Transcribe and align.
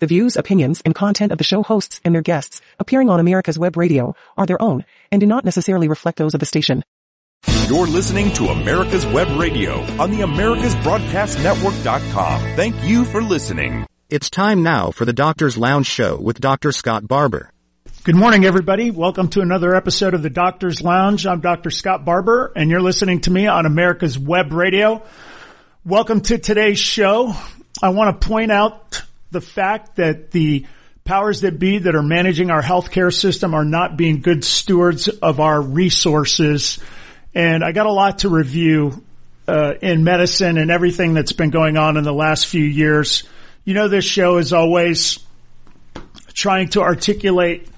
The 0.00 0.06
views, 0.06 0.36
opinions, 0.36 0.80
and 0.84 0.94
content 0.94 1.32
of 1.32 1.38
the 1.38 1.44
show 1.44 1.64
hosts 1.64 2.00
and 2.04 2.14
their 2.14 2.22
guests 2.22 2.60
appearing 2.78 3.10
on 3.10 3.18
America's 3.18 3.58
Web 3.58 3.76
Radio 3.76 4.14
are 4.36 4.46
their 4.46 4.62
own 4.62 4.84
and 5.10 5.20
do 5.20 5.26
not 5.26 5.44
necessarily 5.44 5.88
reflect 5.88 6.18
those 6.18 6.34
of 6.34 6.40
the 6.40 6.46
station. 6.46 6.84
You're 7.66 7.88
listening 7.88 8.32
to 8.34 8.46
America's 8.46 9.04
Web 9.06 9.26
Radio 9.36 9.80
on 10.00 10.12
the 10.12 10.20
AmericasBroadcastNetwork.com. 10.20 12.40
Thank 12.54 12.84
you 12.84 13.06
for 13.06 13.20
listening. 13.20 13.88
It's 14.08 14.30
time 14.30 14.62
now 14.62 14.92
for 14.92 15.04
the 15.04 15.12
Doctor's 15.12 15.58
Lounge 15.58 15.88
Show 15.88 16.16
with 16.16 16.40
Dr. 16.40 16.70
Scott 16.70 17.08
Barbour. 17.08 17.50
Good 18.04 18.14
morning, 18.14 18.44
everybody. 18.44 18.92
Welcome 18.92 19.26
to 19.30 19.40
another 19.40 19.74
episode 19.74 20.14
of 20.14 20.22
the 20.22 20.30
Doctor's 20.30 20.80
Lounge. 20.80 21.26
I'm 21.26 21.40
Dr. 21.40 21.70
Scott 21.70 22.04
Barbour, 22.04 22.52
and 22.54 22.70
you're 22.70 22.80
listening 22.80 23.20
to 23.22 23.32
me 23.32 23.48
on 23.48 23.66
America's 23.66 24.16
Web 24.16 24.52
Radio. 24.52 25.02
Welcome 25.84 26.20
to 26.20 26.38
today's 26.38 26.78
show. 26.78 27.34
I 27.82 27.88
want 27.88 28.20
to 28.20 28.28
point 28.28 28.52
out 28.52 29.02
the 29.30 29.40
fact 29.40 29.96
that 29.96 30.30
the 30.30 30.66
powers 31.04 31.40
that 31.40 31.58
be 31.58 31.78
that 31.78 31.94
are 31.94 32.02
managing 32.02 32.50
our 32.50 32.62
healthcare 32.62 33.12
system 33.12 33.54
are 33.54 33.64
not 33.64 33.96
being 33.96 34.20
good 34.20 34.44
stewards 34.44 35.08
of 35.08 35.40
our 35.40 35.60
resources. 35.60 36.78
And 37.34 37.64
I 37.64 37.72
got 37.72 37.86
a 37.86 37.92
lot 37.92 38.20
to 38.20 38.28
review 38.28 39.02
uh, 39.46 39.72
in 39.80 40.04
medicine 40.04 40.58
and 40.58 40.70
everything 40.70 41.14
that's 41.14 41.32
been 41.32 41.50
going 41.50 41.78
on 41.78 41.96
in 41.96 42.04
the 42.04 42.12
last 42.12 42.46
few 42.46 42.64
years. 42.64 43.22
You 43.64 43.74
know, 43.74 43.88
this 43.88 44.04
show 44.04 44.36
is 44.36 44.52
always 44.52 45.18
trying 46.34 46.68
to 46.68 46.82
articulate 46.82 47.68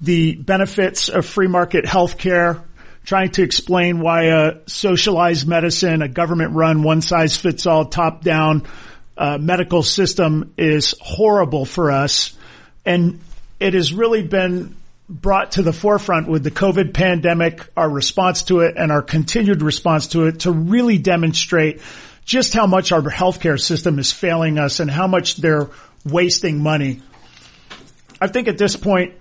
the 0.00 0.34
benefits 0.34 1.08
of 1.08 1.24
free 1.24 1.48
market 1.48 1.86
healthcare, 1.86 2.62
trying 3.04 3.30
to 3.30 3.42
explain 3.42 4.00
why 4.00 4.24
a 4.24 4.60
socialized 4.66 5.48
medicine, 5.48 6.02
a 6.02 6.08
government 6.08 6.52
run, 6.52 6.82
one 6.82 7.00
size 7.00 7.36
fits 7.36 7.66
all, 7.66 7.86
top 7.86 8.22
down 8.22 8.66
uh, 9.16 9.38
medical 9.38 9.82
system 9.82 10.52
is 10.56 10.94
horrible 11.00 11.64
for 11.64 11.90
us. 11.90 12.36
And 12.84 13.20
it 13.60 13.74
has 13.74 13.92
really 13.92 14.22
been 14.22 14.76
brought 15.08 15.52
to 15.52 15.62
the 15.62 15.72
forefront 15.72 16.28
with 16.28 16.42
the 16.42 16.50
COVID 16.50 16.94
pandemic, 16.94 17.68
our 17.76 17.88
response 17.88 18.44
to 18.44 18.60
it 18.60 18.76
and 18.76 18.90
our 18.90 19.02
continued 19.02 19.62
response 19.62 20.08
to 20.08 20.26
it 20.26 20.40
to 20.40 20.50
really 20.50 20.98
demonstrate 20.98 21.80
just 22.24 22.54
how 22.54 22.66
much 22.66 22.90
our 22.90 23.02
healthcare 23.02 23.60
system 23.60 23.98
is 23.98 24.10
failing 24.10 24.58
us 24.58 24.80
and 24.80 24.90
how 24.90 25.06
much 25.06 25.36
they're 25.36 25.68
wasting 26.04 26.62
money. 26.62 27.02
I 28.20 28.28
think 28.28 28.48
at 28.48 28.56
this 28.56 28.76
point, 28.76 29.14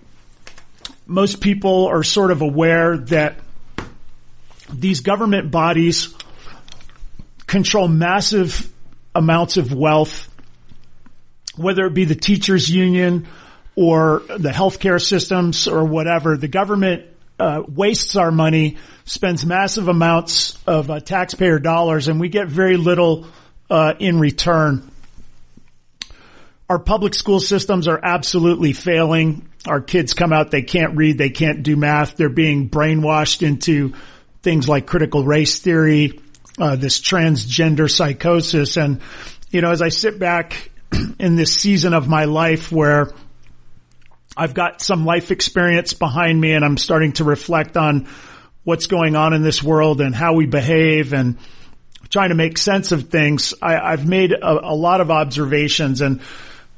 most 1.06 1.42
people 1.42 1.88
are 1.88 2.04
sort 2.04 2.32
of 2.32 2.42
aware 2.42 2.98
that 2.98 3.36
these 4.72 5.02
government 5.02 5.52
bodies 5.52 6.14
control 7.46 7.88
massive 7.88 8.73
amounts 9.16 9.58
of 9.58 9.74
wealth, 9.74 10.30
whether 11.56 11.86
it 11.86 11.94
be 11.94 12.06
the 12.06 12.16
teachers 12.16 12.70
union 12.70 13.28
or 13.76 14.22
the 14.28 14.50
healthcare 14.50 15.02
systems 15.02 15.68
or 15.68 15.84
whatever. 15.86 16.38
The 16.38 16.48
government 16.48 17.06
uh, 17.40 17.64
wastes 17.68 18.16
our 18.16 18.32
money, 18.32 18.78
spends 19.06 19.46
massive 19.46 19.88
amounts 19.88 20.58
of 20.66 20.90
uh, 20.90 21.00
taxpayer 21.00 21.60
dollars, 21.60 22.08
and 22.08 22.20
we 22.20 22.30
get 22.30 22.48
very 22.48 22.78
little 22.78 23.26
uh, 23.70 23.94
in 24.00 24.20
return. 24.20 24.90
Our 26.70 26.80
public 26.80 27.14
school 27.14 27.40
systems 27.40 27.88
are 27.88 28.00
absolutely 28.02 28.74
failing. 28.74 29.50
Our 29.68 29.82
kids 29.82 30.14
come 30.14 30.34
out, 30.34 30.52
they 30.52 30.62
can't 30.62 30.96
read, 30.96 31.18
they 31.18 31.30
can't 31.30 31.64
do 31.64 31.76
math. 31.76 32.16
They're 32.16 32.30
being 32.30 32.70
brainwashed 32.70 33.46
into 33.46 33.94
things 34.42 34.68
like 34.68 34.86
critical 34.86 35.24
race 35.24 35.60
theory, 35.60 36.20
uh, 36.58 36.76
this 36.76 37.00
transgender 37.00 37.90
psychosis. 37.90 38.78
And, 38.78 39.02
you 39.52 39.62
know, 39.62 39.72
as 39.72 39.82
I 39.82 39.90
sit 39.90 40.20
back 40.20 40.72
in 41.20 41.36
this 41.36 41.56
season 41.56 41.94
of 41.94 42.08
my 42.08 42.26
life 42.26 42.72
where 42.72 43.12
I've 44.36 44.54
got 44.54 44.82
some 44.82 45.06
life 45.06 45.32
experience 45.32 45.94
behind 45.94 46.40
me 46.40 46.54
and 46.54 46.66
I'm 46.66 46.78
starting 46.78 47.14
to 47.14 47.24
reflect 47.24 47.78
on 47.78 48.08
what's 48.64 48.88
going 48.88 49.16
on 49.16 49.34
in 49.34 49.44
this 49.44 49.62
world 49.62 50.02
and 50.02 50.16
how 50.16 50.34
we 50.34 50.46
behave 50.46 51.14
and 51.14 51.38
trying 52.10 52.30
to 52.30 52.36
make 52.36 52.58
sense 52.58 52.92
of 52.92 53.10
things. 53.10 53.54
I, 53.62 53.92
have 53.92 54.08
made 54.08 54.32
a, 54.32 54.70
a, 54.70 54.76
lot 54.76 55.02
of 55.02 55.12
observations 55.12 56.02
and, 56.02 56.22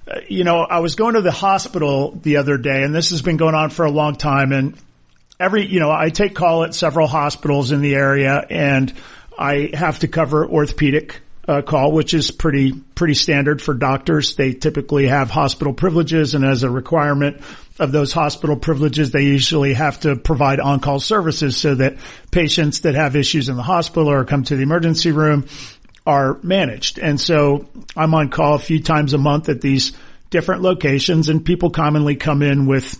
uh, 0.07 0.19
you 0.27 0.43
know, 0.43 0.61
I 0.61 0.79
was 0.79 0.95
going 0.95 1.15
to 1.15 1.21
the 1.21 1.31
hospital 1.31 2.11
the 2.11 2.37
other 2.37 2.57
day 2.57 2.83
and 2.83 2.93
this 2.93 3.11
has 3.11 3.21
been 3.21 3.37
going 3.37 3.55
on 3.55 3.69
for 3.69 3.85
a 3.85 3.91
long 3.91 4.15
time 4.15 4.51
and 4.51 4.77
every, 5.39 5.65
you 5.65 5.79
know, 5.79 5.91
I 5.91 6.09
take 6.09 6.35
call 6.35 6.63
at 6.63 6.73
several 6.73 7.07
hospitals 7.07 7.71
in 7.71 7.81
the 7.81 7.95
area 7.95 8.45
and 8.49 8.93
I 9.37 9.71
have 9.73 9.99
to 9.99 10.07
cover 10.07 10.47
orthopedic 10.47 11.21
uh, 11.47 11.61
call, 11.61 11.91
which 11.91 12.13
is 12.13 12.31
pretty 12.31 12.73
pretty 12.73 13.13
standard 13.13 13.61
for 13.61 13.73
doctors. 13.73 14.35
They 14.35 14.53
typically 14.53 15.07
have 15.07 15.29
hospital 15.29 15.73
privileges, 15.73 16.33
and 16.33 16.43
as 16.43 16.63
a 16.63 16.69
requirement 16.69 17.41
of 17.77 17.91
those 17.91 18.13
hospital 18.13 18.55
privileges, 18.55 19.11
they 19.11 19.23
usually 19.23 19.73
have 19.73 19.99
to 20.01 20.15
provide 20.15 20.59
on-call 20.59 20.99
services 20.99 21.57
so 21.57 21.75
that 21.75 21.97
patients 22.31 22.81
that 22.81 22.95
have 22.95 23.15
issues 23.15 23.49
in 23.49 23.57
the 23.57 23.63
hospital 23.63 24.09
or 24.09 24.23
come 24.25 24.43
to 24.43 24.55
the 24.55 24.63
emergency 24.63 25.11
room 25.11 25.45
are 26.05 26.39
managed. 26.41 26.99
And 26.99 27.19
so 27.19 27.67
I'm 27.95 28.13
on 28.13 28.29
call 28.29 28.55
a 28.55 28.59
few 28.59 28.81
times 28.81 29.13
a 29.13 29.17
month 29.17 29.49
at 29.49 29.61
these 29.61 29.91
different 30.29 30.61
locations, 30.61 31.29
and 31.29 31.45
people 31.45 31.69
commonly 31.69 32.15
come 32.15 32.41
in 32.41 32.65
with 32.65 32.99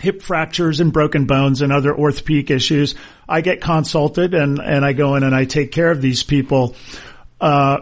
hip 0.00 0.22
fractures 0.22 0.80
and 0.80 0.92
broken 0.92 1.26
bones 1.26 1.62
and 1.62 1.72
other 1.72 1.96
orthopedic 1.96 2.50
issues. 2.50 2.94
I 3.28 3.40
get 3.40 3.60
consulted 3.60 4.34
and, 4.34 4.58
and 4.58 4.84
I 4.84 4.92
go 4.92 5.14
in 5.14 5.22
and 5.22 5.34
I 5.34 5.44
take 5.44 5.72
care 5.72 5.90
of 5.90 6.02
these 6.02 6.22
people. 6.22 6.74
Uh, 7.40 7.78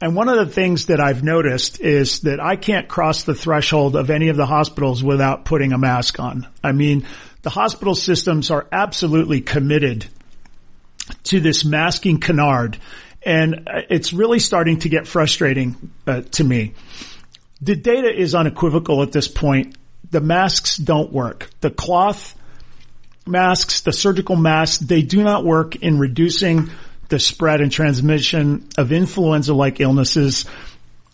and 0.00 0.16
one 0.16 0.28
of 0.28 0.36
the 0.36 0.52
things 0.52 0.86
that 0.86 1.00
I've 1.00 1.22
noticed 1.22 1.80
is 1.80 2.20
that 2.20 2.40
I 2.40 2.56
can't 2.56 2.88
cross 2.88 3.24
the 3.24 3.34
threshold 3.34 3.96
of 3.96 4.10
any 4.10 4.28
of 4.28 4.36
the 4.36 4.46
hospitals 4.46 5.04
without 5.04 5.44
putting 5.44 5.72
a 5.72 5.78
mask 5.78 6.18
on. 6.18 6.48
I 6.64 6.72
mean, 6.72 7.06
the 7.42 7.50
hospital 7.50 7.94
systems 7.94 8.50
are 8.50 8.66
absolutely 8.72 9.40
committed 9.40 10.06
to 11.24 11.40
this 11.40 11.64
masking 11.64 12.18
canard 12.18 12.78
and 13.22 13.68
it's 13.90 14.12
really 14.12 14.38
starting 14.38 14.78
to 14.80 14.88
get 14.88 15.06
frustrating 15.06 15.92
uh, 16.06 16.22
to 16.22 16.44
me. 16.44 16.74
The 17.60 17.76
data 17.76 18.10
is 18.10 18.34
unequivocal 18.34 19.02
at 19.02 19.12
this 19.12 19.28
point 19.28 19.76
the 20.10 20.20
masks 20.20 20.76
don't 20.76 21.12
work. 21.12 21.48
The 21.60 21.70
cloth 21.70 22.34
masks, 23.26 23.82
the 23.82 23.92
surgical 23.92 24.36
masks, 24.36 24.78
they 24.78 25.02
do 25.02 25.22
not 25.22 25.44
work 25.44 25.76
in 25.76 25.98
reducing 25.98 26.70
the 27.08 27.18
spread 27.18 27.60
and 27.60 27.70
transmission 27.70 28.68
of 28.78 28.92
influenza-like 28.92 29.80
illnesses. 29.80 30.46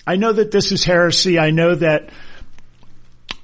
I 0.06 0.16
know 0.16 0.32
that 0.32 0.50
this 0.50 0.72
is 0.72 0.84
heresy. 0.84 1.38
I 1.38 1.50
know 1.50 1.74
that 1.74 2.10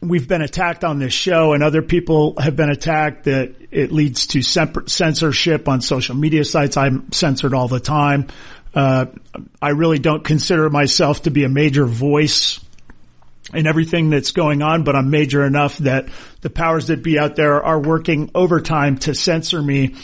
we've 0.01 0.27
been 0.27 0.43
attacked 0.43 0.85
on 0.85 0.99
this 0.99 1.13
show 1.13 1.53
and 1.53 1.63
other 1.63 1.83
people 1.83 2.35
have 2.39 2.57
been 2.57 2.71
attacked 2.71 3.25
that 3.25 3.55
it 3.71 3.93
leads 3.93 4.27
to 4.29 4.43
censorship 4.43 5.69
on 5.69 5.81
social 5.81 6.15
media 6.15 6.45
sites. 6.45 6.77
I'm 6.77 7.13
censored 7.13 7.55
all 7.55 7.69
the 7.69 7.81
time. 7.81 8.29
Uh, 8.75 9.07
I 9.61 9.71
really 9.71 9.99
don't 9.99 10.25
consider 10.25 10.69
myself 10.71 11.23
to 11.23 11.31
be 11.31 11.45
a 11.45 11.49
major 11.49 11.87
voice 11.87 12.59
and 13.53 13.67
everything 13.67 14.11
that's 14.11 14.31
going 14.31 14.63
on, 14.63 14.85
but 14.85 14.97
I'm 14.97 15.11
major 15.11 15.45
enough 15.45 15.79
that 15.79 16.09
the 16.41 16.51
powers 16.51 16.87
that 16.89 17.03
be 17.03 17.19
out 17.19 17.37
there 17.37 17.63
are 17.63 17.79
working 17.79 18.31
overtime 18.35 18.99
to 18.99 19.15
censor 19.15 19.61
me. 19.61 19.95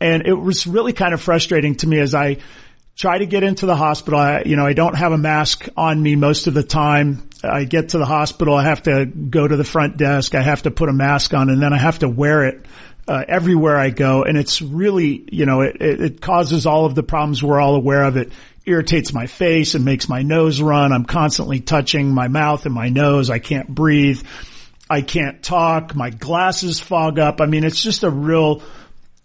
And 0.00 0.26
it 0.26 0.34
was 0.34 0.66
really 0.66 0.92
kind 0.92 1.14
of 1.14 1.20
frustrating 1.20 1.76
to 1.76 1.86
me 1.86 1.98
as 1.98 2.14
I 2.14 2.38
try 2.96 3.18
to 3.18 3.26
get 3.26 3.42
into 3.42 3.66
the 3.66 3.76
hospital. 3.76 4.18
I, 4.18 4.42
you 4.42 4.56
know, 4.56 4.66
I 4.66 4.72
don't 4.72 4.94
have 4.94 5.12
a 5.12 5.18
mask 5.18 5.68
on 5.76 6.02
me 6.02 6.16
most 6.16 6.46
of 6.46 6.54
the 6.54 6.62
time. 6.62 7.28
I 7.42 7.64
get 7.64 7.90
to 7.90 7.98
the 7.98 8.04
hospital. 8.04 8.54
I 8.54 8.64
have 8.64 8.82
to 8.82 9.06
go 9.06 9.46
to 9.46 9.56
the 9.56 9.64
front 9.64 9.96
desk. 9.96 10.34
I 10.34 10.42
have 10.42 10.62
to 10.62 10.70
put 10.70 10.88
a 10.88 10.92
mask 10.92 11.32
on 11.32 11.48
and 11.48 11.62
then 11.62 11.72
I 11.72 11.78
have 11.78 12.00
to 12.00 12.08
wear 12.08 12.44
it. 12.44 12.66
Uh, 13.08 13.24
everywhere 13.26 13.76
I 13.76 13.90
go, 13.90 14.22
and 14.22 14.38
it's 14.38 14.62
really, 14.62 15.26
you 15.32 15.44
know, 15.44 15.62
it, 15.62 15.78
it, 15.80 16.00
it 16.00 16.20
causes 16.20 16.64
all 16.64 16.84
of 16.84 16.94
the 16.94 17.02
problems 17.02 17.42
we're 17.42 17.58
all 17.60 17.74
aware 17.74 18.04
of. 18.04 18.16
It 18.16 18.30
irritates 18.66 19.12
my 19.12 19.26
face 19.26 19.74
and 19.74 19.84
makes 19.84 20.08
my 20.08 20.22
nose 20.22 20.60
run. 20.60 20.92
I'm 20.92 21.04
constantly 21.04 21.60
touching 21.60 22.12
my 22.12 22.28
mouth 22.28 22.66
and 22.66 22.74
my 22.74 22.88
nose. 22.88 23.30
I 23.30 23.38
can't 23.38 23.68
breathe. 23.68 24.22
I 24.88 25.02
can't 25.02 25.42
talk. 25.42 25.94
My 25.94 26.10
glasses 26.10 26.80
fog 26.80 27.18
up. 27.18 27.40
I 27.40 27.46
mean, 27.46 27.64
it's 27.64 27.82
just 27.82 28.02
a 28.02 28.10
real 28.10 28.62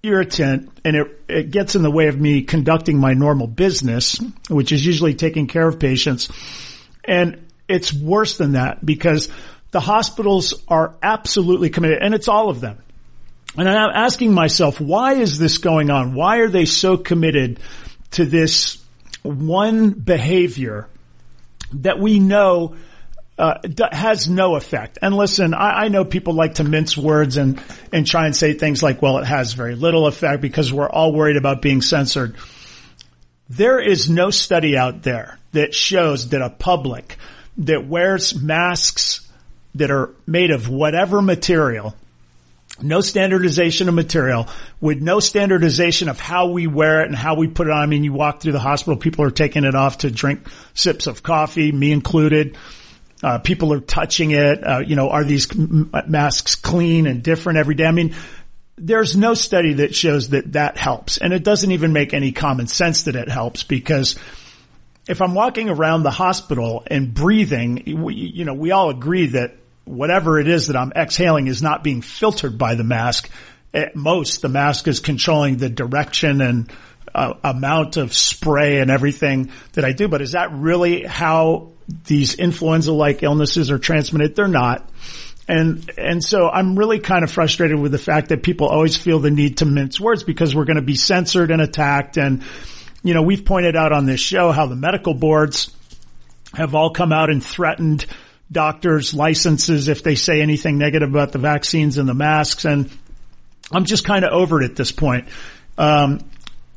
irritant 0.03 0.69
and 0.85 0.95
it, 0.95 1.21
it 1.27 1.51
gets 1.51 1.75
in 1.75 1.81
the 1.81 1.91
way 1.91 2.07
of 2.07 2.19
me 2.19 2.43
conducting 2.43 2.97
my 2.99 3.13
normal 3.13 3.47
business, 3.47 4.19
which 4.49 4.71
is 4.71 4.85
usually 4.85 5.15
taking 5.15 5.47
care 5.47 5.67
of 5.67 5.79
patients. 5.79 6.29
And 7.03 7.47
it's 7.67 7.93
worse 7.93 8.37
than 8.37 8.53
that 8.53 8.85
because 8.85 9.29
the 9.71 9.79
hospitals 9.79 10.53
are 10.67 10.95
absolutely 11.01 11.69
committed 11.69 11.99
and 12.01 12.13
it's 12.13 12.27
all 12.27 12.49
of 12.49 12.61
them. 12.61 12.77
And 13.57 13.67
I'm 13.67 13.91
asking 13.93 14.33
myself, 14.33 14.79
why 14.79 15.13
is 15.13 15.37
this 15.37 15.57
going 15.57 15.89
on? 15.89 16.13
Why 16.13 16.37
are 16.37 16.49
they 16.49 16.65
so 16.65 16.97
committed 16.97 17.59
to 18.11 18.25
this 18.25 18.77
one 19.25 19.91
behavior 19.91 20.87
that 21.73 21.99
we 21.99 22.19
know 22.19 22.75
uh, 23.37 23.55
has 23.91 24.29
no 24.29 24.55
effect. 24.55 24.97
And 25.01 25.13
listen, 25.15 25.53
I, 25.53 25.85
I, 25.85 25.87
know 25.89 26.05
people 26.05 26.33
like 26.33 26.55
to 26.55 26.63
mince 26.63 26.95
words 26.95 27.35
and 27.35 27.61
and 27.91 28.07
try 28.07 28.27
and 28.27 28.35
say 28.35 28.53
things 28.53 28.81
like, 28.81 29.01
"Well, 29.01 29.17
it 29.17 29.25
has 29.25 29.53
very 29.53 29.75
little 29.75 30.07
effect 30.07 30.41
because 30.41 30.71
we're 30.71 30.89
all 30.89 31.11
worried 31.11 31.35
about 31.35 31.61
being 31.61 31.81
censored." 31.81 32.35
There 33.49 33.79
is 33.79 34.09
no 34.09 34.29
study 34.29 34.77
out 34.77 35.03
there 35.03 35.37
that 35.51 35.73
shows 35.73 36.29
that 36.29 36.41
a 36.41 36.49
public 36.49 37.17
that 37.57 37.85
wears 37.85 38.39
masks 38.39 39.29
that 39.75 39.91
are 39.91 40.11
made 40.25 40.51
of 40.51 40.69
whatever 40.69 41.21
material, 41.21 41.93
no 42.81 43.01
standardization 43.01 43.87
of 43.87 43.95
material, 43.95 44.47
with 44.81 45.01
no 45.01 45.19
standardization 45.19 46.09
of 46.09 46.19
how 46.19 46.49
we 46.49 46.67
wear 46.67 47.01
it 47.01 47.07
and 47.07 47.15
how 47.15 47.35
we 47.35 47.47
put 47.47 47.67
it 47.67 47.71
on. 47.71 47.81
I 47.81 47.85
mean, 47.85 48.03
you 48.03 48.13
walk 48.13 48.41
through 48.41 48.51
the 48.51 48.59
hospital, 48.59 48.97
people 48.97 49.25
are 49.25 49.31
taking 49.31 49.63
it 49.63 49.75
off 49.75 49.99
to 49.99 50.11
drink 50.11 50.47
sips 50.73 51.07
of 51.07 51.23
coffee, 51.23 51.71
me 51.71 51.91
included. 51.91 52.57
Uh, 53.23 53.39
people 53.39 53.73
are 53.73 53.79
touching 53.79 54.31
it. 54.31 54.61
Uh, 54.61 54.79
you 54.79 54.95
know, 54.95 55.09
are 55.09 55.23
these 55.23 55.47
masks 55.55 56.55
clean 56.55 57.07
and 57.07 57.23
different 57.23 57.57
every 57.57 57.75
day? 57.75 57.85
I 57.85 57.91
mean, 57.91 58.13
there's 58.77 59.15
no 59.15 59.33
study 59.33 59.73
that 59.75 59.95
shows 59.95 60.29
that 60.29 60.53
that 60.53 60.77
helps. 60.77 61.17
And 61.17 61.33
it 61.33 61.43
doesn't 61.43 61.71
even 61.71 61.93
make 61.93 62.13
any 62.13 62.33
common 62.33 62.67
sense 62.67 63.03
that 63.03 63.15
it 63.15 63.29
helps 63.29 63.63
because 63.63 64.17
if 65.07 65.21
I'm 65.21 65.33
walking 65.33 65.69
around 65.69 66.03
the 66.03 66.11
hospital 66.11 66.83
and 66.87 67.13
breathing, 67.13 68.01
we, 68.03 68.15
you 68.15 68.43
know, 68.43 68.53
we 68.53 68.71
all 68.71 68.89
agree 68.89 69.27
that 69.27 69.55
whatever 69.85 70.39
it 70.39 70.47
is 70.47 70.67
that 70.67 70.75
I'm 70.75 70.91
exhaling 70.95 71.47
is 71.47 71.61
not 71.61 71.83
being 71.83 72.01
filtered 72.01 72.57
by 72.57 72.75
the 72.75 72.83
mask. 72.83 73.29
At 73.73 73.95
most, 73.95 74.41
the 74.41 74.49
mask 74.49 74.87
is 74.87 74.99
controlling 74.99 75.57
the 75.57 75.69
direction 75.69 76.41
and 76.41 76.71
uh, 77.13 77.33
amount 77.43 77.97
of 77.97 78.13
spray 78.13 78.79
and 78.79 78.89
everything 78.91 79.51
that 79.73 79.85
I 79.85 79.91
do. 79.91 80.07
But 80.07 80.21
is 80.21 80.33
that 80.33 80.51
really 80.51 81.03
how 81.03 81.71
these 82.05 82.35
influenza-like 82.35 83.23
illnesses 83.23 83.71
are 83.71 83.79
transmitted? 83.79 84.35
They're 84.35 84.47
not. 84.47 84.89
And, 85.47 85.89
and 85.97 86.23
so 86.23 86.49
I'm 86.49 86.77
really 86.77 86.99
kind 86.99 87.23
of 87.23 87.31
frustrated 87.31 87.79
with 87.79 87.91
the 87.91 87.99
fact 87.99 88.29
that 88.29 88.41
people 88.41 88.67
always 88.67 88.97
feel 88.97 89.19
the 89.19 89.29
need 89.29 89.57
to 89.57 89.65
mince 89.65 89.99
words 89.99 90.23
because 90.23 90.55
we're 90.55 90.65
going 90.65 90.77
to 90.77 90.81
be 90.81 90.95
censored 90.95 91.51
and 91.51 91.61
attacked. 91.61 92.17
And, 92.17 92.43
you 93.03 93.13
know, 93.13 93.21
we've 93.21 93.45
pointed 93.45 93.75
out 93.75 93.91
on 93.91 94.07
this 94.07 94.19
show 94.19 94.51
how 94.51 94.65
the 94.65 94.75
medical 94.75 95.13
boards 95.13 95.71
have 96.53 96.73
all 96.73 96.89
come 96.91 97.11
out 97.11 97.29
and 97.29 97.43
threatened 97.43 98.05
doctors' 98.51 99.13
licenses 99.13 99.87
if 99.87 100.03
they 100.03 100.15
say 100.15 100.41
anything 100.41 100.77
negative 100.77 101.09
about 101.09 101.31
the 101.31 101.39
vaccines 101.39 101.97
and 101.97 102.07
the 102.07 102.13
masks. 102.13 102.65
And 102.65 102.89
I'm 103.71 103.85
just 103.85 104.05
kind 104.05 104.23
of 104.23 104.31
over 104.31 104.61
it 104.61 104.71
at 104.71 104.75
this 104.75 104.91
point. 104.91 105.27
Um, 105.77 106.19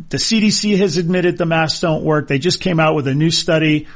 the 0.09 0.17
CDC 0.17 0.79
has 0.79 0.97
admitted 0.97 1.39
the 1.39 1.47
masks 1.47 1.81
don't 1.81 2.05
work. 2.05 2.29
They 2.29 2.39
just 2.39 2.61
came 2.61 2.81
out 2.81 2.95
with 2.95 3.09
a 3.09 3.15
new 3.15 3.31
study 3.31 3.89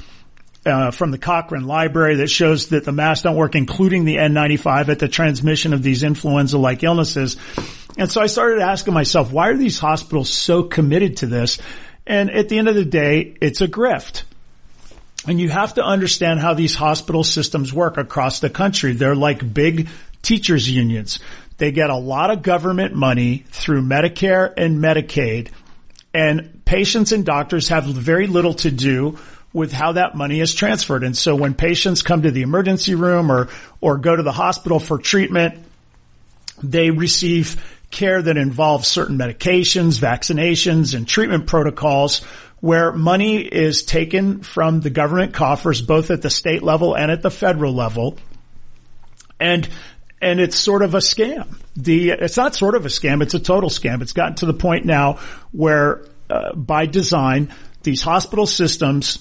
uh, 0.65 0.91
from 0.91 1.11
the 1.11 1.19
Cochrane 1.19 1.67
Library 1.67 2.17
that 2.17 2.29
shows 2.29 2.69
that 2.69 2.85
the 2.85 2.93
masks 2.93 3.23
don't 3.23 3.37
work, 3.37 3.55
including 3.55 4.05
the 4.05 4.17
N95 4.17 4.89
at 4.89 4.99
the 4.99 5.09
transmission 5.09 5.73
of 5.73 5.83
these 5.83 6.03
influenza-like 6.03 6.83
illnesses. 6.83 7.37
And 7.99 8.11
so 8.11 8.21
I 8.21 8.27
started 8.27 8.61
asking 8.61 8.95
myself, 8.95 9.33
why 9.33 9.49
are 9.49 9.57
these 9.57 9.79
hospitals 9.79 10.31
so 10.31 10.65
committed 10.65 11.19
to 11.19 11.27
this? 11.27 11.59
And 12.07 12.31
at 12.31 12.49
the 12.49 12.59
end 12.59 12.69
of 12.69 12.75
the 12.75 12.85
day, 12.85 13.37
it's 13.41 13.61
a 13.61 13.69
grift. 13.69 14.25
And 15.27 15.41
you 15.41 15.49
have 15.49 15.75
to 15.75 15.85
understand 15.85 16.41
how 16.41 16.55
these 16.55 16.75
hospital 16.75 17.23
systems 17.23 17.73
work 17.73 17.97
across 17.97 18.41
the 18.41 18.51
country. 18.51 18.93
They're 18.93 19.15
like 19.15 19.55
big 19.55 19.89
teachers 20.21 20.69
unions. 20.69 21.21
They 21.59 21.71
get 21.71 21.91
a 21.91 21.97
lot 21.97 22.31
of 22.31 22.43
government 22.43 22.95
money 22.95 23.45
through 23.49 23.83
Medicare 23.83 24.53
and 24.57 24.79
Medicaid 24.79 25.51
and 26.15 26.65
patients 26.65 27.13
and 27.13 27.25
doctors 27.25 27.69
have 27.69 27.85
very 27.85 28.27
little 28.27 28.55
to 28.55 28.71
do 28.71 29.19
with 29.53 29.73
how 29.73 29.93
that 29.93 30.15
money 30.15 30.41
is 30.41 30.55
transferred. 30.55 31.05
And 31.05 31.17
so 31.17 31.35
when 31.35 31.55
patients 31.55 32.03
come 32.03 32.23
to 32.23 32.31
the 32.31 32.43
emergency 32.43 32.95
room 32.95 33.31
or, 33.31 33.49
or 33.81 33.99
go 33.99 34.15
to 34.15 34.23
the 34.23 34.33
hospital 34.33 34.79
for 34.79 34.99
treatment, 34.99 35.59
they 36.63 36.91
receive 36.91 37.63
care 37.91 38.23
that 38.23 38.37
involves 38.37 38.89
certain 38.89 39.19
medications, 39.19 40.01
vaccinations, 40.01 40.95
and 40.95 41.07
treatment 41.07 41.47
protocols 41.47 42.23
where 42.63 42.93
money 42.93 43.39
is 43.39 43.83
taken 43.83 44.41
from 44.45 44.81
the 44.81 44.89
government 44.89 45.35
coffers, 45.35 45.83
both 45.83 46.13
at 46.13 46.23
the 46.23 46.31
state 46.31 46.63
level 46.63 46.95
and 46.95 47.11
at 47.11 47.21
the 47.21 47.31
federal 47.31 47.75
level. 47.75 48.17
And 49.41 49.69
and 50.21 50.39
it's 50.39 50.57
sort 50.57 50.83
of 50.83 50.95
a 50.95 50.99
scam. 50.99 51.57
The 51.75 52.11
it's 52.11 52.37
not 52.37 52.55
sort 52.55 52.77
of 52.77 52.87
a 52.87 52.89
scam; 52.89 53.21
it's 53.21 53.35
a 53.35 53.41
total 53.41 53.69
scam. 53.69 54.01
It's 54.01 54.13
gotten 54.13 54.37
to 54.37 54.47
the 54.47 54.55
point 54.55 54.87
now 54.87 55.19
where, 55.51 56.05
uh, 56.31 56.55
by 56.55 56.87
design, 56.87 57.53
these 57.83 58.01
hospital 58.01 58.47
systems 58.47 59.19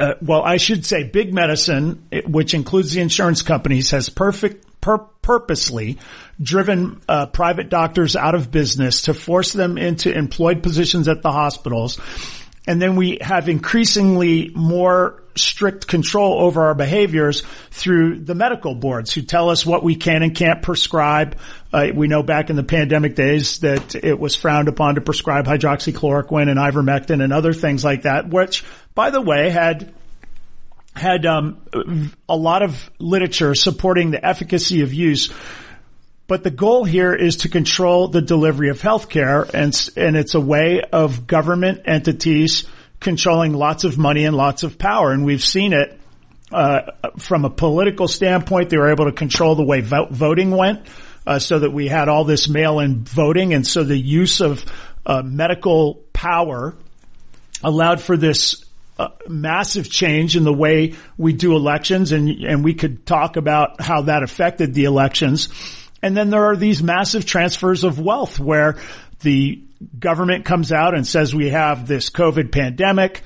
uh, 0.00 0.14
well, 0.20 0.42
I 0.42 0.56
should 0.56 0.84
say 0.84 1.04
big 1.04 1.32
medicine, 1.32 2.06
which 2.26 2.54
includes 2.54 2.92
the 2.92 3.00
insurance 3.00 3.42
companies, 3.42 3.90
has 3.90 4.08
perfect, 4.08 4.80
pur- 4.80 4.98
purposely 5.22 5.98
driven 6.40 7.00
uh, 7.08 7.26
private 7.26 7.68
doctors 7.68 8.16
out 8.16 8.34
of 8.34 8.50
business 8.50 9.02
to 9.02 9.14
force 9.14 9.52
them 9.52 9.78
into 9.78 10.16
employed 10.16 10.62
positions 10.62 11.08
at 11.08 11.22
the 11.22 11.32
hospitals. 11.32 11.98
And 12.66 12.80
then 12.80 12.96
we 12.96 13.18
have 13.20 13.48
increasingly 13.48 14.50
more 14.54 15.22
strict 15.36 15.86
control 15.86 16.40
over 16.40 16.64
our 16.66 16.74
behaviors 16.74 17.42
through 17.70 18.20
the 18.20 18.34
medical 18.34 18.74
boards 18.74 19.12
who 19.12 19.22
tell 19.22 19.50
us 19.50 19.66
what 19.66 19.82
we 19.82 19.96
can 19.96 20.22
and 20.22 20.34
can't 20.34 20.62
prescribe. 20.62 21.36
Uh, 21.72 21.88
we 21.94 22.06
know 22.06 22.22
back 22.22 22.50
in 22.50 22.56
the 22.56 22.62
pandemic 22.62 23.16
days 23.16 23.58
that 23.58 23.94
it 23.94 24.18
was 24.18 24.36
frowned 24.36 24.68
upon 24.68 24.94
to 24.94 25.00
prescribe 25.00 25.46
hydroxychloroquine 25.46 26.48
and 26.48 26.58
ivermectin 26.58 27.22
and 27.22 27.32
other 27.32 27.52
things 27.52 27.84
like 27.84 28.02
that, 28.02 28.28
which 28.28 28.64
by 28.94 29.10
the 29.10 29.20
way 29.20 29.50
had 29.50 29.92
had 30.94 31.26
um, 31.26 32.12
a 32.28 32.36
lot 32.36 32.62
of 32.62 32.90
literature 32.98 33.54
supporting 33.54 34.12
the 34.12 34.24
efficacy 34.24 34.82
of 34.82 34.92
use. 34.92 35.32
But 36.26 36.42
the 36.42 36.50
goal 36.50 36.84
here 36.84 37.14
is 37.14 37.38
to 37.38 37.48
control 37.48 38.08
the 38.08 38.22
delivery 38.22 38.70
of 38.70 38.80
healthcare 38.80 39.48
and, 39.52 39.74
and 39.96 40.16
it's 40.16 40.34
a 40.34 40.40
way 40.40 40.80
of 40.80 41.26
government 41.26 41.82
entities 41.84 42.64
controlling 43.00 43.52
lots 43.52 43.84
of 43.84 43.98
money 43.98 44.24
and 44.24 44.36
lots 44.36 44.62
of 44.62 44.78
power. 44.78 45.12
And 45.12 45.24
we've 45.24 45.44
seen 45.44 45.72
it, 45.72 46.00
uh, 46.50 46.92
from 47.18 47.44
a 47.44 47.50
political 47.50 48.08
standpoint. 48.08 48.70
They 48.70 48.78
were 48.78 48.90
able 48.90 49.06
to 49.06 49.12
control 49.12 49.56
the 49.56 49.64
way 49.64 49.80
vote, 49.80 50.12
voting 50.12 50.52
went, 50.52 50.86
uh, 51.26 51.40
so 51.40 51.58
that 51.58 51.72
we 51.72 51.88
had 51.88 52.08
all 52.08 52.24
this 52.24 52.48
mail-in 52.48 53.04
voting. 53.04 53.52
And 53.52 53.66
so 53.66 53.82
the 53.82 53.98
use 53.98 54.40
of, 54.40 54.64
uh, 55.04 55.22
medical 55.22 56.04
power 56.12 56.74
allowed 57.62 58.00
for 58.00 58.16
this 58.16 58.63
uh, 58.98 59.08
massive 59.28 59.90
change 59.90 60.36
in 60.36 60.44
the 60.44 60.52
way 60.52 60.94
we 61.16 61.32
do 61.32 61.56
elections 61.56 62.12
and, 62.12 62.28
and 62.28 62.62
we 62.62 62.74
could 62.74 63.04
talk 63.04 63.36
about 63.36 63.80
how 63.80 64.02
that 64.02 64.22
affected 64.22 64.74
the 64.74 64.84
elections. 64.84 65.48
And 66.02 66.16
then 66.16 66.30
there 66.30 66.44
are 66.44 66.56
these 66.56 66.82
massive 66.82 67.26
transfers 67.26 67.82
of 67.82 67.98
wealth 67.98 68.38
where 68.38 68.76
the 69.20 69.62
government 69.98 70.44
comes 70.44 70.70
out 70.70 70.94
and 70.94 71.06
says 71.06 71.34
we 71.34 71.50
have 71.50 71.86
this 71.86 72.10
COVID 72.10 72.52
pandemic. 72.52 73.22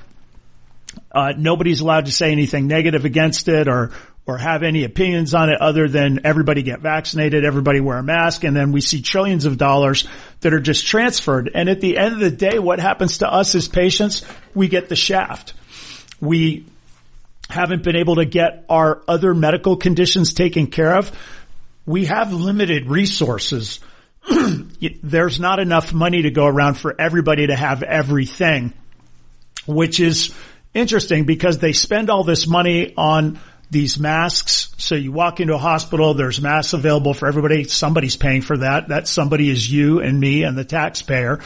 Uh, 1.11 1.33
nobody's 1.37 1.81
allowed 1.81 2.05
to 2.05 2.11
say 2.11 2.31
anything 2.31 2.67
negative 2.67 3.05
against 3.05 3.47
it 3.47 3.67
or 3.67 3.91
or 4.29 4.37
have 4.37 4.63
any 4.63 4.83
opinions 4.83 5.33
on 5.33 5.49
it 5.49 5.59
other 5.59 5.87
than 5.87 6.21
everybody 6.23 6.61
get 6.61 6.79
vaccinated, 6.79 7.43
everybody 7.43 7.79
wear 7.79 7.97
a 7.97 8.03
mask, 8.03 8.43
and 8.43 8.55
then 8.55 8.71
we 8.71 8.79
see 8.79 9.01
trillions 9.01 9.45
of 9.45 9.57
dollars 9.57 10.07
that 10.41 10.53
are 10.53 10.59
just 10.59 10.85
transferred. 10.85 11.49
And 11.53 11.67
at 11.67 11.81
the 11.81 11.97
end 11.97 12.13
of 12.13 12.19
the 12.19 12.31
day, 12.31 12.59
what 12.59 12.79
happens 12.79 13.17
to 13.19 13.31
us 13.31 13.55
as 13.55 13.67
patients? 13.67 14.23
We 14.53 14.67
get 14.67 14.87
the 14.87 14.95
shaft. 14.95 15.53
We 16.21 16.65
haven't 17.49 17.83
been 17.83 17.95
able 17.95 18.15
to 18.15 18.25
get 18.25 18.65
our 18.69 19.01
other 19.07 19.33
medical 19.33 19.75
conditions 19.75 20.33
taken 20.33 20.67
care 20.67 20.95
of. 20.97 21.11
We 21.85 22.05
have 22.05 22.31
limited 22.31 22.87
resources 22.87 23.79
there's 25.01 25.39
not 25.39 25.59
enough 25.59 25.93
money 25.93 26.23
to 26.23 26.31
go 26.31 26.45
around 26.45 26.75
for 26.75 26.95
everybody 26.99 27.47
to 27.47 27.55
have 27.55 27.83
everything, 27.83 28.73
which 29.65 29.99
is 29.99 30.33
interesting 30.73 31.25
because 31.25 31.57
they 31.57 31.73
spend 31.73 32.09
all 32.09 32.23
this 32.23 32.47
money 32.47 32.93
on 32.95 33.39
these 33.71 33.99
masks. 33.99 34.73
So 34.77 34.95
you 34.95 35.11
walk 35.11 35.39
into 35.39 35.53
a 35.53 35.59
hospital, 35.59 36.13
there's 36.13 36.41
masks 36.41 36.73
available 36.73 37.13
for 37.13 37.27
everybody. 37.27 37.63
Somebody's 37.65 38.15
paying 38.15 38.41
for 38.41 38.57
that. 38.57 38.89
That 38.89 39.07
somebody 39.07 39.49
is 39.49 39.71
you 39.71 39.99
and 39.99 40.19
me 40.19 40.43
and 40.43 40.57
the 40.57 40.65
taxpayer. 40.65 41.39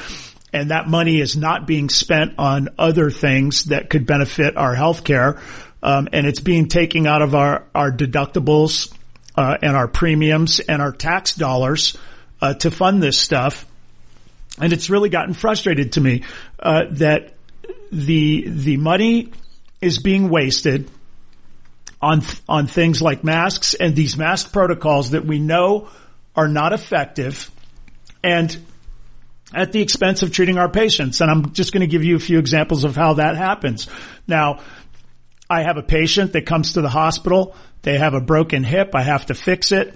And 0.53 0.71
that 0.71 0.87
money 0.87 1.19
is 1.19 1.35
not 1.35 1.65
being 1.65 1.89
spent 1.89 2.35
on 2.37 2.69
other 2.77 3.09
things 3.09 3.65
that 3.65 3.89
could 3.89 4.05
benefit 4.05 4.55
our 4.55 4.75
healthcare. 4.75 5.41
Um, 5.81 6.07
and 6.13 6.25
it's 6.27 6.39
being 6.39 6.67
taken 6.67 7.07
out 7.07 7.21
of 7.21 7.35
our, 7.35 7.65
our 7.75 7.91
deductibles, 7.91 8.93
uh, 9.35 9.57
and 9.61 9.75
our 9.75 9.87
premiums 9.87 10.59
and 10.59 10.81
our 10.81 10.91
tax 10.91 11.35
dollars 11.35 11.97
uh, 12.41 12.53
to 12.53 12.71
fund 12.71 13.01
this 13.01 13.17
stuff. 13.17 13.65
And 14.59 14.71
it's 14.71 14.89
really 14.89 15.09
gotten 15.09 15.33
frustrated 15.33 15.93
to 15.93 16.01
me 16.01 16.23
uh, 16.59 16.83
that 16.91 17.33
the 17.91 18.45
the 18.47 18.77
money 18.77 19.31
is 19.81 19.99
being 19.99 20.29
wasted 20.29 20.89
on 22.03 22.21
on 22.49 22.67
things 22.67 23.01
like 23.01 23.23
masks 23.23 23.73
and 23.73 23.95
these 23.95 24.17
mask 24.17 24.51
protocols 24.51 25.11
that 25.11 25.25
we 25.25 25.39
know 25.39 25.87
are 26.35 26.49
not 26.49 26.73
effective 26.73 27.49
and 28.23 28.57
at 29.53 29.71
the 29.71 29.81
expense 29.81 30.23
of 30.23 30.31
treating 30.31 30.57
our 30.57 30.69
patients. 30.69 31.21
And 31.21 31.29
I'm 31.29 31.53
just 31.53 31.71
going 31.71 31.81
to 31.81 31.87
give 31.87 32.03
you 32.03 32.15
a 32.15 32.19
few 32.19 32.39
examples 32.39 32.83
of 32.83 32.95
how 32.95 33.15
that 33.15 33.37
happens. 33.37 33.87
Now, 34.27 34.61
I 35.49 35.63
have 35.63 35.77
a 35.77 35.83
patient 35.83 36.33
that 36.33 36.45
comes 36.45 36.73
to 36.73 36.81
the 36.81 36.89
hospital. 36.89 37.55
They 37.83 37.97
have 37.97 38.15
a 38.15 38.21
broken 38.21 38.63
hip. 38.63 38.95
I 38.95 39.03
have 39.03 39.27
to 39.27 39.35
fix 39.35 39.71
it. 39.71 39.93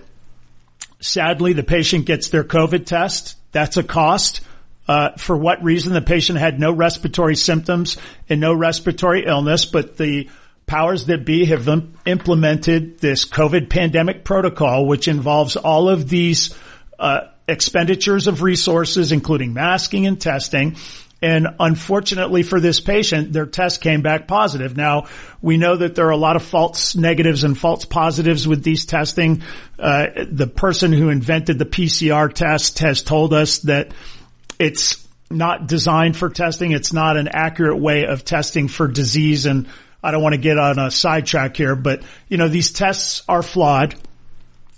Sadly, 1.00 1.54
the 1.54 1.64
patient 1.64 2.06
gets 2.06 2.30
their 2.30 2.44
COVID 2.44 2.86
test. 2.86 3.36
That's 3.52 3.78
a 3.78 3.84
cost. 3.84 4.42
Uh, 4.88 5.12
for 5.18 5.36
what 5.36 5.64
reason? 5.64 5.94
The 5.94 6.02
patient 6.02 6.38
had 6.38 6.60
no 6.60 6.72
respiratory 6.72 7.36
symptoms 7.36 7.98
and 8.30 8.40
no 8.40 8.54
respiratory 8.54 9.26
illness, 9.26 9.66
but 9.66 9.98
the 9.98 10.30
powers 10.68 11.06
that 11.06 11.26
be 11.26 11.46
have 11.46 11.68
implemented 12.06 13.00
this 13.00 13.26
COVID 13.26 13.70
pandemic 13.70 14.24
protocol, 14.24 14.86
which 14.86 15.08
involves 15.08 15.56
all 15.56 15.90
of 15.90 16.10
these 16.10 16.54
uh, 17.00 17.22
expenditures 17.48 18.28
of 18.28 18.42
resources, 18.42 19.14
including 19.14 19.54
masking 19.54 20.06
and 20.06 20.20
testing. 20.20 20.76
And 21.22 21.48
unfortunately 21.60 22.44
for 22.44 22.60
this 22.60 22.80
patient, 22.80 23.34
their 23.34 23.48
test 23.48 23.82
came 23.82 24.02
back 24.02 24.28
positive. 24.28 24.78
Now, 24.78 25.08
we 25.42 25.58
know 25.58 25.78
that 25.78 25.96
there 25.96 26.06
are 26.08 26.12
a 26.12 26.18
lot 26.18 26.36
of 26.36 26.44
false 26.44 26.96
negatives 26.96 27.44
and 27.44 27.58
false 27.58 27.86
positives 27.86 28.48
with 28.48 28.62
these 28.62 28.86
testing. 28.86 29.42
Uh, 29.80 30.08
the 30.30 30.48
person 30.48 30.92
who 30.92 31.10
invented 31.10 31.58
the 31.58 31.66
PCR 31.66 32.32
test 32.32 32.80
has 32.80 33.02
told 33.02 33.34
us 33.34 33.60
that 33.60 33.94
it's 34.60 35.08
not 35.32 35.68
designed 35.68 36.16
for 36.16 36.30
testing. 36.30 36.72
It's 36.72 36.94
not 36.94 37.18
an 37.18 37.30
accurate 37.30 37.80
way 37.80 38.06
of 38.06 38.24
testing 38.24 38.68
for 38.68 38.88
disease. 38.88 39.46
And 39.46 39.68
I 40.08 40.12
don't 40.12 40.24
want 40.24 40.36
to 40.36 40.40
get 40.40 40.58
on 40.58 40.80
a 40.80 40.90
sidetrack 40.90 41.58
here, 41.58 41.76
but 41.76 42.02
you 42.30 42.38
know, 42.38 42.48
these 42.48 42.72
tests 42.72 43.24
are 43.28 43.44
flawed 43.44 43.94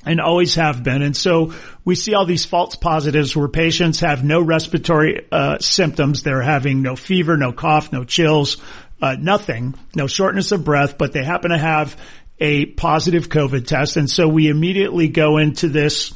and 0.04 0.20
always 0.20 0.56
have 0.56 0.82
been. 0.82 1.04
And 1.04 1.16
so 1.16 1.54
we 1.86 1.94
see 1.94 2.16
all 2.16 2.26
these 2.26 2.46
false 2.46 2.74
positives 2.74 3.36
where 3.36 3.48
patients 3.48 4.00
have 4.00 4.24
no 4.24 4.42
respiratory 4.42 5.28
uh, 5.32 5.60
symptoms. 5.60 6.24
They're 6.24 6.42
having 6.42 6.82
no 6.82 6.96
fever, 6.96 7.38
no 7.38 7.52
cough, 7.52 7.94
no 7.94 8.06
chills, 8.06 8.58
uh, 9.04 9.18
nothing, 9.20 9.76
no 9.94 10.08
shortness 10.08 10.52
of 10.52 10.66
breath, 10.66 10.98
but 10.98 11.14
they 11.14 11.24
happen 11.24 11.52
to 11.52 11.60
have 11.60 11.96
a 12.40 12.66
positive 12.66 13.30
COVID 13.30 13.68
test. 13.68 13.98
And 13.98 14.10
so 14.10 14.28
we 14.28 14.48
immediately 14.48 15.10
go 15.10 15.38
into 15.38 15.70
this 15.70 16.12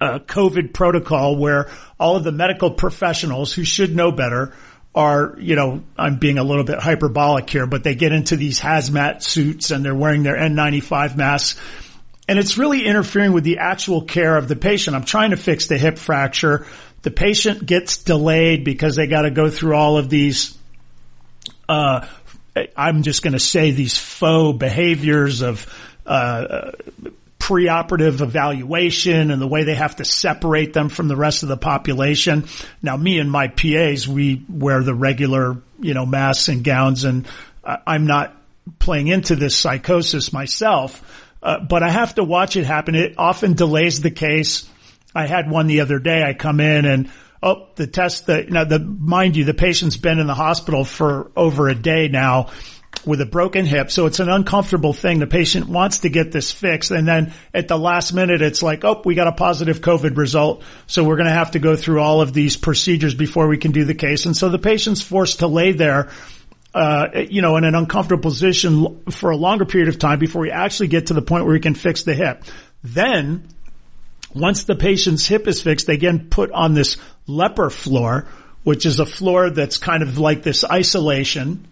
uh, 0.00 0.20
COVID 0.20 0.72
protocol 0.72 1.34
where 1.34 1.70
all 1.98 2.14
of 2.14 2.22
the 2.22 2.30
medical 2.30 2.70
professionals 2.70 3.52
who 3.52 3.64
should 3.64 3.96
know 3.96 4.12
better 4.12 4.54
are, 4.96 5.36
you 5.38 5.54
know, 5.54 5.84
I'm 5.96 6.18
being 6.18 6.38
a 6.38 6.42
little 6.42 6.64
bit 6.64 6.78
hyperbolic 6.78 7.48
here, 7.48 7.66
but 7.66 7.84
they 7.84 7.94
get 7.94 8.12
into 8.12 8.36
these 8.36 8.58
hazmat 8.58 9.22
suits 9.22 9.70
and 9.70 9.84
they're 9.84 9.94
wearing 9.94 10.24
their 10.24 10.36
N95 10.36 11.16
masks 11.16 11.60
and 12.28 12.38
it's 12.38 12.58
really 12.58 12.84
interfering 12.84 13.32
with 13.32 13.44
the 13.44 13.58
actual 13.58 14.02
care 14.02 14.36
of 14.36 14.48
the 14.48 14.56
patient. 14.56 14.96
I'm 14.96 15.04
trying 15.04 15.30
to 15.30 15.36
fix 15.36 15.68
the 15.68 15.78
hip 15.78 15.98
fracture. 15.98 16.66
The 17.02 17.10
patient 17.10 17.64
gets 17.64 17.98
delayed 17.98 18.64
because 18.64 18.96
they 18.96 19.06
got 19.06 19.22
to 19.22 19.30
go 19.30 19.48
through 19.48 19.76
all 19.76 19.96
of 19.96 20.10
these, 20.10 20.58
uh, 21.68 22.06
I'm 22.76 23.02
just 23.02 23.22
going 23.22 23.34
to 23.34 23.38
say 23.38 23.70
these 23.70 23.96
faux 23.96 24.58
behaviors 24.58 25.42
of, 25.42 25.72
uh, 26.04 26.72
preoperative 27.46 28.20
evaluation 28.20 29.30
and 29.30 29.40
the 29.40 29.46
way 29.46 29.62
they 29.62 29.74
have 29.74 29.96
to 29.96 30.04
separate 30.04 30.72
them 30.72 30.88
from 30.88 31.06
the 31.06 31.16
rest 31.16 31.42
of 31.42 31.48
the 31.48 31.56
population. 31.56 32.46
Now 32.82 32.96
me 32.96 33.18
and 33.18 33.30
my 33.30 33.48
PAs, 33.48 34.08
we 34.08 34.44
wear 34.48 34.82
the 34.82 34.94
regular, 34.94 35.56
you 35.80 35.94
know, 35.94 36.06
masks 36.06 36.48
and 36.48 36.64
gowns 36.64 37.04
and 37.04 37.26
I'm 37.64 38.06
not 38.06 38.36
playing 38.80 39.08
into 39.08 39.36
this 39.36 39.56
psychosis 39.56 40.32
myself 40.32 41.02
uh, 41.46 41.60
but 41.60 41.84
I 41.84 41.90
have 41.90 42.16
to 42.16 42.24
watch 42.24 42.56
it 42.56 42.64
happen. 42.64 42.96
It 42.96 43.14
often 43.18 43.54
delays 43.54 44.00
the 44.00 44.10
case. 44.10 44.68
I 45.14 45.26
had 45.26 45.48
one 45.48 45.68
the 45.68 45.80
other 45.80 46.00
day. 46.00 46.22
I 46.22 46.34
come 46.34 46.58
in 46.58 46.84
and 46.84 47.10
oh, 47.40 47.68
the 47.76 47.86
test 47.86 48.26
that 48.26 48.50
now 48.50 48.64
the 48.64 48.80
mind 48.80 49.36
you, 49.36 49.44
the 49.44 49.54
patient's 49.54 49.96
been 49.96 50.18
in 50.18 50.26
the 50.26 50.34
hospital 50.34 50.84
for 50.84 51.30
over 51.36 51.68
a 51.68 51.74
day 51.76 52.08
now 52.08 52.50
with 53.04 53.20
a 53.20 53.26
broken 53.26 53.66
hip. 53.66 53.90
So 53.90 54.06
it's 54.06 54.20
an 54.20 54.28
uncomfortable 54.28 54.92
thing. 54.92 55.18
The 55.18 55.26
patient 55.26 55.68
wants 55.68 56.00
to 56.00 56.08
get 56.08 56.32
this 56.32 56.50
fixed. 56.50 56.90
And 56.90 57.06
then 57.06 57.32
at 57.52 57.68
the 57.68 57.78
last 57.78 58.12
minute, 58.12 58.42
it's 58.42 58.62
like, 58.62 58.84
oh, 58.84 59.02
we 59.04 59.14
got 59.14 59.28
a 59.28 59.32
positive 59.32 59.80
COVID 59.80 60.16
result. 60.16 60.62
So 60.86 61.04
we're 61.04 61.16
going 61.16 61.28
to 61.28 61.32
have 61.32 61.52
to 61.52 61.58
go 61.58 61.76
through 61.76 62.00
all 62.00 62.20
of 62.20 62.32
these 62.32 62.56
procedures 62.56 63.14
before 63.14 63.46
we 63.48 63.58
can 63.58 63.72
do 63.72 63.84
the 63.84 63.94
case. 63.94 64.26
And 64.26 64.36
so 64.36 64.48
the 64.48 64.58
patient's 64.58 65.02
forced 65.02 65.40
to 65.40 65.46
lay 65.46 65.72
there 65.72 66.10
uh, 66.76 67.22
you 67.30 67.40
know, 67.40 67.56
in 67.56 67.64
an 67.64 67.74
uncomfortable 67.74 68.22
position 68.22 69.02
for 69.10 69.30
a 69.30 69.36
longer 69.36 69.64
period 69.64 69.88
of 69.88 69.98
time 69.98 70.18
before 70.18 70.42
we 70.42 70.50
actually 70.50 70.88
get 70.88 71.06
to 71.06 71.14
the 71.14 71.22
point 71.22 71.44
where 71.44 71.54
we 71.54 71.60
can 71.60 71.74
fix 71.74 72.02
the 72.02 72.12
hip. 72.12 72.44
Then, 72.84 73.48
once 74.34 74.64
the 74.64 74.76
patient's 74.76 75.26
hip 75.26 75.48
is 75.48 75.62
fixed, 75.62 75.86
they 75.86 75.96
get 75.96 76.28
put 76.28 76.52
on 76.52 76.74
this 76.74 76.98
leper 77.26 77.70
floor, 77.70 78.28
which 78.62 78.84
is 78.84 79.00
a 79.00 79.06
floor 79.06 79.48
that's 79.48 79.78
kind 79.78 80.02
of 80.02 80.18
like 80.18 80.42
this 80.42 80.64
isolation. 80.64 81.66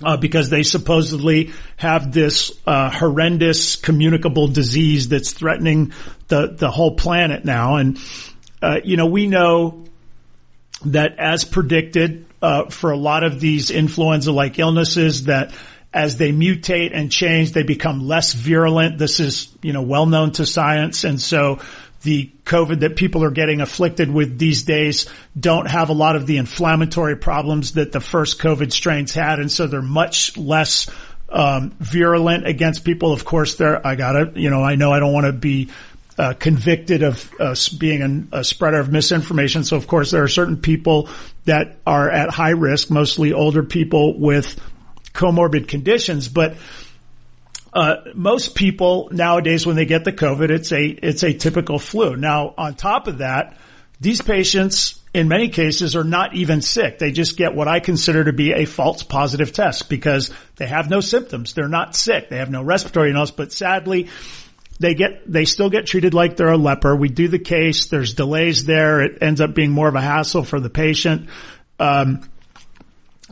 Uh, 0.00 0.16
because 0.16 0.48
they 0.48 0.62
supposedly 0.62 1.50
have 1.76 2.12
this 2.12 2.52
uh, 2.68 2.88
horrendous 2.88 3.74
communicable 3.74 4.46
disease 4.46 5.08
that's 5.08 5.32
threatening 5.32 5.92
the 6.28 6.54
the 6.56 6.70
whole 6.70 6.94
planet 6.94 7.44
now, 7.44 7.76
and 7.76 7.98
uh, 8.62 8.78
you 8.84 8.96
know 8.96 9.06
we 9.06 9.26
know 9.26 9.86
that 10.84 11.18
as 11.18 11.44
predicted, 11.44 12.26
uh, 12.40 12.66
for 12.66 12.92
a 12.92 12.96
lot 12.96 13.24
of 13.24 13.40
these 13.40 13.70
influenza-like 13.70 14.58
illnesses 14.58 15.24
that 15.24 15.52
as 15.92 16.16
they 16.16 16.32
mutate 16.32 16.90
and 16.94 17.10
change, 17.10 17.52
they 17.52 17.62
become 17.62 18.06
less 18.06 18.32
virulent. 18.32 18.98
This 18.98 19.20
is, 19.20 19.48
you 19.62 19.72
know, 19.72 19.82
well 19.82 20.06
known 20.06 20.32
to 20.32 20.44
science. 20.46 21.04
And 21.04 21.20
so 21.20 21.60
the 22.02 22.30
COVID 22.44 22.80
that 22.80 22.96
people 22.96 23.24
are 23.24 23.30
getting 23.30 23.60
afflicted 23.60 24.10
with 24.10 24.38
these 24.38 24.62
days 24.62 25.06
don't 25.38 25.66
have 25.66 25.88
a 25.88 25.92
lot 25.92 26.16
of 26.16 26.26
the 26.26 26.36
inflammatory 26.36 27.16
problems 27.16 27.72
that 27.72 27.92
the 27.92 28.00
first 28.00 28.40
COVID 28.40 28.72
strains 28.72 29.12
had. 29.12 29.40
And 29.40 29.50
so 29.50 29.66
they're 29.66 29.82
much 29.82 30.36
less 30.36 30.88
um, 31.28 31.74
virulent 31.80 32.46
against 32.46 32.84
people. 32.84 33.12
Of 33.12 33.24
course, 33.24 33.56
there, 33.56 33.84
I 33.86 33.96
gotta, 33.96 34.32
you 34.36 34.50
know, 34.50 34.62
I 34.62 34.76
know 34.76 34.92
I 34.92 35.00
don't 35.00 35.12
want 35.12 35.26
to 35.26 35.32
be 35.32 35.70
uh, 36.18 36.34
convicted 36.34 37.02
of 37.02 37.32
uh, 37.38 37.54
being 37.78 38.02
an, 38.02 38.28
a 38.32 38.42
spreader 38.42 38.78
of 38.78 38.90
misinformation. 38.90 39.64
So 39.64 39.76
of 39.76 39.86
course 39.86 40.10
there 40.10 40.22
are 40.22 40.28
certain 40.28 40.56
people 40.56 41.08
that 41.44 41.76
are 41.86 42.10
at 42.10 42.30
high 42.30 42.50
risk, 42.50 42.90
mostly 42.90 43.32
older 43.32 43.62
people 43.62 44.18
with 44.18 44.60
comorbid 45.12 45.68
conditions, 45.68 46.28
but 46.28 46.56
uh, 47.72 47.96
most 48.14 48.54
people 48.54 49.08
nowadays 49.12 49.66
when 49.66 49.76
they 49.76 49.86
get 49.86 50.04
the 50.04 50.12
COVID, 50.12 50.50
it's 50.50 50.72
a 50.72 50.84
it's 50.86 51.22
a 51.22 51.32
typical 51.32 51.78
flu. 51.78 52.16
Now 52.16 52.54
on 52.56 52.74
top 52.74 53.06
of 53.06 53.18
that, 53.18 53.56
these 54.00 54.22
patients 54.22 54.98
in 55.14 55.28
many 55.28 55.48
cases 55.48 55.96
are 55.96 56.04
not 56.04 56.34
even 56.34 56.60
sick. 56.60 56.98
They 56.98 57.12
just 57.12 57.36
get 57.36 57.54
what 57.54 57.68
I 57.68 57.80
consider 57.80 58.24
to 58.24 58.32
be 58.32 58.52
a 58.52 58.64
false 58.64 59.02
positive 59.02 59.52
test 59.52 59.88
because 59.88 60.30
they 60.56 60.66
have 60.66 60.90
no 60.90 61.00
symptoms. 61.00 61.54
They're 61.54 61.68
not 61.68 61.96
sick. 61.96 62.28
They 62.28 62.38
have 62.38 62.50
no 62.50 62.62
respiratory 62.62 63.10
illness, 63.10 63.30
but 63.30 63.52
sadly, 63.52 64.08
they 64.78 64.94
get, 64.94 65.30
they 65.30 65.44
still 65.44 65.70
get 65.70 65.86
treated 65.86 66.14
like 66.14 66.36
they're 66.36 66.52
a 66.52 66.58
leper. 66.58 66.94
We 66.94 67.08
do 67.08 67.26
the 67.26 67.38
case. 67.38 67.86
There's 67.86 68.14
delays 68.14 68.64
there. 68.64 69.00
It 69.00 69.18
ends 69.22 69.40
up 69.40 69.54
being 69.54 69.72
more 69.72 69.88
of 69.88 69.94
a 69.94 70.00
hassle 70.00 70.44
for 70.44 70.60
the 70.60 70.70
patient. 70.70 71.30
Um, 71.80 72.28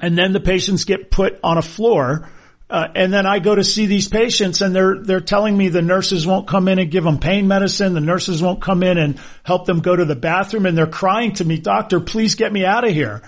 and 0.01 0.19
then 0.19 0.33
the 0.33 0.41
patients 0.41 0.85
get 0.85 1.11
put 1.11 1.39
on 1.45 1.57
a 1.57 1.63
floor. 1.63 2.29
Uh, 2.69 2.89
and 2.97 3.13
then 3.13 3.27
I 3.27 3.39
go 3.39 3.55
to 3.55 3.63
see 3.63 3.87
these 3.87 4.09
patients 4.09 4.61
and 4.61 4.75
they're, 4.75 4.99
they're 4.99 5.21
telling 5.21 5.57
me 5.57 5.69
the 5.69 5.83
nurses 5.83 6.27
won't 6.27 6.49
come 6.49 6.67
in 6.67 6.81
and 6.81 6.91
give 6.91 7.05
them 7.05 7.19
pain 7.19 7.47
medicine. 7.47 7.95
The 7.95 8.01
nurses 8.01 8.43
won't 8.43 8.61
come 8.61 8.83
in 8.83 8.99
and 8.99 9.21
help 9.45 9.67
them 9.67 9.81
go 9.81 9.95
to 9.95 10.05
the 10.05 10.17
bathroom 10.17 10.67
and 10.67 10.77
they're 10.77 10.89
crying 10.89 11.35
to 11.35 11.45
me, 11.45 11.59
doctor, 11.59 12.01
please 12.01 12.35
get 12.35 12.53
me 12.53 12.65
out 12.65 12.85
of 12.85 12.91
here. 12.91 13.23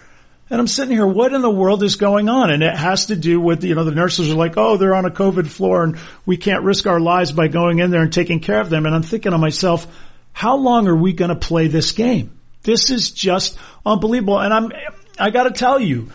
And 0.50 0.61
I'm 0.61 0.66
sitting 0.66 0.97
here, 0.97 1.07
what 1.07 1.33
in 1.33 1.42
the 1.42 1.50
world 1.50 1.83
is 1.85 1.97
going 1.97 2.28
on? 2.28 2.50
And 2.50 2.62
it 2.62 2.75
has 2.75 3.07
to 3.07 3.16
do 3.16 3.40
with, 3.40 3.62
you 3.62 3.75
know, 3.75 3.85
the 3.85 3.92
nurses 3.92 4.30
are 4.30 4.35
like, 4.35 4.57
oh, 4.57 4.76
they're 4.76 4.95
on 4.95 5.04
a 5.04 5.11
COVID 5.11 5.47
floor 5.47 5.85
and 5.85 5.99
we 6.26 6.37
can't 6.37 6.64
risk 6.64 6.87
our 6.87 6.99
lives 6.99 7.30
by 7.30 7.47
going 7.47 7.78
in 7.78 7.90
there 7.90 8.02
and 8.02 8.12
taking 8.12 8.40
care 8.40 8.61
of 8.61 8.71
them. 8.71 8.87
And 8.87 8.95
I'm 8.95 9.02
thinking 9.02 9.33
to 9.33 9.38
myself, 9.38 9.87
how 10.33 10.57
long 10.57 10.88
are 10.88 10.97
we 10.97 11.12
going 11.12 11.28
to 11.28 11.37
play 11.37 11.68
this 11.68 11.92
game? 11.92 12.38
This 12.62 12.90
is 12.90 13.12
just 13.12 13.59
unbelievable. 13.87 14.40
And 14.40 14.52
I'm, 14.52 14.73
I 15.18 15.30
gotta 15.30 15.50
tell 15.50 15.80
you, 15.80 16.11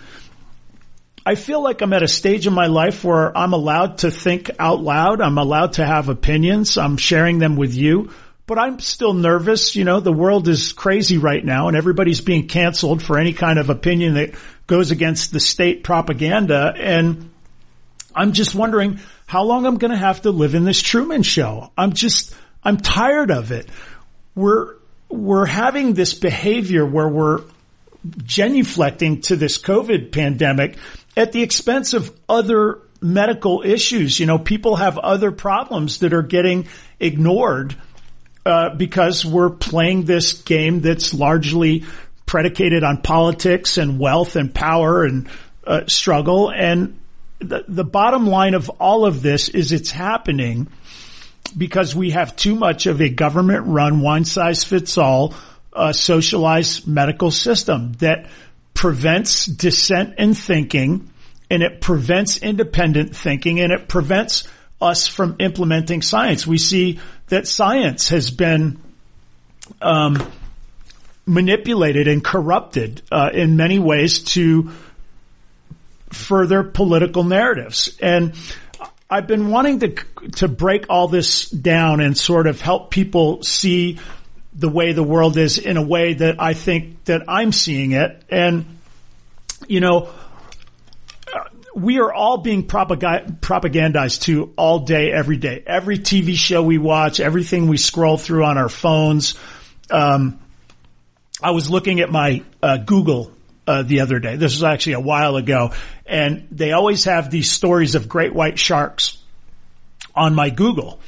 I 1.26 1.36
feel 1.36 1.64
like 1.64 1.82
I'm 1.82 1.94
at 1.94 2.04
a 2.04 2.08
stage 2.08 2.48
in 2.48 2.54
my 2.54 2.68
life 2.68 3.04
where 3.04 3.36
I'm 3.38 3.54
allowed 3.54 4.00
to 4.00 4.12
think 4.12 4.52
out 4.60 4.82
loud. 4.82 5.22
I'm 5.22 5.38
allowed 5.38 5.74
to 5.74 5.86
have 5.86 6.10
opinions. 6.10 6.78
I'm 6.78 6.98
sharing 6.98 7.40
them 7.40 7.56
with 7.56 7.74
you 7.74 8.12
but 8.46 8.60
I'm 8.60 8.80
still 8.80 9.14
nervous. 9.14 9.76
You 9.76 9.84
know, 9.84 10.00
the 10.00 10.12
world 10.12 10.48
is 10.48 10.74
crazy 10.74 11.18
right 11.18 11.44
now 11.44 11.68
and 11.68 11.78
everybody's 11.78 12.22
being 12.22 12.48
canceled 12.48 13.02
for 13.02 13.18
any 13.18 13.34
kind 13.34 13.58
of 13.58 13.70
opinion 13.70 14.16
that 14.16 14.36
goes 14.68 14.92
against 14.92 15.32
the 15.32 15.40
state 15.40 15.84
propaganda. 15.84 16.74
And 16.76 17.32
I'm 18.14 18.34
just 18.34 18.54
wondering 18.54 19.00
how 19.26 19.44
long 19.44 19.66
I'm 19.66 19.78
going 19.78 19.92
to 19.92 19.98
have 19.98 20.22
to 20.24 20.32
live 20.32 20.56
in 20.56 20.66
this 20.66 20.82
Truman 20.82 21.24
show. 21.24 21.72
I'm 21.78 21.94
just, 21.94 22.36
I'm 22.64 22.78
tired 22.78 23.32
of 23.32 23.52
it. 23.52 23.68
We're, 24.36 24.76
we're 25.10 25.46
having 25.46 25.94
this 25.94 26.14
behavior 26.14 26.86
where 26.86 27.08
we're 27.08 27.42
genuflecting 28.06 29.24
to 29.24 29.38
this 29.38 29.58
COVID 29.58 30.12
pandemic 30.12 30.78
at 31.16 31.32
the 31.32 31.44
expense 31.44 31.94
of 31.94 32.12
other 32.28 32.80
medical 33.02 33.62
issues. 33.64 34.20
You 34.20 34.26
know, 34.26 34.40
people 34.40 34.78
have 34.78 34.98
other 34.98 35.32
problems 35.32 36.00
that 36.00 36.14
are 36.14 36.24
getting 36.24 36.68
ignored 37.00 37.76
uh, 38.46 38.76
because 38.76 39.26
we're 39.26 39.50
playing 39.50 40.06
this 40.06 40.34
game 40.42 40.82
that's 40.82 41.14
largely 41.14 41.86
predicated 42.26 42.84
on 42.84 43.02
politics 43.02 43.78
and 43.78 44.00
wealth 44.00 44.36
and 44.36 44.54
power 44.54 45.04
and 45.04 45.30
uh, 45.66 45.82
struggle. 45.88 46.50
And 46.50 47.00
the, 47.40 47.66
the 47.68 47.84
bottom 47.84 48.28
line 48.28 48.54
of 48.54 48.70
all 48.70 49.06
of 49.06 49.22
this 49.22 49.50
is 49.50 49.72
it's 49.72 49.92
happening 49.92 50.68
because 51.56 51.96
we 51.96 52.12
have 52.12 52.36
too 52.36 52.56
much 52.56 52.86
of 52.86 53.02
a 53.02 53.10
government 53.10 53.68
run 53.68 54.02
one 54.02 54.26
size 54.26 54.64
fits 54.64 54.98
all 54.98 55.36
uh, 55.74 55.94
socialized 55.94 56.88
medical 56.88 57.32
system 57.32 57.94
that 57.94 58.30
prevents 58.74 59.46
dissent 59.46 60.16
in 60.18 60.34
thinking 60.34 61.10
and 61.50 61.64
it 61.64 61.82
prevents 61.82 62.38
independent 62.38 63.16
thinking 63.16 63.60
and 63.60 63.72
it 63.72 63.88
prevents 63.88 64.48
us 64.82 65.08
from 65.08 65.36
implementing 65.40 66.02
science. 66.02 66.46
We 66.46 66.58
see 66.58 67.00
that 67.28 67.48
science 67.48 68.10
has 68.10 68.32
been 68.32 68.80
um, 69.82 70.32
manipulated 71.26 72.08
and 72.08 72.24
corrupted 72.24 73.02
uh, 73.12 73.30
in 73.34 73.56
many 73.56 73.80
ways 73.80 74.24
to 74.24 74.72
further 76.12 76.64
political 76.64 77.24
narratives. 77.24 77.98
And 78.02 78.36
I've 79.10 79.28
been 79.28 79.50
wanting 79.50 79.80
to 79.80 79.96
to 80.34 80.48
break 80.48 80.86
all 80.90 81.08
this 81.08 81.50
down 81.50 82.00
and 82.00 82.18
sort 82.18 82.48
of 82.48 82.62
help 82.62 82.90
people 82.90 83.44
see 83.44 84.00
the 84.56 84.70
way 84.70 84.94
the 84.94 85.04
world 85.04 85.38
is 85.38 85.58
in 85.58 85.78
a 85.78 85.82
way 85.82 86.14
that 86.14 86.42
I 86.42 86.54
think 86.54 87.06
that 87.06 87.24
I'm 87.28 87.52
seeing 87.52 87.94
it. 87.94 88.24
And 88.30 88.80
you 89.68 89.80
know, 89.80 90.10
we 91.76 92.00
are 92.00 92.14
all 92.14 92.38
being 92.38 92.68
propagandized 92.68 94.22
to 94.24 94.54
all 94.56 94.80
day, 94.80 95.12
every 95.12 95.38
day. 95.38 95.64
Every 95.66 95.98
TV 95.98 96.36
show 96.36 96.62
we 96.62 96.78
watch, 96.78 97.20
everything 97.20 97.68
we 97.68 97.78
scroll 97.78 98.18
through 98.18 98.46
on 98.46 98.58
our 98.58 98.70
phones. 98.70 99.36
Um, 99.90 100.40
I 101.42 101.52
was 101.52 101.70
looking 101.70 102.00
at 102.00 102.12
my 102.12 102.44
uh, 102.62 102.78
Google 102.78 103.32
uh, 103.66 103.84
the 103.84 104.02
other 104.02 104.20
day. 104.20 104.36
This 104.36 104.54
was 104.54 104.64
actually 104.64 104.94
a 104.94 105.00
while 105.00 105.36
ago, 105.36 105.72
and 106.06 106.48
they 106.52 106.74
always 106.74 107.06
have 107.06 107.32
these 107.32 107.52
stories 107.52 107.96
of 107.96 108.08
great 108.08 108.34
white 108.34 108.60
sharks 108.60 109.18
on 110.16 110.36
my 110.36 110.50
Google. 110.50 111.00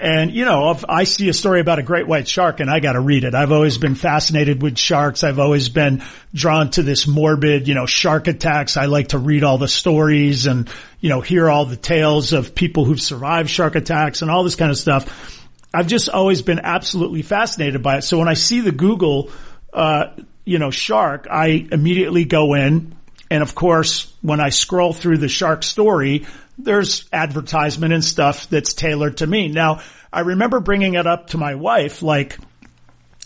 And 0.00 0.30
you 0.30 0.44
know, 0.44 0.70
if 0.70 0.84
I 0.88 1.04
see 1.04 1.28
a 1.28 1.32
story 1.32 1.60
about 1.60 1.80
a 1.80 1.82
great 1.82 2.06
white 2.06 2.28
shark 2.28 2.60
and 2.60 2.70
I 2.70 2.78
got 2.78 2.92
to 2.92 3.00
read 3.00 3.24
it. 3.24 3.34
I've 3.34 3.50
always 3.50 3.78
been 3.78 3.96
fascinated 3.96 4.62
with 4.62 4.78
sharks. 4.78 5.24
I've 5.24 5.40
always 5.40 5.68
been 5.68 6.04
drawn 6.32 6.70
to 6.72 6.84
this 6.84 7.08
morbid, 7.08 7.66
you 7.66 7.74
know, 7.74 7.86
shark 7.86 8.28
attacks. 8.28 8.76
I 8.76 8.86
like 8.86 9.08
to 9.08 9.18
read 9.18 9.42
all 9.42 9.58
the 9.58 9.66
stories 9.66 10.46
and, 10.46 10.70
you 11.00 11.08
know, 11.08 11.20
hear 11.20 11.50
all 11.50 11.64
the 11.64 11.76
tales 11.76 12.32
of 12.32 12.54
people 12.54 12.84
who've 12.84 13.00
survived 13.00 13.50
shark 13.50 13.74
attacks 13.74 14.22
and 14.22 14.30
all 14.30 14.44
this 14.44 14.54
kind 14.54 14.70
of 14.70 14.76
stuff. 14.76 15.34
I've 15.74 15.88
just 15.88 16.08
always 16.08 16.42
been 16.42 16.60
absolutely 16.60 17.22
fascinated 17.22 17.82
by 17.82 17.98
it. 17.98 18.02
So 18.02 18.18
when 18.18 18.28
I 18.28 18.34
see 18.34 18.60
the 18.60 18.72
Google, 18.72 19.30
uh, 19.72 20.10
you 20.44 20.58
know, 20.58 20.70
shark, 20.70 21.26
I 21.30 21.66
immediately 21.72 22.24
go 22.24 22.54
in. 22.54 22.94
And 23.30 23.42
of 23.42 23.54
course, 23.54 24.12
when 24.22 24.40
I 24.40 24.50
scroll 24.50 24.92
through 24.92 25.18
the 25.18 25.28
shark 25.28 25.62
story, 25.62 26.26
there's 26.58 27.08
advertisement 27.12 27.92
and 27.92 28.04
stuff 28.04 28.48
that's 28.50 28.74
tailored 28.74 29.18
to 29.18 29.26
me. 29.26 29.48
Now, 29.48 29.80
I 30.12 30.20
remember 30.20 30.60
bringing 30.60 30.94
it 30.94 31.06
up 31.06 31.28
to 31.28 31.38
my 31.38 31.54
wife, 31.54 32.02
like, 32.02 32.38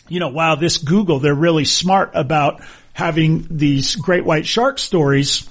you 0.08 0.20
know, 0.20 0.28
wow, 0.28 0.56
this 0.56 0.78
Google, 0.78 1.18
they're 1.18 1.34
really 1.34 1.64
smart 1.64 2.10
about 2.14 2.62
having 2.92 3.46
these 3.50 3.96
great 3.96 4.24
white 4.24 4.46
shark 4.46 4.78
stories 4.78 5.48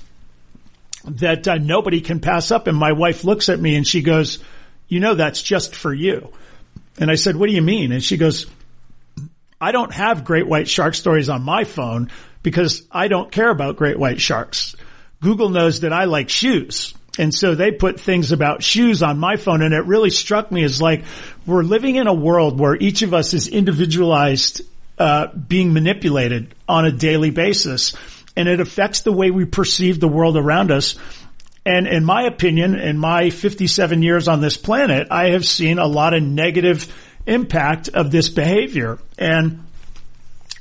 that 1.06 1.48
uh, 1.48 1.56
nobody 1.56 2.02
can 2.02 2.20
pass 2.20 2.52
up. 2.52 2.68
And 2.68 2.78
my 2.78 2.92
wife 2.92 3.24
looks 3.24 3.50
at 3.50 3.60
me 3.60 3.76
and 3.76 3.88
she 3.88 4.02
goes, 4.02 4.40
you 4.88 5.00
know, 5.00 5.16
that's 5.16 5.42
just 5.42 5.76
for 5.76 5.94
you. 5.94 6.32
And 7.00 7.10
I 7.10 7.16
said, 7.16 7.36
what 7.36 7.48
do 7.48 7.56
you 7.56 7.62
mean? 7.62 7.92
And 7.92 8.04
she 8.04 8.18
goes, 8.18 8.46
I 9.60 9.72
don't 9.72 9.94
have 9.94 10.26
great 10.26 10.48
white 10.48 10.68
shark 10.68 10.94
stories 10.94 11.30
on 11.30 11.42
my 11.42 11.64
phone 11.64 12.12
because 12.44 12.84
I 12.92 13.08
don't 13.08 13.32
care 13.32 13.50
about 13.50 13.78
great 13.78 13.98
white 13.98 14.20
sharks. 14.20 14.76
Google 15.22 15.50
knows 15.50 15.82
that 15.82 15.94
I 15.94 16.06
like 16.06 16.30
shoes. 16.30 16.94
And 17.18 17.34
so 17.34 17.56
they 17.56 17.72
put 17.72 18.00
things 18.00 18.32
about 18.32 18.64
shoes 18.64 19.04
on 19.04 19.20
my 19.20 19.36
phone 19.36 19.62
and 19.62 19.74
it 19.74 19.86
really 19.86 20.10
struck 20.10 20.52
me 20.52 20.64
as 20.64 20.82
like 20.82 21.04
we're 21.46 21.64
living 21.64 21.98
in 21.98 22.08
a 22.08 22.14
world 22.14 22.58
where 22.58 22.76
each 22.76 23.02
of 23.02 23.14
us 23.14 23.34
is 23.34 23.48
individualized, 23.48 24.62
uh, 24.98 25.28
being 25.28 25.74
manipulated 25.74 26.56
on 26.70 26.86
a 26.86 26.92
daily 26.92 27.32
basis 27.32 27.96
and 28.36 28.48
it 28.48 28.60
affects 28.60 29.02
the 29.02 29.12
way 29.12 29.30
we 29.30 29.46
perceive 29.46 30.00
the 30.00 30.08
world 30.08 30.38
around 30.38 30.72
us. 30.72 30.96
And 31.66 31.86
in 31.86 32.04
my 32.04 32.24
opinion, 32.24 32.76
in 32.76 32.98
my 32.98 33.30
57 33.30 34.02
years 34.02 34.28
on 34.28 34.42
this 34.42 34.58
planet, 34.58 35.08
I 35.12 35.32
have 35.32 35.46
seen 35.46 35.80
a 35.80 35.86
lot 35.86 36.14
of 36.14 36.24
negative 36.24 36.92
impact 37.28 37.90
of 37.90 38.10
this 38.10 38.30
behavior. 38.30 39.00
And, 39.18 39.66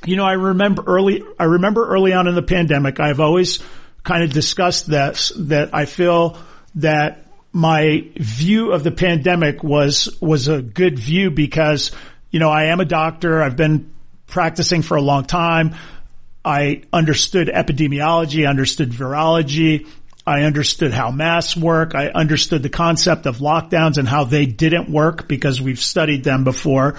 you 0.05 0.15
know, 0.15 0.25
I 0.25 0.33
remember 0.33 0.83
early, 0.85 1.23
I 1.39 1.45
remember 1.45 1.87
early 1.87 2.13
on 2.13 2.27
in 2.27 2.35
the 2.35 2.43
pandemic, 2.43 2.99
I've 2.99 3.19
always 3.19 3.59
kind 4.03 4.23
of 4.23 4.31
discussed 4.31 4.87
this, 4.87 5.31
that 5.37 5.73
I 5.73 5.85
feel 5.85 6.37
that 6.75 7.25
my 7.53 8.09
view 8.15 8.71
of 8.71 8.83
the 8.83 8.91
pandemic 8.91 9.63
was, 9.63 10.17
was 10.21 10.47
a 10.47 10.61
good 10.61 10.97
view 10.97 11.31
because, 11.31 11.91
you 12.29 12.39
know, 12.39 12.49
I 12.49 12.65
am 12.65 12.79
a 12.79 12.85
doctor. 12.85 13.41
I've 13.41 13.57
been 13.57 13.93
practicing 14.27 14.81
for 14.81 14.95
a 14.95 15.01
long 15.01 15.25
time. 15.25 15.75
I 16.43 16.83
understood 16.91 17.49
epidemiology, 17.49 18.49
understood 18.49 18.91
virology. 18.91 19.87
I 20.25 20.43
understood 20.43 20.93
how 20.93 21.11
masks 21.11 21.57
work. 21.57 21.93
I 21.93 22.07
understood 22.07 22.63
the 22.63 22.69
concept 22.69 23.25
of 23.25 23.37
lockdowns 23.37 23.97
and 23.97 24.07
how 24.07 24.23
they 24.23 24.45
didn't 24.45 24.89
work 24.89 25.27
because 25.27 25.61
we've 25.61 25.79
studied 25.79 26.23
them 26.23 26.43
before. 26.43 26.95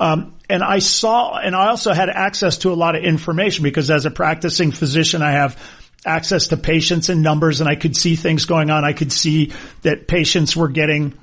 Um, 0.00 0.34
and 0.50 0.62
I 0.62 0.80
saw, 0.80 1.36
and 1.36 1.54
I 1.54 1.68
also 1.68 1.92
had 1.92 2.08
access 2.08 2.58
to 2.58 2.72
a 2.72 2.74
lot 2.74 2.96
of 2.96 3.04
information 3.04 3.62
because 3.62 3.90
as 3.90 4.04
a 4.04 4.10
practicing 4.10 4.72
physician, 4.72 5.22
I 5.22 5.32
have 5.32 5.56
access 6.04 6.48
to 6.48 6.56
patients 6.56 7.08
and 7.08 7.22
numbers 7.22 7.60
and 7.60 7.68
I 7.68 7.76
could 7.76 7.96
see 7.96 8.16
things 8.16 8.44
going 8.46 8.70
on. 8.70 8.84
I 8.84 8.92
could 8.92 9.12
see 9.12 9.52
that 9.82 10.08
patients 10.08 10.56
were 10.56 10.68
getting 10.68 11.14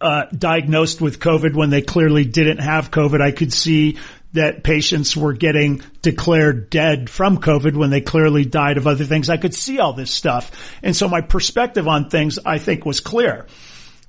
uh, 0.00 0.26
diagnosed 0.36 1.00
with 1.00 1.18
COVID 1.20 1.54
when 1.54 1.70
they 1.70 1.82
clearly 1.82 2.24
didn't 2.24 2.58
have 2.58 2.90
COVID. 2.90 3.20
I 3.20 3.32
could 3.32 3.52
see 3.52 3.98
that 4.32 4.62
patients 4.62 5.16
were 5.16 5.32
getting 5.32 5.82
declared 6.02 6.70
dead 6.70 7.10
from 7.10 7.38
COVID 7.38 7.74
when 7.74 7.90
they 7.90 8.00
clearly 8.00 8.44
died 8.44 8.76
of 8.76 8.86
other 8.86 9.04
things. 9.04 9.28
I 9.28 9.38
could 9.38 9.54
see 9.54 9.80
all 9.80 9.92
this 9.92 10.10
stuff. 10.10 10.50
And 10.82 10.94
so 10.94 11.08
my 11.08 11.20
perspective 11.20 11.88
on 11.88 12.10
things 12.10 12.38
I 12.44 12.58
think 12.58 12.86
was 12.86 13.00
clear. 13.00 13.46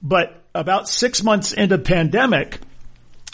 But 0.04 0.42
about 0.54 0.88
six 0.88 1.24
months 1.24 1.54
into 1.54 1.78
pandemic, 1.78 2.60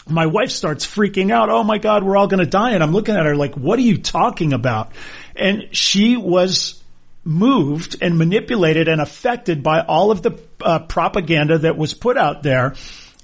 my 0.06 0.26
wife 0.26 0.50
starts 0.50 0.86
freaking 0.86 1.30
out. 1.30 1.50
Oh 1.50 1.62
my 1.62 1.78
God, 1.78 2.04
we're 2.04 2.16
all 2.16 2.28
going 2.28 2.42
to 2.42 2.50
die. 2.50 2.70
And 2.72 2.82
I'm 2.82 2.92
looking 2.92 3.16
at 3.16 3.26
her 3.26 3.36
like, 3.36 3.54
what 3.54 3.78
are 3.78 3.82
you 3.82 3.98
talking 3.98 4.52
about? 4.52 4.92
And 5.38 5.76
she 5.76 6.16
was 6.16 6.82
moved 7.24 7.96
and 8.00 8.18
manipulated 8.18 8.88
and 8.88 9.00
affected 9.00 9.62
by 9.62 9.80
all 9.80 10.10
of 10.10 10.22
the 10.22 10.40
uh, 10.60 10.80
propaganda 10.80 11.58
that 11.58 11.76
was 11.76 11.94
put 11.94 12.16
out 12.16 12.42
there 12.42 12.74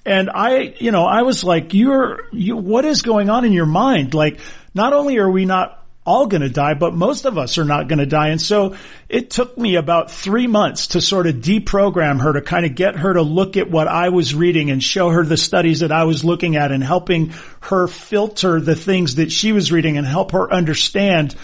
and 0.06 0.30
I, 0.30 0.74
you 0.78 0.90
know, 0.90 1.06
I 1.06 1.22
was 1.22 1.44
like, 1.44 1.72
you're, 1.72 2.28
you, 2.32 2.56
what 2.56 2.84
is 2.84 3.02
going 3.02 3.30
on 3.30 3.44
in 3.44 3.52
your 3.52 3.66
mind? 3.66 4.12
Like, 4.12 4.40
not 4.74 4.92
only 4.92 5.16
are 5.18 5.30
we 5.30 5.46
not 5.46 5.80
all 6.06 6.26
going 6.26 6.42
to 6.42 6.50
die, 6.50 6.74
but 6.74 6.92
most 6.92 7.24
of 7.24 7.38
us 7.38 7.56
are 7.56 7.64
not 7.64 7.88
going 7.88 7.98
to 7.98 8.06
die. 8.06 8.28
And 8.28 8.40
so 8.40 8.76
it 9.08 9.30
took 9.30 9.56
me 9.56 9.76
about 9.76 10.10
three 10.10 10.46
months 10.46 10.88
to 10.88 11.00
sort 11.00 11.26
of 11.26 11.36
deprogram 11.36 12.20
her 12.20 12.34
to 12.34 12.42
kind 12.42 12.66
of 12.66 12.74
get 12.74 12.96
her 12.96 13.14
to 13.14 13.22
look 13.22 13.56
at 13.56 13.70
what 13.70 13.88
I 13.88 14.10
was 14.10 14.34
reading 14.34 14.70
and 14.70 14.82
show 14.82 15.08
her 15.08 15.24
the 15.24 15.38
studies 15.38 15.80
that 15.80 15.92
I 15.92 16.04
was 16.04 16.22
looking 16.22 16.56
at 16.56 16.72
and 16.72 16.84
helping 16.84 17.32
her 17.60 17.86
filter 17.86 18.60
the 18.60 18.76
things 18.76 19.14
that 19.14 19.32
she 19.32 19.52
was 19.52 19.72
reading 19.72 19.96
and 19.96 20.06
help 20.06 20.32
her 20.32 20.52
understand, 20.52 21.34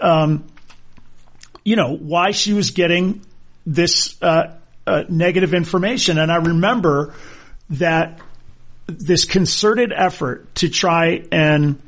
um, 0.00 0.44
you 1.64 1.76
know, 1.76 1.96
why 1.96 2.30
she 2.30 2.52
was 2.52 2.70
getting 2.70 3.22
this, 3.66 4.20
uh, 4.22 4.54
uh, 4.86 5.04
negative 5.08 5.52
information. 5.54 6.18
And 6.18 6.32
I 6.32 6.36
remember, 6.36 7.14
that 7.70 8.20
this 8.86 9.24
concerted 9.24 9.92
effort 9.94 10.54
to 10.56 10.68
try 10.68 11.22
and 11.30 11.80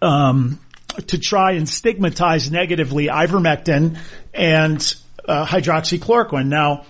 um, 0.00 0.60
to 1.08 1.18
try 1.18 1.52
and 1.52 1.68
stigmatize 1.68 2.50
negatively 2.50 3.06
ivermectin 3.06 3.98
and 4.32 4.94
uh, 5.26 5.44
hydroxychloroquine. 5.44 6.46
Now, 6.46 6.84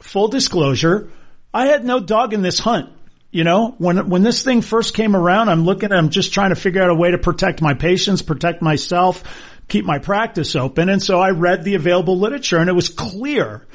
full 0.00 0.28
disclosure, 0.28 1.10
I 1.52 1.66
had 1.66 1.84
no 1.84 2.00
dog 2.00 2.32
in 2.32 2.42
this 2.42 2.58
hunt. 2.58 2.90
You 3.32 3.44
know, 3.44 3.76
when 3.78 4.08
when 4.08 4.22
this 4.22 4.42
thing 4.42 4.60
first 4.60 4.94
came 4.94 5.14
around, 5.14 5.50
I'm 5.50 5.64
looking, 5.64 5.92
I'm 5.92 6.10
just 6.10 6.32
trying 6.32 6.50
to 6.50 6.56
figure 6.56 6.82
out 6.82 6.90
a 6.90 6.94
way 6.94 7.12
to 7.12 7.18
protect 7.18 7.62
my 7.62 7.74
patients, 7.74 8.22
protect 8.22 8.60
myself, 8.60 9.22
keep 9.68 9.84
my 9.84 9.98
practice 9.98 10.56
open. 10.56 10.88
And 10.88 11.02
so 11.02 11.20
I 11.20 11.30
read 11.30 11.62
the 11.62 11.76
available 11.76 12.18
literature 12.18 12.58
and 12.58 12.68
it 12.68 12.74
was 12.74 12.88
clear 12.88 13.66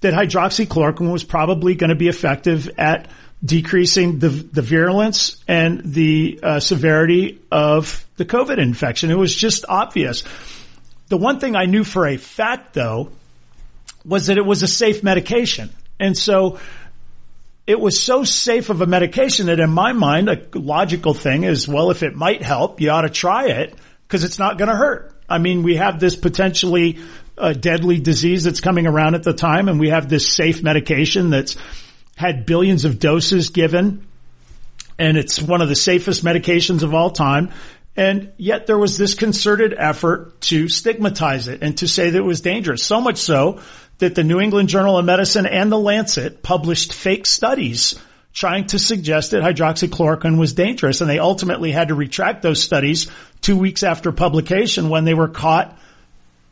that 0.00 0.14
hydroxychloroquine 0.14 1.10
was 1.10 1.24
probably 1.24 1.74
going 1.74 1.90
to 1.90 1.96
be 1.96 2.08
effective 2.08 2.70
at 2.78 3.08
decreasing 3.44 4.18
the, 4.18 4.28
the 4.28 4.62
virulence 4.62 5.42
and 5.48 5.80
the 5.84 6.40
uh, 6.42 6.60
severity 6.60 7.40
of 7.50 8.06
the 8.16 8.24
COVID 8.24 8.58
infection. 8.58 9.10
It 9.10 9.18
was 9.18 9.34
just 9.34 9.64
obvious. 9.68 10.24
The 11.08 11.16
one 11.16 11.40
thing 11.40 11.56
I 11.56 11.64
knew 11.64 11.84
for 11.84 12.06
a 12.06 12.16
fact 12.16 12.74
though 12.74 13.10
was 14.04 14.26
that 14.26 14.38
it 14.38 14.44
was 14.44 14.62
a 14.62 14.68
safe 14.68 15.02
medication. 15.02 15.70
And 15.98 16.16
so 16.16 16.58
it 17.68 17.78
was 17.78 18.00
so 18.00 18.24
safe 18.24 18.70
of 18.70 18.80
a 18.80 18.86
medication 18.86 19.46
that 19.46 19.60
in 19.60 19.68
my 19.68 19.92
mind, 19.92 20.30
a 20.30 20.42
logical 20.54 21.12
thing 21.12 21.44
is, 21.44 21.68
well, 21.68 21.90
if 21.90 22.02
it 22.02 22.16
might 22.16 22.42
help, 22.42 22.80
you 22.80 22.88
ought 22.88 23.02
to 23.02 23.10
try 23.10 23.48
it 23.48 23.74
because 24.06 24.24
it's 24.24 24.38
not 24.38 24.56
going 24.56 24.70
to 24.70 24.74
hurt. 24.74 25.14
I 25.28 25.36
mean, 25.36 25.62
we 25.62 25.76
have 25.76 26.00
this 26.00 26.16
potentially 26.16 26.98
a 27.36 27.52
deadly 27.52 28.00
disease 28.00 28.44
that's 28.44 28.62
coming 28.62 28.86
around 28.86 29.16
at 29.16 29.22
the 29.22 29.34
time. 29.34 29.68
And 29.68 29.78
we 29.78 29.90
have 29.90 30.08
this 30.08 30.26
safe 30.26 30.62
medication 30.62 31.28
that's 31.28 31.58
had 32.16 32.46
billions 32.46 32.86
of 32.86 32.98
doses 32.98 33.50
given. 33.50 34.06
And 34.98 35.18
it's 35.18 35.38
one 35.38 35.60
of 35.60 35.68
the 35.68 35.76
safest 35.76 36.24
medications 36.24 36.82
of 36.82 36.94
all 36.94 37.10
time. 37.10 37.50
And 37.96 38.32
yet 38.38 38.66
there 38.66 38.78
was 38.78 38.96
this 38.96 39.12
concerted 39.12 39.74
effort 39.76 40.40
to 40.42 40.70
stigmatize 40.70 41.48
it 41.48 41.62
and 41.62 41.76
to 41.78 41.86
say 41.86 42.08
that 42.08 42.18
it 42.18 42.24
was 42.24 42.40
dangerous. 42.40 42.82
So 42.82 43.02
much 43.02 43.18
so 43.18 43.60
that 43.98 44.14
the 44.14 44.24
New 44.24 44.40
England 44.40 44.68
Journal 44.68 44.98
of 44.98 45.04
Medicine 45.04 45.46
and 45.46 45.70
the 45.70 45.78
Lancet 45.78 46.42
published 46.42 46.92
fake 46.92 47.26
studies 47.26 47.98
trying 48.32 48.66
to 48.66 48.78
suggest 48.78 49.32
that 49.32 49.42
hydroxychloroquine 49.42 50.38
was 50.38 50.52
dangerous. 50.52 51.00
And 51.00 51.10
they 51.10 51.18
ultimately 51.18 51.72
had 51.72 51.88
to 51.88 51.94
retract 51.94 52.42
those 52.42 52.62
studies 52.62 53.10
two 53.40 53.56
weeks 53.56 53.82
after 53.82 54.12
publication 54.12 54.88
when 54.88 55.04
they 55.04 55.14
were 55.14 55.28
caught 55.28 55.76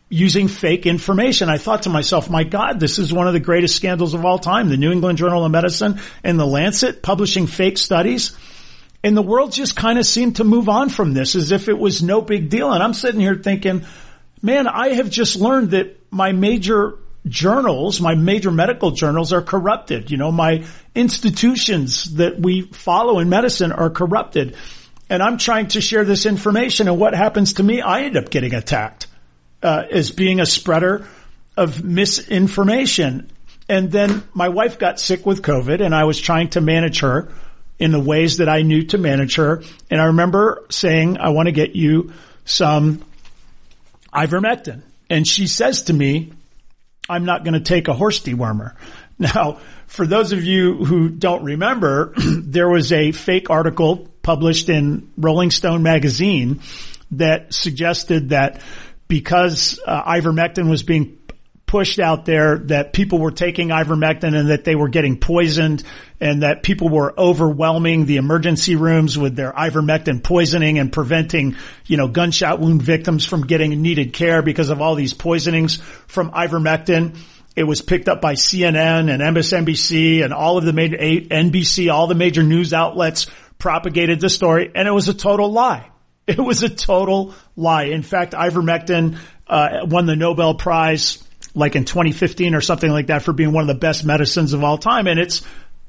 using 0.08 0.48
fake 0.48 0.86
information. 0.86 1.48
I 1.48 1.58
thought 1.58 1.82
to 1.82 1.88
myself, 1.88 2.30
my 2.30 2.44
God, 2.44 2.80
this 2.80 2.98
is 2.98 3.12
one 3.12 3.26
of 3.26 3.32
the 3.32 3.40
greatest 3.40 3.76
scandals 3.76 4.14
of 4.14 4.24
all 4.24 4.38
time. 4.38 4.68
The 4.68 4.76
New 4.76 4.92
England 4.92 5.18
Journal 5.18 5.44
of 5.44 5.52
Medicine 5.52 6.00
and 6.24 6.38
the 6.38 6.46
Lancet 6.46 7.02
publishing 7.02 7.46
fake 7.46 7.78
studies. 7.78 8.36
And 9.04 9.16
the 9.16 9.22
world 9.22 9.52
just 9.52 9.76
kind 9.76 9.98
of 9.98 10.06
seemed 10.06 10.36
to 10.36 10.44
move 10.44 10.68
on 10.68 10.88
from 10.88 11.12
this 11.14 11.36
as 11.36 11.52
if 11.52 11.68
it 11.68 11.78
was 11.78 12.02
no 12.02 12.20
big 12.20 12.48
deal. 12.48 12.72
And 12.72 12.82
I'm 12.82 12.94
sitting 12.94 13.20
here 13.20 13.36
thinking, 13.36 13.84
man, 14.42 14.66
I 14.66 14.94
have 14.94 15.10
just 15.10 15.36
learned 15.36 15.70
that 15.70 15.96
my 16.10 16.32
major 16.32 16.98
journals, 17.28 18.00
my 18.00 18.14
major 18.14 18.50
medical 18.50 18.92
journals 18.92 19.32
are 19.32 19.42
corrupted. 19.42 20.10
You 20.10 20.16
know, 20.16 20.30
my 20.30 20.64
institutions 20.94 22.16
that 22.16 22.38
we 22.38 22.62
follow 22.62 23.18
in 23.18 23.28
medicine 23.28 23.72
are 23.72 23.90
corrupted. 23.90 24.56
And 25.08 25.22
I'm 25.22 25.38
trying 25.38 25.68
to 25.68 25.80
share 25.80 26.04
this 26.04 26.26
information 26.26 26.88
and 26.88 26.98
what 26.98 27.14
happens 27.14 27.54
to 27.54 27.62
me? 27.62 27.80
I 27.80 28.02
end 28.02 28.16
up 28.16 28.30
getting 28.30 28.54
attacked, 28.54 29.06
uh, 29.62 29.84
as 29.90 30.10
being 30.10 30.40
a 30.40 30.46
spreader 30.46 31.06
of 31.56 31.84
misinformation. 31.84 33.30
And 33.68 33.90
then 33.90 34.22
my 34.34 34.48
wife 34.48 34.78
got 34.78 35.00
sick 35.00 35.24
with 35.24 35.42
COVID 35.42 35.80
and 35.80 35.94
I 35.94 36.04
was 36.04 36.20
trying 36.20 36.50
to 36.50 36.60
manage 36.60 37.00
her 37.00 37.28
in 37.78 37.92
the 37.92 38.00
ways 38.00 38.38
that 38.38 38.48
I 38.48 38.62
knew 38.62 38.84
to 38.86 38.98
manage 38.98 39.36
her. 39.36 39.62
And 39.90 40.00
I 40.00 40.06
remember 40.06 40.64
saying, 40.70 41.18
I 41.18 41.30
want 41.30 41.46
to 41.46 41.52
get 41.52 41.76
you 41.76 42.12
some 42.44 43.04
ivermectin. 44.12 44.82
And 45.10 45.26
she 45.26 45.46
says 45.46 45.82
to 45.82 45.92
me, 45.92 46.32
I'm 47.08 47.24
not 47.24 47.44
going 47.44 47.54
to 47.54 47.60
take 47.60 47.88
a 47.88 47.94
horse 47.94 48.20
dewormer. 48.20 48.74
Now, 49.18 49.60
for 49.86 50.06
those 50.06 50.32
of 50.32 50.44
you 50.44 50.74
who 50.84 51.08
don't 51.08 51.42
remember, 51.42 52.12
there 52.18 52.68
was 52.68 52.92
a 52.92 53.12
fake 53.12 53.48
article 53.48 54.08
published 54.20 54.68
in 54.68 55.10
Rolling 55.16 55.50
Stone 55.50 55.82
magazine 55.82 56.60
that 57.12 57.54
suggested 57.54 58.28
that 58.28 58.60
because 59.08 59.80
uh, 59.86 60.02
ivermectin 60.02 60.68
was 60.68 60.82
being 60.82 61.16
pushed 61.66 61.98
out 61.98 62.24
there 62.24 62.58
that 62.58 62.92
people 62.92 63.18
were 63.18 63.32
taking 63.32 63.68
ivermectin 63.68 64.38
and 64.38 64.50
that 64.50 64.64
they 64.64 64.76
were 64.76 64.88
getting 64.88 65.18
poisoned 65.18 65.82
and 66.20 66.42
that 66.42 66.62
people 66.62 66.88
were 66.88 67.12
overwhelming 67.18 68.06
the 68.06 68.16
emergency 68.16 68.76
rooms 68.76 69.18
with 69.18 69.34
their 69.34 69.52
ivermectin 69.52 70.22
poisoning 70.22 70.78
and 70.78 70.92
preventing, 70.92 71.56
you 71.86 71.96
know, 71.96 72.06
gunshot 72.06 72.60
wound 72.60 72.82
victims 72.82 73.26
from 73.26 73.46
getting 73.46 73.82
needed 73.82 74.12
care 74.12 74.42
because 74.42 74.70
of 74.70 74.80
all 74.80 74.94
these 74.94 75.12
poisonings 75.12 75.76
from 76.06 76.30
ivermectin. 76.30 77.18
It 77.56 77.64
was 77.64 77.82
picked 77.82 78.08
up 78.08 78.20
by 78.20 78.34
CNN 78.34 79.10
and 79.12 79.20
MSNBC 79.20 80.22
and 80.22 80.32
all 80.32 80.58
of 80.58 80.64
the 80.64 80.72
major 80.72 80.96
NBC, 80.96 81.92
all 81.92 82.06
the 82.06 82.14
major 82.14 82.44
news 82.44 82.72
outlets 82.72 83.26
propagated 83.58 84.20
the 84.20 84.30
story 84.30 84.70
and 84.72 84.86
it 84.86 84.92
was 84.92 85.08
a 85.08 85.14
total 85.14 85.50
lie. 85.50 85.90
It 86.28 86.38
was 86.40 86.64
a 86.64 86.68
total 86.68 87.34
lie. 87.54 87.84
In 87.84 88.02
fact, 88.02 88.32
ivermectin 88.32 89.18
uh, 89.46 89.86
won 89.88 90.06
the 90.06 90.16
Nobel 90.16 90.54
Prize 90.54 91.22
like 91.56 91.74
in 91.74 91.84
2015 91.84 92.54
or 92.54 92.60
something 92.60 92.90
like 92.90 93.08
that 93.08 93.22
for 93.22 93.32
being 93.32 93.52
one 93.52 93.62
of 93.62 93.68
the 93.68 93.80
best 93.80 94.04
medicines 94.04 94.52
of 94.52 94.62
all 94.62 94.78
time. 94.78 95.06
And 95.06 95.18
it's, 95.18 95.42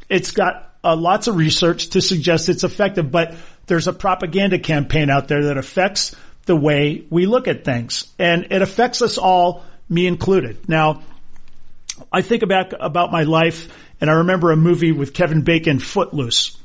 it's 0.10 0.32
got 0.32 0.74
uh, 0.84 0.96
lots 0.96 1.28
of 1.28 1.36
research 1.36 1.90
to 1.90 2.02
suggest 2.02 2.50
it's 2.50 2.64
effective, 2.64 3.12
but 3.12 3.36
there's 3.68 3.88
a 3.88 3.94
propaganda 3.94 4.60
campaign 4.60 5.10
out 5.10 5.28
there 5.28 5.46
that 5.46 5.58
affects 5.58 6.16
the 6.46 6.56
way 6.56 7.06
we 7.10 7.26
look 7.26 7.50
at 7.50 7.66
things 7.66 8.12
and 8.18 8.48
it 8.52 8.62
affects 8.62 9.02
us 9.02 9.18
all, 9.18 9.66
me 9.90 10.08
included. 10.08 10.70
Now, 10.70 11.04
I 12.12 12.22
think 12.22 12.48
back 12.48 12.72
about 12.80 13.12
my 13.12 13.24
life 13.24 13.68
and 14.00 14.10
I 14.10 14.14
remember 14.14 14.52
a 14.52 14.56
movie 14.56 14.94
with 14.94 15.14
Kevin 15.14 15.42
Bacon, 15.42 15.80
Footloose. 15.80 16.58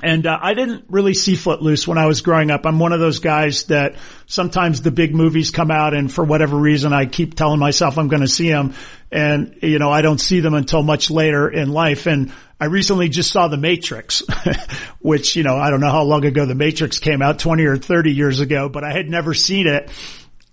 And 0.00 0.26
uh, 0.26 0.38
I 0.40 0.54
didn't 0.54 0.84
really 0.88 1.14
see 1.14 1.34
Footloose 1.34 1.88
when 1.88 1.98
I 1.98 2.06
was 2.06 2.22
growing 2.22 2.52
up. 2.52 2.66
I'm 2.66 2.78
one 2.78 2.92
of 2.92 3.00
those 3.00 3.18
guys 3.18 3.64
that 3.64 3.96
sometimes 4.26 4.80
the 4.80 4.92
big 4.92 5.12
movies 5.12 5.50
come 5.50 5.72
out 5.72 5.92
and 5.92 6.12
for 6.12 6.24
whatever 6.24 6.56
reason 6.56 6.92
I 6.92 7.06
keep 7.06 7.34
telling 7.34 7.58
myself 7.58 7.98
I'm 7.98 8.06
going 8.06 8.22
to 8.22 8.28
see 8.28 8.48
them 8.48 8.74
and 9.10 9.58
you 9.62 9.78
know 9.78 9.90
I 9.90 10.02
don't 10.02 10.20
see 10.20 10.40
them 10.40 10.54
until 10.54 10.84
much 10.84 11.10
later 11.10 11.48
in 11.48 11.72
life. 11.72 12.06
And 12.06 12.32
I 12.60 12.66
recently 12.66 13.08
just 13.08 13.32
saw 13.32 13.48
The 13.48 13.56
Matrix, 13.56 14.22
which 15.00 15.34
you 15.34 15.42
know 15.42 15.56
I 15.56 15.70
don't 15.70 15.80
know 15.80 15.90
how 15.90 16.04
long 16.04 16.24
ago 16.24 16.46
The 16.46 16.54
Matrix 16.54 17.00
came 17.00 17.20
out 17.20 17.40
20 17.40 17.64
or 17.64 17.76
30 17.76 18.12
years 18.12 18.38
ago, 18.38 18.68
but 18.68 18.84
I 18.84 18.92
had 18.92 19.08
never 19.08 19.34
seen 19.34 19.66
it. 19.66 19.90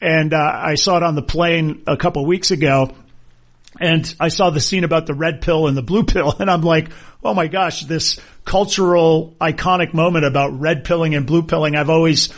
And 0.02 0.34
uh, 0.34 0.38
I 0.38 0.76
saw 0.76 0.98
it 0.98 1.04
on 1.04 1.16
the 1.16 1.22
plane 1.22 1.84
a 1.88 1.98
couple 1.98 2.26
weeks 2.26 2.52
ago 2.52 2.96
and 3.80 4.16
I 4.20 4.30
saw 4.30 4.50
the 4.50 4.60
scene 4.60 4.84
about 4.84 5.06
the 5.06 5.14
red 5.14 5.42
pill 5.42 5.68
and 5.68 5.76
the 5.76 5.82
blue 5.82 6.04
pill 6.06 6.36
and 6.40 6.50
I'm 6.50 6.62
like, 6.62 6.90
oh 7.24 7.34
my 7.34 7.48
gosh, 7.48 7.86
this 7.86 8.20
cultural 8.44 9.36
iconic 9.42 9.94
moment 9.94 10.26
about 10.26 10.60
red 10.60 10.84
pilling 10.84 11.16
and 11.16 11.26
blue 11.26 11.44
pilling. 11.44 11.76
I've 11.76 11.90
always 11.90 12.30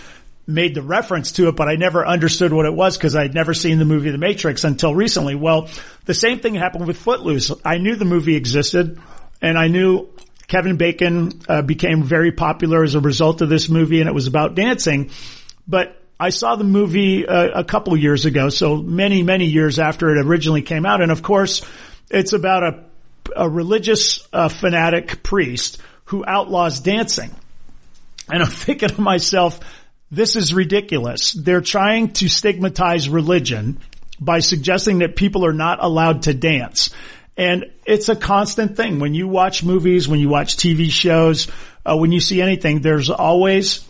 made 0.47 0.73
the 0.73 0.81
reference 0.81 1.33
to 1.33 1.49
it, 1.49 1.55
but 1.57 1.67
I 1.67 1.75
never 1.75 2.07
understood 2.07 2.53
what 2.53 2.65
it 2.65 2.73
was 2.73 2.97
because 2.97 3.15
I'd 3.15 3.33
never 3.33 3.53
seen 3.53 3.79
the 3.79 3.85
movie 3.85 4.11
The 4.11 4.17
Matrix 4.17 4.63
until 4.63 4.95
recently. 4.95 5.35
Well, 5.35 5.69
the 6.05 6.13
same 6.13 6.39
thing 6.39 6.55
happened 6.55 6.87
with 6.87 6.97
Footloose. 6.97 7.51
I 7.65 7.77
knew 7.79 7.95
the 7.95 8.05
movie 8.05 8.37
existed 8.37 8.97
and 9.41 9.57
I 9.57 9.67
knew 9.67 10.07
Kevin 10.47 10.77
Bacon 10.77 11.41
uh, 11.49 11.61
became 11.61 12.03
very 12.03 12.31
popular 12.31 12.81
as 12.81 12.95
a 12.95 13.01
result 13.01 13.41
of 13.41 13.49
this 13.49 13.67
movie 13.67 13.99
and 13.99 14.07
it 14.07 14.13
was 14.13 14.27
about 14.27 14.55
dancing, 14.55 15.11
but 15.67 16.01
I 16.19 16.29
saw 16.29 16.55
the 16.55 16.63
movie 16.63 17.27
uh, 17.27 17.59
a 17.59 17.63
couple 17.63 17.95
years 17.95 18.25
ago, 18.25 18.49
so 18.49 18.77
many, 18.77 19.21
many 19.21 19.45
years 19.45 19.77
after 19.77 20.09
it 20.09 20.25
originally 20.25 20.63
came 20.63 20.85
out. 20.85 21.01
And 21.01 21.11
of 21.11 21.21
course, 21.21 21.63
it's 22.09 22.33
about 22.33 22.63
a, 22.63 22.83
a 23.35 23.49
religious 23.49 24.27
uh, 24.33 24.49
fanatic 24.49 25.21
priest 25.21 25.79
who 26.05 26.23
outlaws 26.25 26.79
dancing. 26.79 27.29
And 28.29 28.41
I'm 28.41 28.49
thinking 28.51 28.89
to 28.89 29.01
myself, 29.01 29.59
this 30.09 30.35
is 30.35 30.53
ridiculous. 30.53 31.33
They're 31.33 31.61
trying 31.61 32.13
to 32.13 32.29
stigmatize 32.29 33.09
religion 33.09 33.79
by 34.19 34.39
suggesting 34.39 34.99
that 34.99 35.15
people 35.15 35.45
are 35.45 35.53
not 35.53 35.83
allowed 35.83 36.23
to 36.23 36.33
dance. 36.33 36.89
And 37.35 37.65
it's 37.85 38.09
a 38.09 38.15
constant 38.15 38.75
thing. 38.75 38.99
When 38.99 39.13
you 39.13 39.27
watch 39.27 39.63
movies, 39.63 40.07
when 40.07 40.19
you 40.19 40.29
watch 40.29 40.57
TV 40.57 40.89
shows, 40.89 41.47
uh, 41.85 41.95
when 41.95 42.11
you 42.11 42.19
see 42.19 42.41
anything, 42.41 42.81
there's 42.81 43.11
always 43.11 43.86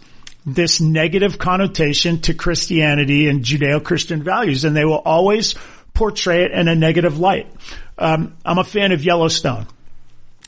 this 0.47 0.79
negative 0.79 1.37
connotation 1.37 2.21
to 2.21 2.33
Christianity 2.33 3.27
and 3.27 3.43
Judeo-Christian 3.43 4.23
values, 4.23 4.63
and 4.63 4.73
they 4.73 4.85
will 4.85 4.99
always 4.99 5.55
portray 5.93 6.45
it 6.45 6.51
in 6.53 6.69
a 6.69 6.75
negative 6.75 7.19
light. 7.19 7.53
Um, 7.97 8.37
I'm 8.45 8.57
a 8.57 8.63
fan 8.63 8.93
of 8.93 9.03
Yellowstone. 9.03 9.67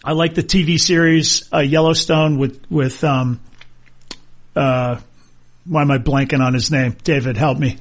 I 0.02 0.14
like 0.14 0.36
the 0.36 0.44
TV 0.44 0.80
series 0.80 1.50
uh, 1.54 1.60
Yellowstone 1.60 2.38
with 2.38 2.72
with 2.72 3.04
um, 3.04 3.42
uh, 4.56 5.02
why 5.66 5.82
am 5.82 5.92
I 5.92 5.98
blanking 5.98 6.40
on 6.40 6.54
his 6.54 6.72
name? 6.72 6.96
David, 7.04 7.36
help 7.36 7.58
me. 7.58 7.78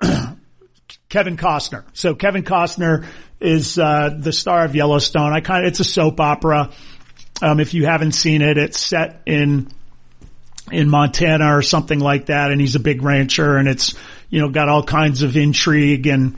Kevin 1.08 1.36
Costner. 1.36 1.82
So 1.94 2.14
Kevin 2.14 2.44
Costner 2.44 3.06
is 3.40 3.76
uh, 3.76 4.16
the 4.16 4.32
star 4.32 4.64
of 4.64 4.76
Yellowstone. 4.76 5.32
I 5.32 5.40
kind 5.40 5.64
of 5.64 5.70
it's 5.70 5.80
a 5.80 5.84
soap 5.84 6.20
opera. 6.20 6.70
Um, 7.42 7.58
if 7.58 7.74
you 7.74 7.86
haven't 7.86 8.12
seen 8.12 8.40
it, 8.40 8.56
it's 8.56 8.78
set 8.78 9.22
in 9.26 9.68
in 10.70 10.88
Montana 10.88 11.56
or 11.56 11.62
something 11.62 11.98
like 11.98 12.26
that. 12.26 12.50
And 12.50 12.60
he's 12.60 12.74
a 12.74 12.80
big 12.80 13.02
rancher 13.02 13.56
and 13.56 13.68
it's, 13.68 13.94
you 14.30 14.40
know, 14.40 14.48
got 14.48 14.68
all 14.68 14.82
kinds 14.82 15.22
of 15.22 15.36
intrigue 15.36 16.06
and 16.06 16.36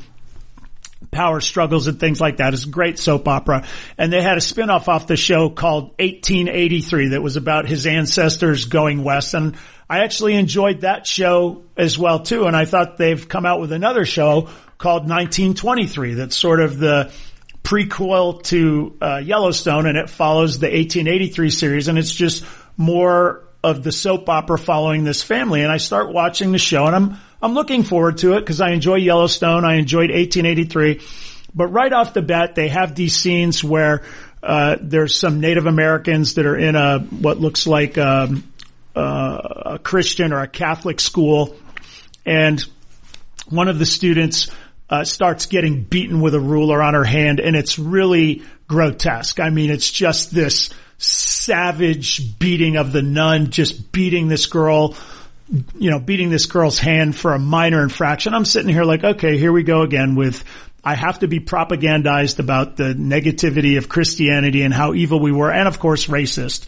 power 1.10 1.40
struggles 1.40 1.86
and 1.86 1.98
things 2.00 2.20
like 2.20 2.38
that. 2.38 2.52
It's 2.52 2.64
a 2.64 2.68
great 2.68 2.98
soap 2.98 3.28
opera. 3.28 3.66
And 3.96 4.12
they 4.12 4.22
had 4.22 4.36
a 4.36 4.40
spinoff 4.40 4.88
off 4.88 5.06
the 5.06 5.16
show 5.16 5.48
called 5.50 5.90
1883 5.98 7.08
that 7.08 7.22
was 7.22 7.36
about 7.36 7.66
his 7.66 7.86
ancestors 7.86 8.66
going 8.66 9.04
west. 9.04 9.34
And 9.34 9.56
I 9.88 10.00
actually 10.00 10.34
enjoyed 10.34 10.80
that 10.80 11.06
show 11.06 11.62
as 11.76 11.98
well 11.98 12.20
too. 12.20 12.46
And 12.46 12.56
I 12.56 12.64
thought 12.64 12.98
they've 12.98 13.28
come 13.28 13.46
out 13.46 13.60
with 13.60 13.72
another 13.72 14.04
show 14.04 14.48
called 14.78 15.02
1923 15.02 16.14
that's 16.14 16.36
sort 16.36 16.60
of 16.60 16.78
the 16.78 17.12
prequel 17.62 18.42
to 18.44 18.96
uh, 19.00 19.16
Yellowstone 19.16 19.86
and 19.86 19.96
it 19.96 20.08
follows 20.08 20.58
the 20.58 20.66
1883 20.66 21.50
series 21.50 21.88
and 21.88 21.98
it's 21.98 22.14
just 22.14 22.44
more 22.76 23.45
of 23.66 23.83
the 23.83 23.90
soap 23.90 24.29
opera 24.29 24.57
following 24.57 25.02
this 25.02 25.22
family. 25.22 25.62
And 25.62 25.72
I 25.72 25.79
start 25.79 26.12
watching 26.12 26.52
the 26.52 26.59
show 26.59 26.87
and 26.87 26.94
I'm, 26.94 27.16
I'm 27.42 27.52
looking 27.52 27.83
forward 27.83 28.18
to 28.18 28.35
it 28.35 28.40
because 28.40 28.61
I 28.61 28.70
enjoy 28.70 28.94
Yellowstone. 28.96 29.64
I 29.64 29.74
enjoyed 29.74 30.11
1883. 30.11 31.00
But 31.52 31.66
right 31.68 31.92
off 31.92 32.14
the 32.14 32.22
bat, 32.22 32.55
they 32.55 32.68
have 32.68 32.94
these 32.94 33.16
scenes 33.16 33.64
where, 33.64 34.05
uh, 34.40 34.76
there's 34.81 35.18
some 35.18 35.40
Native 35.40 35.66
Americans 35.66 36.35
that 36.35 36.46
are 36.46 36.57
in 36.57 36.76
a, 36.76 37.00
what 37.00 37.40
looks 37.40 37.66
like, 37.66 37.98
um, 37.98 38.44
uh, 38.94 39.72
a 39.74 39.79
Christian 39.81 40.33
or 40.33 40.42
a 40.42 40.48
Catholic 40.48 41.00
school. 41.00 41.57
And 42.24 42.64
one 43.48 43.66
of 43.66 43.81
the 43.81 43.87
students, 43.87 44.48
uh, 44.88 45.02
starts 45.02 45.46
getting 45.46 45.83
beaten 45.83 46.20
with 46.20 46.37
a 46.37 46.40
ruler 46.40 46.81
on 46.81 46.94
her 46.94 47.02
hand 47.02 47.40
and 47.40 47.57
it's 47.57 47.81
really 47.81 48.44
grotesque. 48.68 49.40
I 49.40 49.50
mean, 49.50 49.70
it's 49.70 49.90
just 49.90 50.33
this 50.33 50.70
savage 50.98 52.38
beating 52.38 52.76
of 52.76 52.92
the 52.92 53.02
nun, 53.02 53.50
just 53.50 53.92
beating 53.92 54.28
this 54.28 54.46
girl 54.46 54.96
you 55.78 55.90
know, 55.90 56.00
beating 56.00 56.30
this 56.30 56.46
girl's 56.46 56.78
hand 56.78 57.14
for 57.14 57.32
a 57.32 57.38
minor 57.38 57.82
infraction. 57.82 58.35
I'm 58.35 58.44
sitting 58.44 58.68
here 58.68 58.85
like, 58.85 59.04
okay, 59.04 59.38
here 59.38 59.52
we 59.52 59.62
go 59.62 59.82
again 59.82 60.14
with, 60.14 60.42
I 60.82 60.94
have 60.94 61.20
to 61.20 61.28
be 61.28 61.40
propagandized 61.40 62.38
about 62.38 62.76
the 62.76 62.94
negativity 62.94 63.78
of 63.78 63.88
Christianity 63.88 64.62
and 64.62 64.74
how 64.74 64.94
evil 64.94 65.20
we 65.20 65.32
were, 65.32 65.52
and 65.52 65.68
of 65.68 65.78
course 65.78 66.06
racist. 66.06 66.66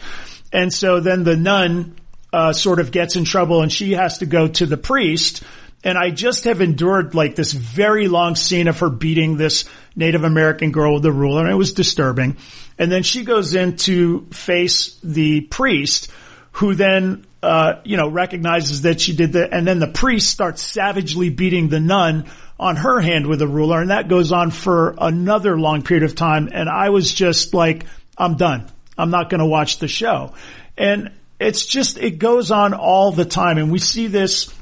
And 0.53 0.73
so 0.73 1.01
then 1.01 1.25
the 1.25 1.37
nun, 1.37 1.97
uh, 2.33 2.53
sort 2.53 2.79
of 2.79 2.93
gets 2.93 3.17
in 3.17 3.25
trouble 3.25 3.63
and 3.63 3.73
she 3.73 3.93
has 3.93 4.19
to 4.19 4.27
go 4.27 4.49
to 4.49 4.67
the 4.67 4.77
priest. 4.77 5.43
And 5.83 5.97
I 5.97 6.11
just 6.11 6.45
have 6.45 6.61
endured 6.61 7.15
like 7.15 7.37
this 7.37 7.53
very 7.53 8.09
long 8.09 8.35
scene 8.35 8.69
of 8.69 8.81
her 8.81 8.91
beating 8.91 9.37
this 9.37 9.65
Native 9.97 10.25
American 10.25 10.71
girl 10.71 10.95
with 10.95 11.03
the 11.03 11.13
ruler 11.13 11.43
and 11.43 11.51
it 11.51 11.57
was 11.57 11.73
disturbing. 11.73 12.37
And 12.79 12.91
then 12.91 13.03
she 13.03 13.25
goes 13.25 13.55
in 13.55 13.77
to 13.77 14.27
face 14.31 14.99
the 15.03 15.43
priest 15.43 16.11
who 16.53 16.75
then, 16.75 17.27
uh, 17.43 17.81
you 17.85 17.97
know, 17.97 18.09
recognizes 18.09 18.83
that 18.83 19.01
she 19.01 19.15
did 19.15 19.33
that. 19.33 19.53
And 19.53 19.67
then 19.67 19.79
the 19.79 19.89
priest 19.89 20.31
starts 20.31 20.63
savagely 20.63 21.31
beating 21.31 21.69
the 21.69 21.81
nun 21.81 22.27
on 22.59 22.77
her 22.77 23.01
hand 23.01 23.27
with 23.27 23.43
a 23.43 23.47
ruler. 23.47 23.81
And 23.81 23.91
that 23.91 24.09
goes 24.09 24.33
on 24.33 24.51
for 24.51 24.95
another 24.99 25.59
long 25.59 25.83
period 25.83 26.05
of 26.05 26.15
time. 26.15 26.49
And 26.53 26.69
I 26.69 26.91
was 26.91 27.13
just 27.13 27.55
like, 27.55 27.85
I'm 28.17 28.37
done. 28.37 28.67
I'm 28.97 29.11
not 29.11 29.31
going 29.31 29.41
to 29.41 29.47
watch 29.47 29.79
the 29.79 29.89
show. 29.89 30.35
And 30.77 31.13
it's 31.39 31.67
just, 31.67 31.99
it 31.99 32.19
goes 32.19 32.51
on 32.51 32.75
all 32.75 33.13
the 33.13 33.25
time. 33.25 33.59
And 33.59 33.71
we 33.71 33.79
see 33.79 34.09
this, 34.09 34.53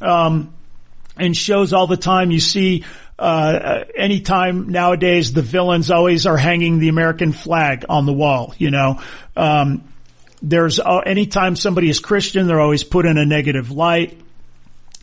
um, 0.00 0.54
in 1.18 1.32
shows 1.32 1.72
all 1.72 1.86
the 1.86 1.96
time. 1.96 2.30
You 2.30 2.40
see, 2.40 2.84
uh, 3.18 3.84
anytime 3.94 4.70
nowadays 4.70 5.32
the 5.32 5.42
villains 5.42 5.90
always 5.90 6.26
are 6.26 6.36
hanging 6.36 6.78
the 6.78 6.88
American 6.88 7.32
flag 7.32 7.84
on 7.88 8.06
the 8.06 8.12
wall, 8.12 8.54
you 8.58 8.70
know, 8.70 9.00
um, 9.36 9.84
there's 10.42 10.80
uh, 10.80 10.98
anytime 10.98 11.56
somebody 11.56 11.88
is 11.88 12.00
Christian, 12.00 12.46
they're 12.46 12.60
always 12.60 12.84
put 12.84 13.06
in 13.06 13.16
a 13.16 13.24
negative 13.24 13.70
light. 13.70 14.20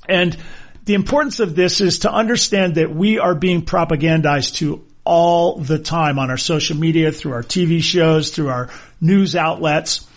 And 0.08 0.38
the 0.86 0.94
importance 0.94 1.40
of 1.40 1.56
this 1.56 1.82
is 1.82 2.00
to 2.00 2.12
understand 2.12 2.76
that 2.76 2.94
we 2.94 3.20
are 3.20 3.36
being 3.36 3.64
propagandized 3.64 4.56
to 4.56 4.84
all 5.04 5.58
the 5.58 5.80
time 5.80 6.20
on 6.20 6.30
our 6.30 6.38
social 6.38 6.78
media, 6.78 7.12
through 7.12 7.34
our 7.34 7.44
TV 7.44 7.82
shows, 7.82 8.30
through 8.32 8.50
our 8.50 8.70
news 9.00 9.36
outlets. 9.36 10.08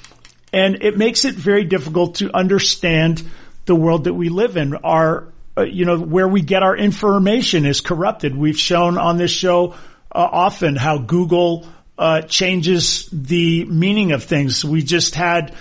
And 0.53 0.83
it 0.83 0.97
makes 0.97 1.25
it 1.25 1.35
very 1.35 1.65
difficult 1.65 2.17
to 2.17 2.35
understand 2.35 3.23
the 3.67 3.75
world 3.75 4.05
that 4.05 4.15
we 4.15 4.29
live 4.29 4.57
in. 4.57 4.75
Our, 4.75 5.33
uh, 5.57 5.63
you 5.63 5.85
know, 5.85 5.99
where 5.99 6.27
we 6.27 6.43
get 6.43 6.63
our 6.63 6.77
information 6.77 7.65
is 7.65 7.81
corrupted. 7.81 8.37
We've 8.37 8.59
shown 8.59 8.99
on 8.99 9.19
this 9.19 9.31
show 9.31 9.75
uh, 10.11 10.29
often 10.31 10.75
how 10.75 10.99
Google 10.99 11.67
uh, 11.97 12.23
changes 12.23 13.09
the 13.13 13.65
meaning 13.65 14.13
of 14.13 14.25
things. 14.25 14.65
We 14.65 14.83
just 14.83 15.15
had, 15.15 15.55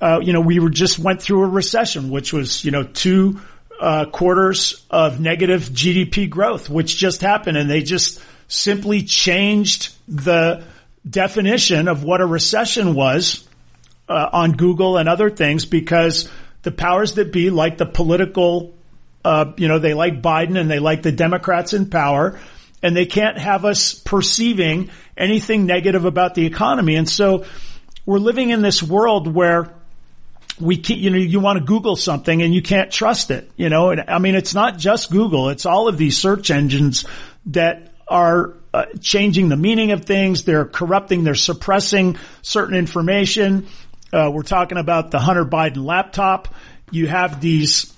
uh, 0.00 0.20
you 0.22 0.32
know, 0.32 0.40
we 0.40 0.58
were 0.58 0.70
just 0.70 0.98
went 0.98 1.22
through 1.22 1.44
a 1.44 1.48
recession, 1.48 2.10
which 2.10 2.32
was, 2.32 2.64
you 2.64 2.72
know, 2.72 2.82
two 2.82 3.40
uh, 3.80 4.06
quarters 4.06 4.84
of 4.90 5.20
negative 5.20 5.62
GDP 5.62 6.28
growth, 6.28 6.68
which 6.68 6.96
just 6.96 7.20
happened, 7.20 7.56
and 7.56 7.70
they 7.70 7.82
just 7.82 8.20
simply 8.48 9.02
changed 9.02 9.94
the 10.08 10.64
definition 11.08 11.86
of 11.86 12.02
what 12.02 12.20
a 12.20 12.26
recession 12.26 12.94
was 12.94 13.46
on 14.08 14.52
Google 14.52 14.96
and 14.96 15.06
other 15.06 15.28
things 15.28 15.66
because 15.66 16.30
the 16.62 16.72
powers 16.72 17.14
that 17.14 17.30
be, 17.30 17.50
like 17.50 17.76
the 17.76 17.86
political, 17.86 18.74
uh, 19.24 19.52
you 19.56 19.68
know, 19.68 19.78
they 19.78 19.94
like 19.94 20.22
Biden 20.22 20.58
and 20.58 20.70
they 20.70 20.78
like 20.78 21.02
the 21.02 21.12
Democrats 21.12 21.72
in 21.72 21.90
power, 21.90 22.38
and 22.82 22.96
they 22.96 23.06
can't 23.06 23.38
have 23.38 23.64
us 23.64 23.94
perceiving 23.94 24.90
anything 25.16 25.66
negative 25.66 26.04
about 26.04 26.34
the 26.34 26.46
economy. 26.46 26.96
And 26.96 27.08
so 27.08 27.44
we're 28.06 28.18
living 28.18 28.50
in 28.50 28.62
this 28.62 28.82
world 28.82 29.32
where 29.32 29.74
we 30.60 30.76
keep, 30.76 30.98
you 30.98 31.10
know, 31.10 31.18
you 31.18 31.40
want 31.40 31.58
to 31.58 31.64
Google 31.64 31.96
something 31.96 32.42
and 32.42 32.54
you 32.54 32.62
can't 32.62 32.90
trust 32.90 33.30
it, 33.30 33.50
you 33.56 33.68
know, 33.68 33.90
and 33.90 34.04
I 34.08 34.18
mean, 34.18 34.34
it's 34.34 34.54
not 34.54 34.78
just 34.78 35.10
Google. 35.10 35.50
It's 35.50 35.66
all 35.66 35.88
of 35.88 35.98
these 35.98 36.16
search 36.16 36.50
engines 36.50 37.04
that 37.46 37.92
are 38.08 38.54
uh, 38.72 38.86
changing 39.00 39.48
the 39.48 39.56
meaning 39.56 39.92
of 39.92 40.04
things. 40.04 40.44
They're 40.44 40.64
corrupting. 40.64 41.24
They're 41.24 41.34
suppressing 41.34 42.16
certain 42.42 42.76
information. 42.76 43.66
Uh, 44.12 44.30
we're 44.32 44.42
talking 44.42 44.78
about 44.78 45.10
the 45.10 45.18
Hunter 45.18 45.44
Biden 45.44 45.84
laptop. 45.84 46.54
You 46.90 47.06
have 47.06 47.40
these 47.40 47.92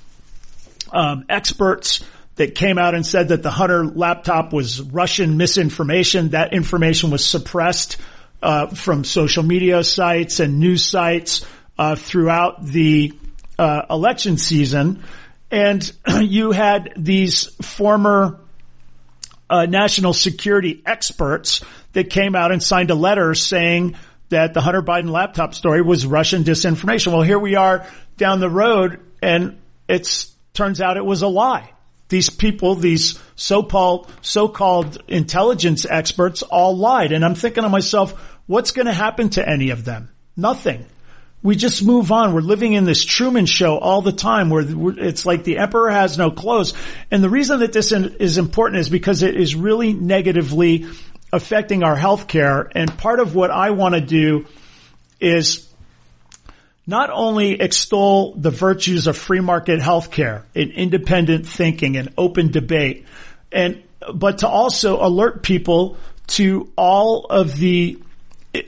um, 0.92 1.24
experts 1.28 2.04
that 2.36 2.54
came 2.54 2.78
out 2.78 2.94
and 2.94 3.04
said 3.04 3.28
that 3.28 3.42
the 3.42 3.50
Hunter 3.50 3.84
laptop 3.84 4.52
was 4.52 4.80
Russian 4.80 5.36
misinformation. 5.36 6.30
That 6.30 6.52
information 6.52 7.10
was 7.10 7.24
suppressed 7.24 7.98
uh, 8.42 8.68
from 8.68 9.04
social 9.04 9.42
media 9.42 9.84
sites 9.84 10.40
and 10.40 10.58
news 10.58 10.84
sites 10.84 11.44
uh, 11.78 11.96
throughout 11.96 12.64
the 12.64 13.12
uh, 13.58 13.82
election 13.90 14.38
season, 14.38 15.04
and 15.50 15.92
you 16.20 16.50
had 16.52 16.94
these 16.96 17.46
former 17.62 18.40
uh, 19.50 19.66
national 19.66 20.14
security 20.14 20.82
experts 20.86 21.62
that 21.92 22.08
came 22.08 22.34
out 22.34 22.52
and 22.52 22.62
signed 22.62 22.90
a 22.90 22.94
letter 22.94 23.34
saying 23.34 23.96
that 24.30 24.54
the 24.54 24.60
Hunter 24.60 24.80
Biden 24.80 25.10
laptop 25.10 25.54
story 25.54 25.82
was 25.82 26.06
Russian 26.06 26.44
disinformation. 26.44 27.12
Well, 27.12 27.22
here 27.22 27.38
we 27.38 27.56
are 27.56 27.86
down 28.16 28.40
the 28.40 28.48
road, 28.48 29.00
and 29.20 29.58
it's 29.88 30.34
turns 30.52 30.80
out 30.80 30.96
it 30.96 31.04
was 31.04 31.22
a 31.22 31.28
lie 31.28 31.70
these 32.10 32.28
people, 32.28 32.74
these 32.74 33.18
so-called, 33.36 34.12
so-called 34.20 35.02
intelligence 35.08 35.86
experts 35.88 36.42
all 36.42 36.76
lied. 36.76 37.12
And 37.12 37.24
I'm 37.24 37.36
thinking 37.36 37.62
to 37.62 37.68
myself, 37.68 38.12
what's 38.46 38.72
going 38.72 38.86
to 38.86 38.92
happen 38.92 39.30
to 39.30 39.48
any 39.48 39.70
of 39.70 39.84
them? 39.84 40.10
Nothing. 40.36 40.84
We 41.42 41.56
just 41.56 41.82
move 41.82 42.12
on. 42.12 42.34
We're 42.34 42.40
living 42.40 42.74
in 42.74 42.84
this 42.84 43.04
Truman 43.04 43.46
show 43.46 43.78
all 43.78 44.02
the 44.02 44.12
time 44.12 44.50
where 44.50 44.64
it's 44.98 45.24
like 45.24 45.44
the 45.44 45.58
emperor 45.58 45.88
has 45.88 46.18
no 46.18 46.30
clothes. 46.30 46.74
And 47.10 47.24
the 47.24 47.30
reason 47.30 47.60
that 47.60 47.72
this 47.72 47.92
is 47.92 48.36
important 48.36 48.80
is 48.80 48.90
because 48.90 49.22
it 49.22 49.40
is 49.40 49.54
really 49.54 49.94
negatively 49.94 50.86
affecting 51.32 51.82
our 51.82 51.96
health 51.96 52.26
care. 52.26 52.70
And 52.74 52.98
part 52.98 53.20
of 53.20 53.34
what 53.34 53.50
I 53.50 53.70
want 53.70 53.94
to 53.94 54.00
do 54.02 54.46
is 55.20 55.66
not 56.86 57.10
only 57.10 57.60
extol 57.60 58.34
the 58.34 58.50
virtues 58.50 59.06
of 59.06 59.16
free 59.16 59.40
market 59.40 59.80
healthcare 59.80 60.42
and 60.54 60.70
independent 60.72 61.46
thinking 61.46 61.96
and 61.96 62.12
open 62.16 62.50
debate, 62.50 63.06
and 63.52 63.82
but 64.14 64.38
to 64.38 64.48
also 64.48 65.04
alert 65.04 65.42
people 65.42 65.96
to 66.26 66.70
all 66.76 67.26
of 67.26 67.56
the, 67.58 67.98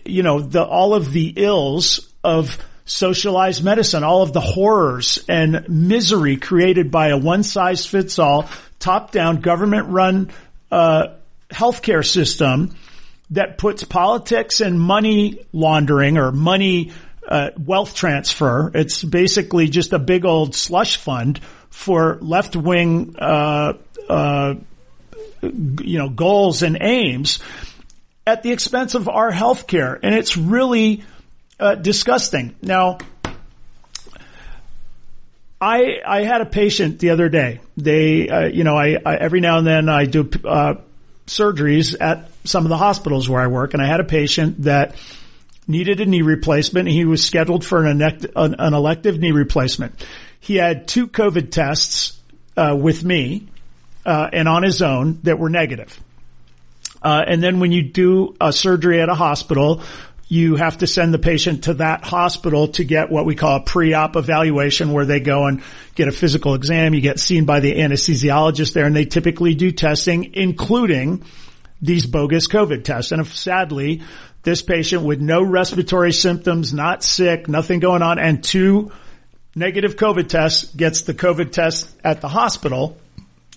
you 0.05 0.23
know, 0.23 0.41
the 0.41 0.63
all 0.63 0.95
of 0.95 1.13
the 1.13 1.33
ills 1.37 2.13
of 2.23 2.59
socialized 2.85 3.65
medicine, 3.65 4.05
all 4.05 4.23
of 4.23 4.33
the 4.33 4.41
horrors 4.41 5.25
and 5.29 5.69
misery 5.69 6.37
created 6.37 6.91
by 6.91 7.09
a 7.09 7.17
one 7.17 7.43
size 7.43 7.87
fits 7.87 8.19
all, 8.19 8.49
top 8.79 9.13
down 9.13 9.41
government 9.41 9.89
run 9.89 10.31
uh, 10.71 11.09
healthcare 11.51 12.05
system 12.05 12.75
that 13.31 13.57
puts 13.57 13.85
politics 13.85 14.61
and 14.61 14.79
money 14.79 15.47
laundering 15.53 16.19
or 16.19 16.33
money 16.33 16.93
uh, 17.33 17.51
wealth 17.59 17.95
transfer. 17.95 18.71
It's 18.75 19.03
basically 19.03 19.69
just 19.69 19.95
a 19.95 19.99
big 19.99 20.27
old 20.27 20.55
slush 20.55 20.99
fund 20.99 21.41
for 21.71 22.19
left 22.21 22.55
wing, 22.55 23.17
uh, 23.19 23.73
uh, 24.07 24.55
you 25.41 25.99
know, 25.99 26.11
goals 26.11 26.63
and 26.63 26.77
aims 26.79 27.39
at 28.27 28.43
the 28.43 28.53
expense 28.53 28.95
of 28.95 29.09
our 29.09 29.31
health 29.31 29.67
care. 29.67 29.99
And 30.03 30.15
it's 30.15 30.37
really 30.37 31.05
uh, 31.59 31.77
disgusting. 31.77 32.55
Now, 32.61 32.99
I, 35.59 36.01
I 36.07 36.25
had 36.25 36.43
a 36.43 36.47
patient 36.47 36.99
the 36.99 37.11
other 37.11 37.31
day. 37.31 37.61
They, 37.79 38.29
uh, 38.29 38.45
you 38.45 38.63
know, 38.63 38.77
I, 38.77 38.99
I, 39.07 39.17
every 39.17 39.41
now 39.41 39.57
and 39.57 39.67
then 39.67 39.89
I 39.89 40.05
do 40.05 40.29
uh, 40.45 40.75
surgeries 41.27 41.97
at 41.99 42.31
some 42.45 42.67
of 42.67 42.69
the 42.69 42.77
hospitals 42.77 43.27
where 43.27 43.41
I 43.41 43.47
work, 43.47 43.73
and 43.73 43.83
I 43.83 43.87
had 43.87 44.01
a 44.01 44.05
patient 44.05 44.65
that 44.65 44.97
needed 45.67 46.01
a 46.01 46.07
knee 46.07 46.23
replacement. 46.23 46.89
He 46.89 47.05
was 47.05 47.25
scheduled 47.25 47.65
for 47.65 47.85
an, 47.85 48.03
an, 48.03 48.57
an 48.59 48.75
elective 48.75 49.19
knee 49.19 49.33
replacement. 49.33 50.05
He 50.41 50.57
had 50.57 50.89
two 50.89 51.07
COVID 51.07 51.51
tests 51.51 52.19
uh, 52.57 52.77
with 52.79 53.05
me 53.05 53.49
uh, 54.05 54.29
and 54.33 54.49
on 54.49 54.63
his 54.63 54.83
own 54.83 55.21
that 55.23 55.39
were 55.39 55.51
negative. 55.51 55.99
Uh, 57.03 57.25
and 57.27 57.43
then 57.43 57.61
when 57.61 57.73
you 57.73 57.83
do 57.83 58.35
a 58.41 58.53
surgery 58.53 59.01
at 59.01 59.09
a 59.09 59.15
hospital, 59.15 59.83
you 60.29 60.57
have 60.57 60.79
to 60.79 60.87
send 60.87 61.13
the 61.13 61.19
patient 61.19 61.65
to 61.65 61.75
that 61.75 62.05
hospital 62.05 62.69
to 62.69 62.85
get 62.85 63.11
what 63.11 63.27
we 63.27 63.35
call 63.35 63.57
a 63.57 63.63
pre-op 63.63 64.17
evaluation 64.17 64.93
where 64.93 65.05
they 65.05 65.21
go 65.21 65.47
and 65.47 65.63
get 65.95 66.09
a 66.09 66.13
physical 66.13 66.55
exam. 66.55 66.95
You 66.95 67.01
get 67.01 67.21
seen 67.21 67.45
by 67.45 67.61
the 67.61 67.75
anesthesiologist 67.75 68.73
there 68.73 68.87
and 68.87 68.97
they 68.97 69.05
typically 69.05 69.55
do 69.55 69.73
testing, 69.73 70.33
including 70.35 71.25
these 71.83 72.07
bogus 72.07 72.47
COVID 72.47 72.85
tests. 72.85 73.13
And 73.13 73.21
if 73.21 73.37
sadly, 73.37 74.03
this 74.43 74.63
patient 74.63 75.03
with 75.03 75.21
no 75.21 75.43
respiratory 75.43 76.13
symptoms, 76.13 76.73
not 76.73 77.03
sick, 77.03 77.49
nothing 77.49 77.81
going 77.81 78.03
on, 78.03 78.19
and 78.19 78.43
two 78.43 78.93
negative 79.55 79.97
COVID 79.97 80.29
tests 80.29 80.73
gets 80.75 81.03
the 81.03 81.15
COVID 81.15 81.53
test 81.53 81.91
at 82.03 82.21
the 82.21 82.29
hospital 82.29 82.97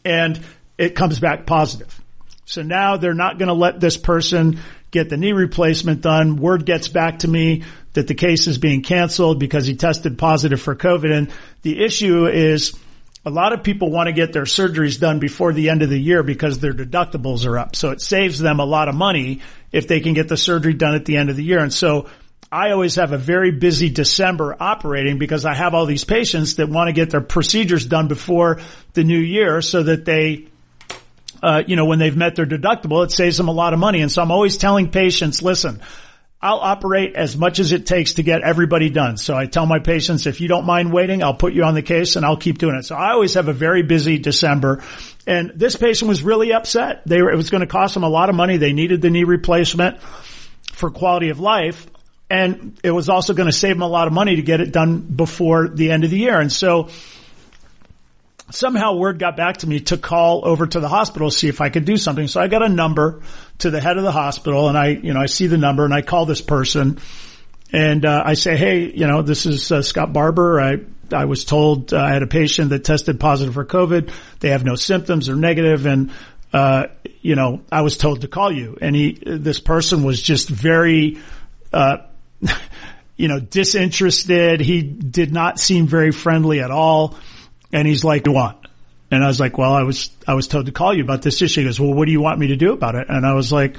and 0.03 0.39
it 0.77 0.95
comes 0.95 1.19
back 1.19 1.45
positive. 1.45 2.01
So 2.45 2.61
now 2.61 2.97
they're 2.97 3.13
not 3.13 3.39
going 3.39 3.47
to 3.47 3.53
let 3.53 3.79
this 3.79 3.97
person 3.97 4.59
get 4.91 5.09
the 5.09 5.17
knee 5.17 5.31
replacement 5.31 6.01
done. 6.01 6.35
Word 6.35 6.65
gets 6.65 6.87
back 6.87 7.19
to 7.19 7.27
me 7.27 7.63
that 7.93 8.07
the 8.07 8.13
case 8.13 8.47
is 8.47 8.57
being 8.57 8.83
canceled 8.83 9.39
because 9.39 9.65
he 9.65 9.75
tested 9.75 10.17
positive 10.17 10.61
for 10.61 10.75
COVID. 10.75 11.11
And 11.11 11.31
the 11.63 11.83
issue 11.83 12.27
is 12.27 12.77
a 13.25 13.31
lot 13.31 13.53
of 13.53 13.63
people 13.63 13.89
want 13.89 14.07
to 14.07 14.13
get 14.13 14.33
their 14.33 14.43
surgeries 14.43 14.99
done 14.99 15.19
before 15.19 15.51
the 15.51 15.69
end 15.69 15.81
of 15.81 15.89
the 15.89 15.99
year 15.99 16.21
because 16.21 16.59
their 16.59 16.73
deductibles 16.73 17.47
are 17.47 17.57
up. 17.57 17.75
So 17.75 17.89
it 17.89 17.99
saves 17.99 18.37
them 18.37 18.59
a 18.59 18.65
lot 18.65 18.87
of 18.87 18.93
money 18.93 19.41
if 19.71 19.87
they 19.87 19.99
can 19.99 20.13
get 20.13 20.27
the 20.27 20.37
surgery 20.37 20.73
done 20.73 20.93
at 20.93 21.05
the 21.05 21.17
end 21.17 21.31
of 21.31 21.35
the 21.35 21.43
year. 21.43 21.59
And 21.59 21.73
so 21.73 22.07
I 22.51 22.71
always 22.71 22.95
have 22.95 23.11
a 23.13 23.17
very 23.17 23.51
busy 23.51 23.89
December 23.89 24.55
operating 24.59 25.17
because 25.17 25.43
I 25.43 25.55
have 25.55 25.73
all 25.73 25.87
these 25.87 26.03
patients 26.03 26.57
that 26.57 26.69
want 26.69 26.87
to 26.87 26.93
get 26.93 27.09
their 27.09 27.21
procedures 27.21 27.85
done 27.85 28.07
before 28.07 28.61
the 28.93 29.03
new 29.03 29.19
year 29.19 29.61
so 29.61 29.81
that 29.81 30.05
they 30.05 30.47
uh, 31.43 31.61
you 31.67 31.75
know, 31.75 31.85
when 31.85 31.99
they've 31.99 32.15
met 32.15 32.35
their 32.35 32.45
deductible, 32.45 33.03
it 33.03 33.11
saves 33.11 33.37
them 33.37 33.49
a 33.49 33.51
lot 33.51 33.73
of 33.73 33.79
money. 33.79 34.01
And 34.01 34.11
so 34.11 34.21
I'm 34.21 34.31
always 34.31 34.57
telling 34.57 34.89
patients, 34.89 35.43
listen, 35.43 35.81
I'll 36.45 36.59
operate 36.59 37.15
as 37.15 37.35
much 37.35 37.57
as 37.57 37.71
it 37.71 37.87
takes 37.87 38.13
to 38.13 38.23
get 38.23 38.43
everybody 38.43 38.91
done. 38.91 39.17
So 39.17 39.35
I 39.35 39.47
tell 39.47 39.65
my 39.65 39.79
patients, 39.79 40.27
if 40.27 40.41
you 40.41 40.47
don't 40.47 40.67
mind 40.67 40.93
waiting, 40.93 41.23
I'll 41.23 41.33
put 41.33 41.53
you 41.53 41.63
on 41.63 41.73
the 41.73 41.81
case 41.81 42.17
and 42.17 42.23
I'll 42.23 42.37
keep 42.37 42.59
doing 42.59 42.75
it. 42.75 42.83
So 42.83 42.95
I 42.95 43.13
always 43.13 43.33
have 43.33 43.47
a 43.47 43.53
very 43.53 43.81
busy 43.81 44.19
December. 44.19 44.83
And 45.25 45.53
this 45.55 45.75
patient 45.75 46.07
was 46.07 46.21
really 46.21 46.53
upset. 46.53 47.01
They 47.07 47.23
were, 47.23 47.31
it 47.31 47.35
was 47.35 47.49
going 47.49 47.61
to 47.61 47.67
cost 47.67 47.95
them 47.95 48.03
a 48.03 48.09
lot 48.09 48.29
of 48.29 48.35
money. 48.35 48.57
They 48.57 48.73
needed 48.73 49.01
the 49.01 49.09
knee 49.09 49.23
replacement 49.23 49.99
for 50.71 50.91
quality 50.91 51.29
of 51.29 51.39
life. 51.39 51.87
And 52.29 52.79
it 52.83 52.91
was 52.91 53.09
also 53.09 53.33
going 53.33 53.47
to 53.47 53.51
save 53.51 53.73
them 53.75 53.81
a 53.81 53.87
lot 53.87 54.05
of 54.05 54.13
money 54.13 54.35
to 54.35 54.43
get 54.43 54.61
it 54.61 54.71
done 54.71 54.99
before 54.99 55.67
the 55.69 55.89
end 55.89 56.03
of 56.03 56.11
the 56.11 56.19
year. 56.19 56.39
And 56.39 56.51
so 56.51 56.89
somehow 58.51 58.95
word 58.95 59.19
got 59.19 59.35
back 59.35 59.57
to 59.57 59.67
me 59.67 59.79
to 59.79 59.97
call 59.97 60.45
over 60.45 60.67
to 60.67 60.79
the 60.79 60.87
hospital, 60.87 61.29
to 61.29 61.35
see 61.35 61.47
if 61.47 61.61
I 61.61 61.69
could 61.69 61.85
do 61.85 61.97
something. 61.97 62.27
So 62.27 62.39
I 62.39 62.47
got 62.47 62.61
a 62.61 62.69
number 62.69 63.21
to 63.59 63.71
the 63.71 63.81
head 63.81 63.97
of 63.97 64.03
the 64.03 64.11
hospital 64.11 64.69
and 64.69 64.77
I, 64.77 64.89
you 64.89 65.13
know, 65.13 65.19
I 65.19 65.25
see 65.25 65.47
the 65.47 65.57
number 65.57 65.85
and 65.85 65.93
I 65.93 66.01
call 66.01 66.25
this 66.25 66.41
person 66.41 66.99
and, 67.71 68.05
uh, 68.05 68.23
I 68.25 68.35
say, 68.35 68.55
Hey, 68.55 68.91
you 68.91 69.07
know, 69.07 69.21
this 69.21 69.45
is 69.45 69.71
uh, 69.71 69.81
Scott 69.81 70.13
Barbour. 70.13 70.61
I, 70.61 70.77
I 71.11 71.25
was 71.25 71.45
told 71.45 71.93
uh, 71.93 71.99
I 71.99 72.09
had 72.09 72.23
a 72.23 72.27
patient 72.27 72.69
that 72.69 72.83
tested 72.83 73.19
positive 73.19 73.55
for 73.55 73.65
COVID. 73.65 74.11
They 74.39 74.49
have 74.49 74.63
no 74.63 74.75
symptoms 74.75 75.27
or 75.29 75.35
negative 75.35 75.85
and, 75.85 76.11
uh, 76.53 76.87
you 77.21 77.35
know, 77.35 77.61
I 77.71 77.81
was 77.81 77.97
told 77.97 78.21
to 78.21 78.27
call 78.27 78.51
you 78.51 78.77
and 78.79 78.95
he, 78.95 79.17
this 79.25 79.59
person 79.59 80.03
was 80.03 80.21
just 80.21 80.49
very, 80.49 81.17
uh, 81.73 81.97
you 83.17 83.27
know, 83.27 83.39
disinterested. 83.39 84.61
He 84.61 84.83
did 84.83 85.33
not 85.33 85.59
seem 85.59 85.87
very 85.87 86.11
friendly 86.11 86.59
at 86.59 86.69
all. 86.69 87.17
And 87.71 87.87
he's 87.87 88.03
like, 88.03 88.27
what? 88.27 88.67
And 89.11 89.23
I 89.23 89.27
was 89.27 89.39
like, 89.39 89.57
well, 89.57 89.73
I 89.73 89.83
was, 89.83 90.09
I 90.27 90.33
was 90.33 90.47
told 90.47 90.65
to 90.65 90.71
call 90.71 90.93
you 90.93 91.03
about 91.03 91.21
this 91.21 91.41
issue. 91.41 91.61
He 91.61 91.65
goes, 91.65 91.79
well, 91.79 91.93
what 91.93 92.05
do 92.05 92.11
you 92.11 92.21
want 92.21 92.39
me 92.39 92.47
to 92.47 92.55
do 92.55 92.73
about 92.73 92.95
it? 92.95 93.07
And 93.09 93.25
I 93.25 93.33
was 93.33 93.51
like, 93.51 93.77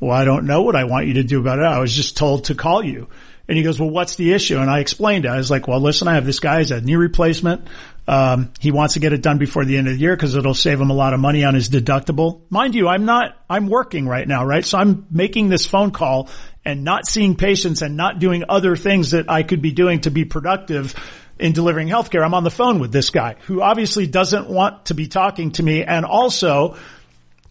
well, 0.00 0.12
I 0.12 0.24
don't 0.24 0.46
know 0.46 0.62
what 0.62 0.74
I 0.74 0.84
want 0.84 1.06
you 1.06 1.14
to 1.14 1.22
do 1.22 1.40
about 1.40 1.58
it. 1.58 1.64
I 1.64 1.78
was 1.78 1.94
just 1.94 2.16
told 2.16 2.44
to 2.44 2.54
call 2.54 2.84
you. 2.84 3.08
And 3.48 3.56
he 3.58 3.64
goes, 3.64 3.78
well, 3.78 3.90
what's 3.90 4.16
the 4.16 4.32
issue? 4.32 4.58
And 4.58 4.70
I 4.70 4.78
explained 4.78 5.24
it. 5.24 5.28
I 5.28 5.36
was 5.36 5.50
like, 5.50 5.68
well, 5.68 5.80
listen, 5.80 6.08
I 6.08 6.14
have 6.14 6.24
this 6.24 6.40
guy. 6.40 6.58
He's 6.58 6.70
a 6.70 6.80
knee 6.80 6.96
replacement. 6.96 7.68
Um, 8.08 8.52
he 8.60 8.70
wants 8.70 8.94
to 8.94 9.00
get 9.00 9.12
it 9.12 9.20
done 9.20 9.38
before 9.38 9.64
the 9.64 9.76
end 9.76 9.88
of 9.88 9.94
the 9.94 10.00
year 10.00 10.16
because 10.16 10.34
it'll 10.34 10.54
save 10.54 10.80
him 10.80 10.90
a 10.90 10.94
lot 10.94 11.12
of 11.12 11.20
money 11.20 11.44
on 11.44 11.54
his 11.54 11.68
deductible. 11.68 12.40
Mind 12.50 12.74
you, 12.74 12.88
I'm 12.88 13.04
not, 13.04 13.36
I'm 13.50 13.68
working 13.68 14.08
right 14.08 14.26
now, 14.26 14.44
right? 14.44 14.64
So 14.64 14.78
I'm 14.78 15.06
making 15.10 15.48
this 15.48 15.66
phone 15.66 15.90
call 15.90 16.28
and 16.64 16.82
not 16.84 17.06
seeing 17.06 17.36
patients 17.36 17.82
and 17.82 17.96
not 17.96 18.18
doing 18.18 18.44
other 18.48 18.74
things 18.76 19.10
that 19.10 19.30
I 19.30 19.42
could 19.42 19.60
be 19.62 19.72
doing 19.72 20.00
to 20.02 20.10
be 20.10 20.24
productive 20.24 20.94
in 21.38 21.52
delivering 21.52 21.88
healthcare. 21.88 22.24
I'm 22.24 22.34
on 22.34 22.44
the 22.44 22.50
phone 22.50 22.78
with 22.78 22.92
this 22.92 23.10
guy 23.10 23.36
who 23.46 23.62
obviously 23.62 24.06
doesn't 24.06 24.48
want 24.48 24.86
to 24.86 24.94
be 24.94 25.08
talking 25.08 25.52
to 25.52 25.62
me 25.62 25.82
and 25.82 26.04
also 26.04 26.76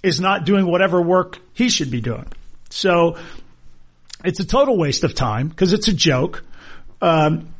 is 0.04 0.20
not 0.20 0.46
doing 0.46 0.66
whatever 0.66 1.02
work 1.02 1.40
he 1.54 1.70
should 1.70 1.92
be 1.92 2.02
doing. 2.02 2.28
So 2.70 3.18
it's 4.24 4.40
a 4.40 4.46
total 4.46 4.78
waste 4.78 5.04
of 5.04 5.14
time 5.14 5.48
because 5.48 5.74
it's 5.74 5.88
a 5.88 5.94
joke. 5.94 6.44
Um, 7.02 7.54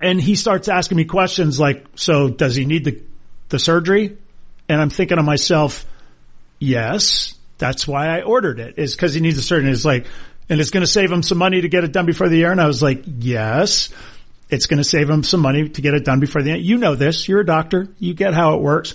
and 0.00 0.20
he 0.20 0.34
starts 0.34 0.68
asking 0.68 0.96
me 0.96 1.04
questions 1.04 1.60
like, 1.60 1.84
so 1.94 2.28
does 2.28 2.54
he 2.54 2.64
need 2.64 2.84
the, 2.84 3.02
the 3.48 3.58
surgery? 3.58 4.16
And 4.68 4.80
I'm 4.80 4.90
thinking 4.90 5.16
to 5.16 5.22
myself, 5.22 5.84
yes, 6.58 7.34
that's 7.58 7.86
why 7.86 8.08
I 8.08 8.22
ordered 8.22 8.60
it 8.60 8.78
is 8.78 8.94
because 8.94 9.14
he 9.14 9.20
needs 9.20 9.36
a 9.36 9.42
surgery. 9.42 9.70
It's 9.70 9.84
like, 9.84 10.06
and 10.48 10.60
it's 10.60 10.70
going 10.70 10.82
to 10.82 10.90
save 10.90 11.12
him 11.12 11.22
some 11.22 11.38
money 11.38 11.60
to 11.60 11.68
get 11.68 11.84
it 11.84 11.92
done 11.92 12.06
before 12.06 12.28
the 12.28 12.36
year. 12.36 12.50
And 12.50 12.60
I 12.60 12.66
was 12.66 12.82
like, 12.82 13.04
yes. 13.06 13.90
It's 14.50 14.66
going 14.66 14.78
to 14.78 14.84
save 14.84 15.08
him 15.08 15.22
some 15.22 15.40
money 15.40 15.68
to 15.68 15.80
get 15.80 15.94
it 15.94 16.04
done 16.04 16.20
before 16.20 16.42
the 16.42 16.52
end. 16.52 16.62
You 16.62 16.78
know 16.78 16.94
this. 16.94 17.28
You're 17.28 17.40
a 17.40 17.46
doctor. 17.46 17.88
You 17.98 18.14
get 18.14 18.34
how 18.34 18.56
it 18.56 18.62
works. 18.62 18.94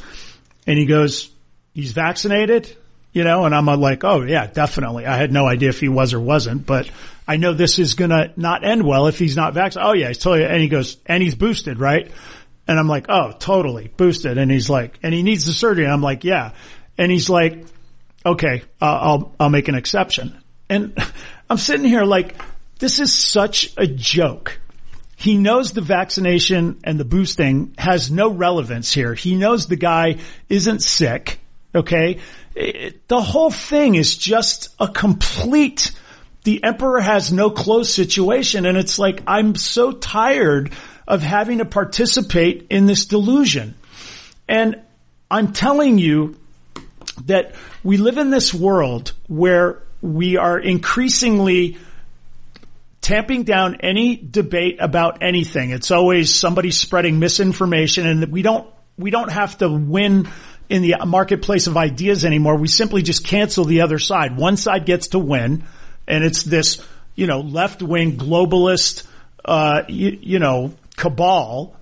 And 0.68 0.78
he 0.78 0.86
goes, 0.86 1.30
he's 1.74 1.92
vaccinated, 1.92 2.76
you 3.14 3.24
know, 3.24 3.46
and 3.46 3.54
I'm 3.54 3.66
like, 3.66 4.04
oh 4.04 4.24
yeah, 4.24 4.48
definitely. 4.48 5.06
I 5.06 5.18
had 5.18 5.32
no 5.32 5.46
idea 5.48 5.70
if 5.70 5.80
he 5.80 5.90
was 5.90 6.14
or 6.14 6.20
wasn't, 6.20 6.66
but 6.66 6.90
I 7.28 7.38
know 7.38 7.54
this 7.54 7.80
is 7.80 7.94
going 7.94 8.10
to 8.10 8.32
not 8.36 8.66
end 8.66 8.86
well 8.86 9.08
if 9.08 9.20
he's 9.20 9.36
not 9.36 9.54
vaccinated. 9.54 9.90
Oh 9.90 9.94
yeah, 9.94 10.08
he's 10.08 10.18
totally, 10.18 10.46
and 10.46 10.62
he 10.62 10.68
goes, 10.68 10.98
and 11.06 11.22
he's 11.22 11.36
boosted, 11.36 11.80
right? 11.80 12.12
And 12.68 12.80
I'm 12.80 12.88
like, 12.88 13.06
oh, 13.10 13.32
totally 13.38 13.88
boosted. 13.96 14.38
And 14.38 14.50
he's 14.50 14.70
like, 14.70 14.98
and 15.04 15.14
he 15.14 15.22
needs 15.22 15.46
the 15.46 15.54
surgery. 15.54 15.84
And 15.84 15.94
I'm 15.94 16.02
like, 16.02 16.24
yeah. 16.24 16.54
And 16.98 17.12
he's 17.12 17.30
like, 17.30 17.64
okay, 18.26 18.64
uh, 18.82 18.86
I'll, 18.86 19.36
I'll 19.40 19.50
make 19.50 19.68
an 19.68 19.76
exception. 19.76 20.42
And 20.68 20.98
I'm 21.50 21.58
sitting 21.58 21.86
here 21.86 22.04
like, 22.04 22.36
this 22.80 23.00
is 23.00 23.14
such 23.14 23.74
a 23.78 23.86
joke. 23.86 24.60
He 25.16 25.38
knows 25.38 25.72
the 25.72 25.82
vaccination 25.82 26.80
and 26.84 27.00
the 27.00 27.06
boosting 27.06 27.74
has 27.78 28.12
no 28.12 28.30
relevance 28.30 28.94
here. 28.94 29.14
He 29.14 29.36
knows 29.36 29.68
the 29.68 29.76
guy 29.76 30.18
isn't 30.50 30.82
sick. 30.82 31.40
Okay. 31.74 32.20
It, 32.54 33.08
the 33.08 33.22
whole 33.22 33.52
thing 33.52 33.96
is 33.96 34.18
just 34.18 34.70
a 34.80 34.88
complete, 34.88 35.92
the 36.44 36.64
emperor 36.64 37.00
has 37.00 37.32
no 37.32 37.50
clothes 37.50 37.94
situation. 37.94 38.66
And 38.66 38.78
it's 38.78 39.00
like, 39.00 39.24
I'm 39.28 39.56
so 39.56 39.92
tired 39.92 40.74
of 41.08 41.22
having 41.22 41.60
to 41.60 41.66
participate 41.66 42.68
in 42.70 42.86
this 42.86 43.06
delusion. 43.06 43.76
And 44.48 44.82
I'm 45.32 45.54
telling 45.54 45.98
you 45.98 46.38
that 47.26 47.56
we 47.84 47.98
live 47.98 48.18
in 48.18 48.30
this 48.30 48.54
world 48.54 49.14
where 49.28 49.82
we 50.02 50.38
are 50.38 50.60
increasingly 50.60 51.78
tamping 53.06 53.44
down 53.44 53.76
any 53.82 54.16
debate 54.16 54.78
about 54.80 55.22
anything. 55.22 55.70
It's 55.70 55.92
always 55.92 56.34
somebody 56.34 56.72
spreading 56.72 57.20
misinformation 57.20 58.08
and 58.08 58.32
we 58.32 58.42
don't, 58.42 58.68
we 58.98 59.12
don't 59.12 59.32
have 59.32 59.56
to 59.60 59.70
win 59.70 60.28
in 60.70 60.82
the 60.82 60.96
marketplace 61.06 61.68
of 61.68 61.78
ideas 61.78 62.26
anymore. 62.26 62.58
We 62.58 62.68
simply 62.68 63.04
just 63.04 63.24
cancel 63.24 63.64
the 63.64 63.82
other 63.82 64.00
side. 64.00 64.36
One 64.38 64.58
side 64.58 64.88
gets 64.88 65.10
to 65.10 65.20
win 65.20 65.66
and 66.08 66.24
it's 66.24 66.42
this, 66.42 66.84
you 67.14 67.28
know, 67.28 67.42
left 67.42 67.84
wing 67.84 68.18
globalist, 68.18 69.06
uh, 69.46 69.84
you, 69.88 70.18
you 70.20 70.40
know, 70.40 70.74
cabal 70.98 71.76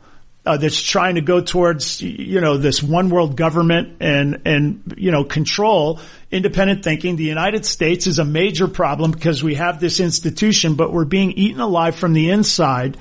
uh, 0.45 0.57
that's 0.57 0.81
trying 0.81 1.15
to 1.15 1.21
go 1.21 1.39
towards 1.39 2.01
you 2.01 2.41
know 2.41 2.57
this 2.57 2.83
one 2.83 3.09
world 3.09 3.37
government 3.37 3.97
and 4.01 4.41
and 4.45 4.95
you 4.97 5.11
know 5.11 5.23
control 5.23 5.99
independent 6.31 6.83
thinking. 6.83 7.15
The 7.15 7.23
United 7.23 7.65
States 7.65 8.07
is 8.07 8.19
a 8.19 8.25
major 8.25 8.67
problem 8.67 9.11
because 9.11 9.43
we 9.43 9.55
have 9.55 9.79
this 9.79 9.99
institution, 9.99 10.75
but 10.75 10.91
we're 10.91 11.05
being 11.05 11.31
eaten 11.31 11.61
alive 11.61 11.95
from 11.95 12.13
the 12.13 12.31
inside. 12.31 12.97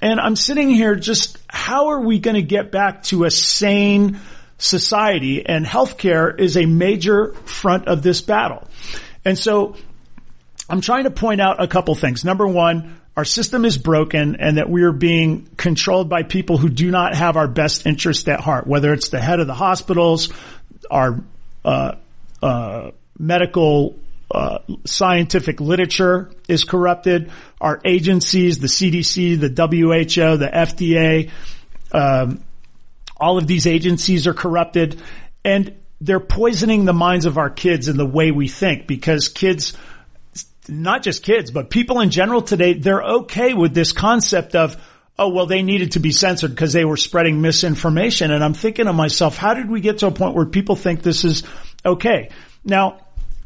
And 0.00 0.20
I'm 0.20 0.36
sitting 0.36 0.68
here 0.70 0.94
just 0.94 1.38
how 1.48 1.88
are 1.88 2.00
we 2.00 2.20
going 2.20 2.36
to 2.36 2.42
get 2.42 2.70
back 2.70 3.02
to 3.04 3.24
a 3.24 3.30
sane 3.30 4.20
society? 4.58 5.44
And 5.44 5.66
healthcare 5.66 6.38
is 6.38 6.56
a 6.56 6.66
major 6.66 7.32
front 7.44 7.88
of 7.88 8.02
this 8.02 8.20
battle. 8.20 8.68
And 9.24 9.36
so 9.36 9.76
I'm 10.68 10.80
trying 10.80 11.04
to 11.04 11.10
point 11.10 11.40
out 11.40 11.60
a 11.62 11.66
couple 11.66 11.94
things. 11.94 12.24
Number 12.24 12.46
one, 12.46 12.97
our 13.18 13.24
system 13.24 13.64
is 13.64 13.76
broken 13.76 14.36
and 14.36 14.58
that 14.58 14.70
we 14.70 14.84
are 14.84 14.92
being 14.92 15.48
controlled 15.56 16.08
by 16.08 16.22
people 16.22 16.56
who 16.56 16.68
do 16.68 16.88
not 16.88 17.16
have 17.16 17.36
our 17.36 17.48
best 17.48 17.84
interest 17.84 18.28
at 18.28 18.38
heart, 18.38 18.64
whether 18.64 18.92
it's 18.92 19.08
the 19.08 19.18
head 19.18 19.40
of 19.40 19.48
the 19.48 19.54
hospitals, 19.54 20.32
our 20.88 21.18
uh, 21.64 21.96
uh, 22.40 22.92
medical 23.18 23.96
uh, 24.30 24.60
scientific 24.84 25.60
literature 25.60 26.30
is 26.46 26.62
corrupted, 26.62 27.32
our 27.60 27.80
agencies, 27.84 28.60
the 28.60 28.68
CDC, 28.68 29.40
the 29.40 29.48
WHO, 29.48 30.36
the 30.36 30.46
FDA, 30.46 31.30
um, 31.90 32.44
all 33.16 33.36
of 33.36 33.48
these 33.48 33.66
agencies 33.66 34.28
are 34.28 34.34
corrupted 34.34 35.02
and 35.44 35.74
they're 36.00 36.20
poisoning 36.20 36.84
the 36.84 36.92
minds 36.92 37.26
of 37.26 37.36
our 37.36 37.50
kids 37.50 37.88
in 37.88 37.96
the 37.96 38.06
way 38.06 38.30
we 38.30 38.46
think 38.46 38.86
because 38.86 39.28
kids 39.28 39.76
not 40.68 41.02
just 41.02 41.22
kids, 41.22 41.50
but 41.50 41.70
people 41.70 42.00
in 42.00 42.10
general 42.10 42.42
today, 42.42 42.74
they're 42.74 43.02
okay 43.02 43.54
with 43.54 43.74
this 43.74 43.92
concept 43.92 44.54
of, 44.54 44.76
oh, 45.18 45.30
well, 45.30 45.46
they 45.46 45.62
needed 45.62 45.92
to 45.92 46.00
be 46.00 46.12
censored 46.12 46.50
because 46.50 46.72
they 46.72 46.84
were 46.84 46.96
spreading 46.96 47.40
misinformation. 47.40 48.30
And 48.30 48.44
I'm 48.44 48.54
thinking 48.54 48.86
to 48.86 48.92
myself, 48.92 49.36
how 49.36 49.54
did 49.54 49.68
we 49.68 49.80
get 49.80 49.98
to 49.98 50.06
a 50.06 50.10
point 50.10 50.34
where 50.34 50.46
people 50.46 50.76
think 50.76 51.02
this 51.02 51.24
is 51.24 51.42
okay? 51.84 52.30
Now, 52.64 53.00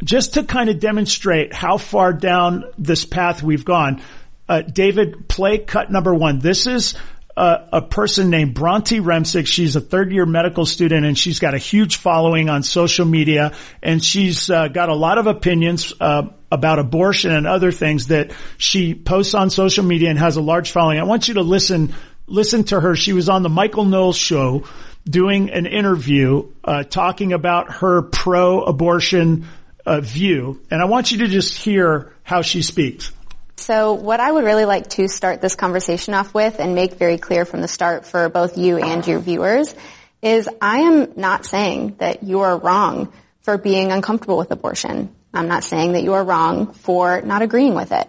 just 0.05 0.35
to 0.35 0.43
kind 0.43 0.68
of 0.68 0.81
demonstrate 0.81 1.53
how 1.53 1.79
far 1.79 2.12
down 2.12 2.64
this 2.77 3.05
path 3.05 3.43
we've 3.43 3.64
gone, 3.64 4.03
uh, 4.49 4.62
David, 4.62 5.29
play 5.29 5.59
cut 5.59 5.91
number 5.91 6.14
one. 6.14 6.41
This 6.41 6.66
is 6.66 6.95
a, 7.37 7.68
a 7.72 7.83
person 7.83 8.30
named 8.30 8.55
Bronte 8.55 9.01
Remsik. 9.01 9.47
She's 9.47 9.76
a 9.76 9.80
third 9.80 10.12
year 10.12 10.26
medical 10.26 10.66
student 10.66 11.07
and 11.07 11.16
she's 11.16 11.39
got 11.39 11.55
a 11.55 11.59
huge 11.59 11.97
following 11.97 12.49
on 12.49 12.62
social 12.62 13.07
media 13.07 13.53
and 13.83 14.03
she's 14.05 14.51
uh, 14.51 14.68
got 14.68 14.89
a 14.89 14.95
lot 14.95 15.18
of 15.18 15.26
opinions, 15.26 15.93
uh, 16.01 16.28
about 16.51 16.78
abortion 16.78 17.33
and 17.33 17.47
other 17.47 17.72
things 17.72 18.09
that 18.09 18.33
she 18.59 18.95
posts 18.95 19.33
on 19.35 19.49
social 19.49 19.85
media 19.85 20.11
and 20.11 20.18
has 20.18 20.37
a 20.37 20.43
large 20.43 20.70
following. 20.70 21.01
I 21.01 21.05
want 21.05 21.28
you 21.28 21.35
to 21.35 21.41
listen, 21.41 21.95
listen 22.26 22.64
to 22.64 22.78
her. 22.78 22.95
She 22.95 23.14
was 23.14 23.30
on 23.30 23.43
the 23.43 23.49
Michael 23.49 23.87
Knowles 23.87 24.18
show 24.18 24.64
doing 25.05 25.51
an 25.51 25.66
interview, 25.66 26.53
uh, 26.62 26.85
talking 26.85 27.33
about 27.33 27.72
her 27.72 28.03
pro-abortion 28.03 29.47
uh, 29.87 30.01
view. 30.01 30.61
And 30.70 30.80
I 30.80 30.85
want 30.85 31.11
you 31.11 31.18
to 31.18 31.28
just 31.28 31.57
hear 31.57 32.12
how 32.22 32.43
she 32.43 32.62
speaks. 32.62 33.12
So 33.57 33.93
what 33.93 34.21
I 34.21 34.31
would 34.31 34.45
really 34.45 34.65
like 34.65 34.91
to 34.91 35.09
start 35.09 35.41
this 35.41 35.55
conversation 35.55 36.15
off 36.15 36.35
with 36.35 36.59
and 36.59 36.75
make 36.75 36.95
very 36.95 37.19
clear 37.19 37.45
from 37.45 37.61
the 37.61 37.69
start 37.69 38.07
for 38.07 38.29
both 38.29 38.59
you 38.59 38.79
and 38.79 39.07
your 39.07 39.21
viewers 39.21 39.75
is 40.21 40.49
I 40.61 40.81
am 40.81 41.13
not 41.17 41.45
saying 41.45 41.97
that 41.99 42.23
you 42.23 42.41
are 42.41 42.57
wrong 42.57 43.13
for 43.41 43.59
being 43.59 43.93
uncomfortable 43.93 44.37
with 44.37 44.51
abortion. 44.51 45.15
I'm 45.35 45.49
not 45.49 45.65
saying 45.65 45.93
that 45.93 46.03
you 46.03 46.15
are 46.15 46.25
wrong 46.25 46.73
for 46.73 47.23
not 47.23 47.43
agreeing 47.43 47.75
with 47.75 47.93
it. 47.93 48.09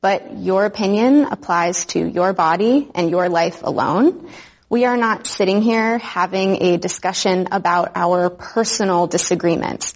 But 0.00 0.36
your 0.36 0.66
opinion 0.66 1.24
applies 1.24 1.86
to 1.86 1.98
your 1.98 2.34
body 2.34 2.90
and 2.94 3.10
your 3.10 3.30
life 3.30 3.62
alone. 3.62 4.30
We 4.68 4.84
are 4.84 4.98
not 4.98 5.26
sitting 5.26 5.62
here 5.62 5.98
having 5.98 6.62
a 6.62 6.76
discussion 6.76 7.48
about 7.52 7.92
our 7.94 8.28
personal 8.28 9.06
disagreements. 9.06 9.94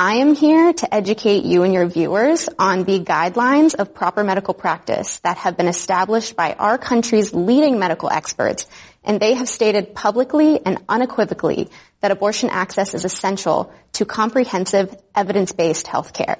I 0.00 0.18
am 0.18 0.36
here 0.36 0.72
to 0.72 0.94
educate 0.94 1.44
you 1.44 1.64
and 1.64 1.74
your 1.74 1.86
viewers 1.86 2.48
on 2.56 2.84
the 2.84 3.00
guidelines 3.00 3.74
of 3.74 3.94
proper 3.94 4.22
medical 4.22 4.54
practice 4.54 5.18
that 5.24 5.38
have 5.38 5.56
been 5.56 5.66
established 5.66 6.36
by 6.36 6.52
our 6.52 6.78
country's 6.78 7.34
leading 7.34 7.80
medical 7.80 8.08
experts, 8.08 8.68
and 9.02 9.18
they 9.18 9.34
have 9.34 9.48
stated 9.48 9.96
publicly 9.96 10.64
and 10.64 10.78
unequivocally 10.88 11.68
that 12.00 12.12
abortion 12.12 12.48
access 12.48 12.94
is 12.94 13.04
essential 13.04 13.72
to 13.94 14.04
comprehensive 14.04 14.96
evidence-based 15.16 15.88
health 15.88 16.12
care. 16.12 16.38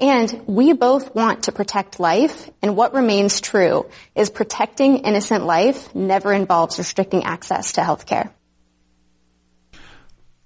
And 0.00 0.42
we 0.48 0.72
both 0.72 1.14
want 1.14 1.44
to 1.44 1.52
protect 1.52 2.00
life, 2.00 2.50
and 2.60 2.74
what 2.74 2.92
remains 2.92 3.40
true 3.40 3.88
is 4.16 4.30
protecting 4.30 5.04
innocent 5.04 5.44
life 5.46 5.94
never 5.94 6.32
involves 6.32 6.76
restricting 6.76 7.22
access 7.22 7.74
to 7.74 7.84
health 7.84 8.04
care. 8.04 8.34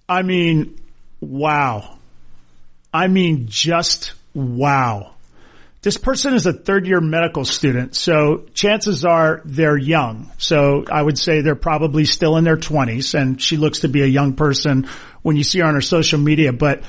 I 0.07 0.21
mean, 0.21 0.79
wow. 1.23 1.97
I 2.93 3.09
mean, 3.09 3.47
just 3.49 4.15
wow. 4.35 5.15
This 5.83 5.97
person 5.97 6.35
is 6.35 6.45
a 6.45 6.53
third 6.53 6.87
year 6.87 7.01
medical 7.01 7.47
student, 7.47 7.97
so 7.97 8.45
chances 8.53 9.07
are 9.07 9.41
they're 9.47 9.79
young. 9.79 10.31
So 10.37 10.85
I 10.91 11.01
would 11.01 11.19
say 11.19 11.41
they're 11.41 11.55
probably 11.55 12.05
still 12.05 12.37
in 12.37 12.45
their 12.45 12.59
twenties 12.59 13.15
and 13.15 13.41
she 13.41 13.57
looks 13.57 13.81
to 13.81 13.89
be 13.89 14.03
a 14.03 14.07
young 14.07 14.35
person 14.35 14.89
when 15.23 15.37
you 15.37 15.43
see 15.43 15.61
her 15.61 15.65
on 15.65 15.75
her 15.75 15.81
social 15.81 16.19
media, 16.19 16.53
but 16.53 16.83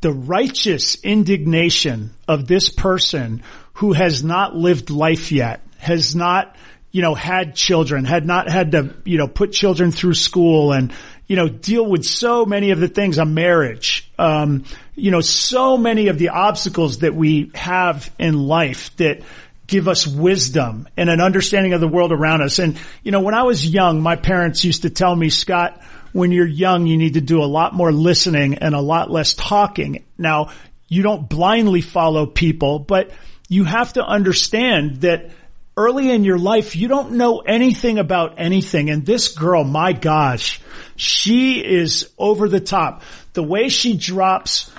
the 0.00 0.12
righteous 0.12 1.02
indignation 1.02 2.10
of 2.26 2.46
this 2.46 2.70
person 2.70 3.42
who 3.74 3.92
has 3.92 4.22
not 4.22 4.54
lived 4.56 4.90
life 4.90 5.32
yet, 5.32 5.60
has 5.76 6.14
not, 6.14 6.56
you 6.92 7.02
know, 7.02 7.14
had 7.14 7.54
children, 7.54 8.04
had 8.04 8.24
not 8.24 8.48
had 8.48 8.72
to, 8.72 8.94
you 9.04 9.18
know, 9.18 9.28
put 9.28 9.52
children 9.52 9.90
through 9.90 10.14
school 10.14 10.72
and, 10.72 10.92
you 11.26 11.36
know, 11.36 11.48
deal 11.48 11.84
with 11.84 12.04
so 12.04 12.46
many 12.46 12.70
of 12.70 12.80
the 12.80 12.88
things, 12.88 13.18
a 13.18 13.24
marriage, 13.24 14.10
um, 14.18 14.64
you 14.98 15.10
know, 15.10 15.20
so 15.20 15.76
many 15.76 16.08
of 16.08 16.18
the 16.18 16.30
obstacles 16.30 16.98
that 16.98 17.14
we 17.14 17.50
have 17.54 18.12
in 18.18 18.38
life 18.38 18.94
that 18.96 19.22
give 19.66 19.86
us 19.86 20.06
wisdom 20.06 20.88
and 20.96 21.10
an 21.10 21.20
understanding 21.20 21.74
of 21.74 21.80
the 21.80 21.88
world 21.88 22.10
around 22.10 22.42
us. 22.42 22.58
And, 22.58 22.78
you 23.02 23.12
know, 23.12 23.20
when 23.20 23.34
I 23.34 23.42
was 23.42 23.66
young, 23.66 24.00
my 24.00 24.16
parents 24.16 24.64
used 24.64 24.82
to 24.82 24.90
tell 24.90 25.14
me, 25.14 25.30
Scott, 25.30 25.80
when 26.12 26.32
you're 26.32 26.46
young, 26.46 26.86
you 26.86 26.96
need 26.96 27.14
to 27.14 27.20
do 27.20 27.42
a 27.42 27.44
lot 27.44 27.74
more 27.74 27.92
listening 27.92 28.54
and 28.54 28.74
a 28.74 28.80
lot 28.80 29.10
less 29.10 29.34
talking. 29.34 30.04
Now, 30.16 30.50
you 30.88 31.02
don't 31.02 31.28
blindly 31.28 31.82
follow 31.82 32.24
people, 32.26 32.78
but 32.78 33.10
you 33.48 33.64
have 33.64 33.92
to 33.92 34.04
understand 34.04 35.02
that 35.02 35.30
early 35.76 36.10
in 36.10 36.24
your 36.24 36.38
life, 36.38 36.74
you 36.74 36.88
don't 36.88 37.12
know 37.12 37.38
anything 37.38 37.98
about 37.98 38.34
anything. 38.38 38.90
And 38.90 39.04
this 39.04 39.28
girl, 39.28 39.64
my 39.64 39.92
gosh, 39.92 40.60
she 40.96 41.64
is 41.64 42.10
over 42.18 42.48
the 42.48 42.60
top. 42.60 43.02
The 43.34 43.42
way 43.42 43.68
she 43.68 43.96
drops, 43.96 44.70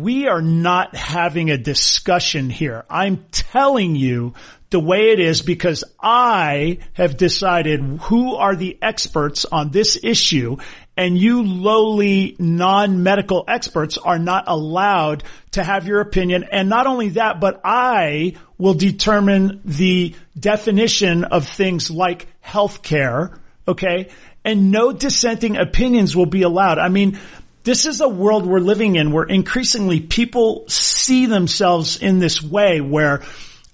we 0.00 0.26
are 0.26 0.42
not 0.42 0.96
having 0.96 1.50
a 1.50 1.58
discussion 1.58 2.48
here. 2.48 2.84
I'm 2.88 3.26
telling 3.30 3.94
you 3.94 4.34
the 4.70 4.80
way 4.80 5.10
it 5.10 5.20
is 5.20 5.42
because 5.42 5.84
I 6.00 6.78
have 6.94 7.18
decided 7.18 7.80
who 7.80 8.36
are 8.36 8.56
the 8.56 8.78
experts 8.80 9.44
on 9.44 9.70
this 9.70 9.98
issue 10.02 10.56
and 10.96 11.16
you 11.16 11.42
lowly 11.42 12.36
non-medical 12.38 13.44
experts 13.48 13.98
are 13.98 14.18
not 14.18 14.44
allowed 14.46 15.24
to 15.52 15.62
have 15.62 15.86
your 15.86 16.00
opinion. 16.00 16.44
And 16.50 16.68
not 16.68 16.86
only 16.86 17.10
that, 17.10 17.38
but 17.38 17.60
I 17.64 18.34
will 18.56 18.74
determine 18.74 19.60
the 19.64 20.14
definition 20.38 21.24
of 21.24 21.46
things 21.46 21.90
like 21.90 22.28
healthcare. 22.42 23.38
Okay. 23.68 24.08
And 24.44 24.70
no 24.70 24.92
dissenting 24.92 25.56
opinions 25.56 26.16
will 26.16 26.26
be 26.26 26.42
allowed. 26.42 26.78
I 26.78 26.88
mean, 26.88 27.18
this 27.64 27.86
is 27.86 28.00
a 28.00 28.08
world 28.08 28.46
we're 28.46 28.60
living 28.60 28.96
in 28.96 29.12
where 29.12 29.24
increasingly 29.24 30.00
people 30.00 30.64
see 30.68 31.26
themselves 31.26 32.00
in 32.00 32.18
this 32.18 32.42
way 32.42 32.80
where 32.80 33.22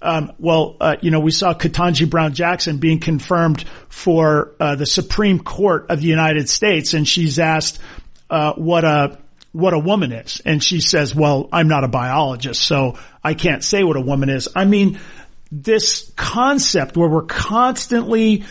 um, 0.01 0.31
well, 0.39 0.77
uh, 0.79 0.95
you 1.01 1.11
know, 1.11 1.19
we 1.19 1.31
saw 1.31 1.53
Ketanji 1.53 2.09
Brown 2.09 2.33
Jackson 2.33 2.77
being 2.77 2.99
confirmed 2.99 3.65
for 3.89 4.55
uh, 4.59 4.75
the 4.75 4.85
Supreme 4.85 5.39
Court 5.39 5.87
of 5.89 5.99
the 5.99 6.07
United 6.07 6.47
States, 6.47 6.93
and 6.93 7.05
she's 7.05 7.37
asked 7.37 7.79
uh, 8.29 8.53
what 8.53 8.85
a 8.85 9.17
what 9.51 9.73
a 9.73 9.79
woman 9.79 10.11
is, 10.11 10.41
and 10.45 10.63
she 10.63 10.79
says, 10.79 11.13
"Well, 11.13 11.49
I'm 11.51 11.67
not 11.67 11.83
a 11.83 11.89
biologist, 11.89 12.61
so 12.61 12.97
I 13.23 13.33
can't 13.33 13.63
say 13.63 13.83
what 13.83 13.97
a 13.97 14.01
woman 14.01 14.29
is." 14.29 14.47
I 14.55 14.63
mean, 14.63 14.99
this 15.51 16.11
concept 16.15 16.95
where 16.95 17.09
we're 17.09 17.23
constantly 17.23 18.45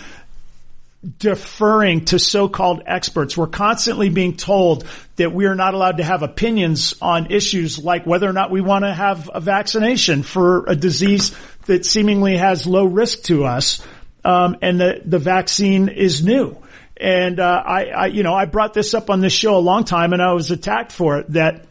deferring 1.19 2.05
to 2.07 2.19
so-called 2.19 2.83
experts. 2.87 3.37
We're 3.37 3.47
constantly 3.47 4.09
being 4.09 4.37
told 4.37 4.85
that 5.17 5.33
we 5.33 5.47
are 5.47 5.55
not 5.55 5.75
allowed 5.75 5.99
to 5.99 6.05
have 6.05 6.23
opinions 6.23 6.95
on 7.01 7.31
issues 7.31 7.79
like 7.79 8.05
whether 8.05 8.29
or 8.29 8.33
not 8.33 8.51
we 8.51 8.61
want 8.61 8.85
to 8.85 8.93
have 8.93 9.31
a 9.33 9.41
vaccination 9.41 10.25
for 10.25 10.65
a 10.67 10.75
disease 10.75 11.37
that 11.67 11.87
seemingly 11.87 12.37
has 12.37 12.67
low 12.67 12.85
risk 12.85 13.23
to 13.25 13.45
us. 13.45 13.81
Um, 14.25 14.57
and 14.61 14.81
the, 14.81 15.01
the 15.05 15.21
vaccine 15.21 15.89
is 15.89 16.25
new. 16.25 16.57
And, 16.97 17.39
uh, 17.39 17.63
I, 17.65 17.85
I, 17.85 18.07
you 18.07 18.25
know, 18.25 18.35
I 18.35 18.47
brought 18.47 18.75
this 18.75 18.93
up 18.93 19.09
on 19.09 19.21
this 19.21 19.33
show 19.33 19.57
a 19.57 19.61
long 19.61 19.85
time 19.85 20.13
and 20.13 20.21
I 20.21 20.33
was 20.33 20.51
attacked 20.51 20.91
for 20.91 21.19
it 21.19 21.33
that 21.35 21.68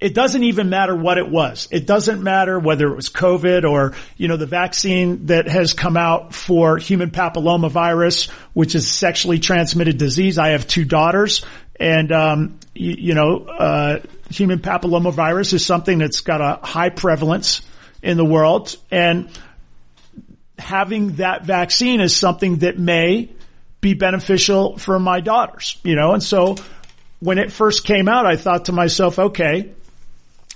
it 0.00 0.14
doesn't 0.14 0.42
even 0.42 0.70
matter 0.70 0.96
what 0.96 1.18
it 1.18 1.28
was. 1.28 1.68
It 1.70 1.86
doesn't 1.86 2.22
matter 2.22 2.58
whether 2.58 2.90
it 2.90 2.96
was 2.96 3.10
COVID 3.10 3.68
or, 3.70 3.94
you 4.16 4.28
know, 4.28 4.38
the 4.38 4.46
vaccine 4.46 5.26
that 5.26 5.46
has 5.46 5.74
come 5.74 5.96
out 5.96 6.34
for 6.34 6.78
human 6.78 7.10
papillomavirus, 7.10 8.30
which 8.54 8.74
is 8.74 8.90
sexually 8.90 9.38
transmitted 9.38 9.98
disease. 9.98 10.38
I 10.38 10.50
have 10.50 10.66
two 10.66 10.86
daughters 10.86 11.44
and, 11.78 12.10
um, 12.12 12.58
you, 12.74 12.94
you, 12.98 13.14
know, 13.14 13.44
uh, 13.44 14.00
human 14.30 14.60
papillomavirus 14.60 15.52
is 15.52 15.66
something 15.66 15.98
that's 15.98 16.22
got 16.22 16.40
a 16.40 16.64
high 16.64 16.90
prevalence 16.90 17.60
in 18.02 18.16
the 18.16 18.24
world 18.24 18.76
and 18.90 19.28
having 20.58 21.16
that 21.16 21.44
vaccine 21.44 22.00
is 22.00 22.16
something 22.16 22.56
that 22.58 22.78
may 22.78 23.30
be 23.82 23.94
beneficial 23.94 24.78
for 24.78 24.98
my 24.98 25.20
daughters, 25.20 25.78
you 25.82 25.94
know, 25.94 26.12
and 26.12 26.22
so 26.22 26.56
when 27.20 27.38
it 27.38 27.52
first 27.52 27.84
came 27.84 28.08
out, 28.08 28.26
I 28.26 28.36
thought 28.36 28.66
to 28.66 28.72
myself, 28.72 29.18
okay, 29.18 29.72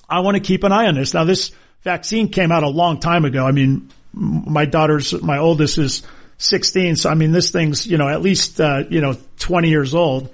I 0.09 0.21
want 0.21 0.37
to 0.37 0.43
keep 0.43 0.65
an 0.65 0.73
eye 0.73 0.87
on 0.87 0.95
this. 0.95 1.15
Now 1.15 1.25
this 1.25 1.51
vaccine 1.83 2.29
came 2.29 2.53
out 2.53 2.63
a 2.63 2.69
long 2.69 3.01
time 3.01 3.25
ago. 3.25 3.47
I 3.47 3.53
mean, 3.53 3.91
my 4.13 4.65
daughter's, 4.65 5.21
my 5.23 5.39
oldest 5.39 5.79
is 5.79 6.03
16. 6.39 6.97
So 6.97 7.11
I 7.11 7.15
mean, 7.15 7.33
this 7.33 7.51
thing's, 7.51 7.87
you 7.87 7.99
know, 7.99 8.09
at 8.09 8.23
least, 8.23 8.61
uh, 8.61 8.85
you 8.89 9.01
know, 9.01 9.17
20 9.39 9.69
years 9.69 9.95
old. 9.95 10.33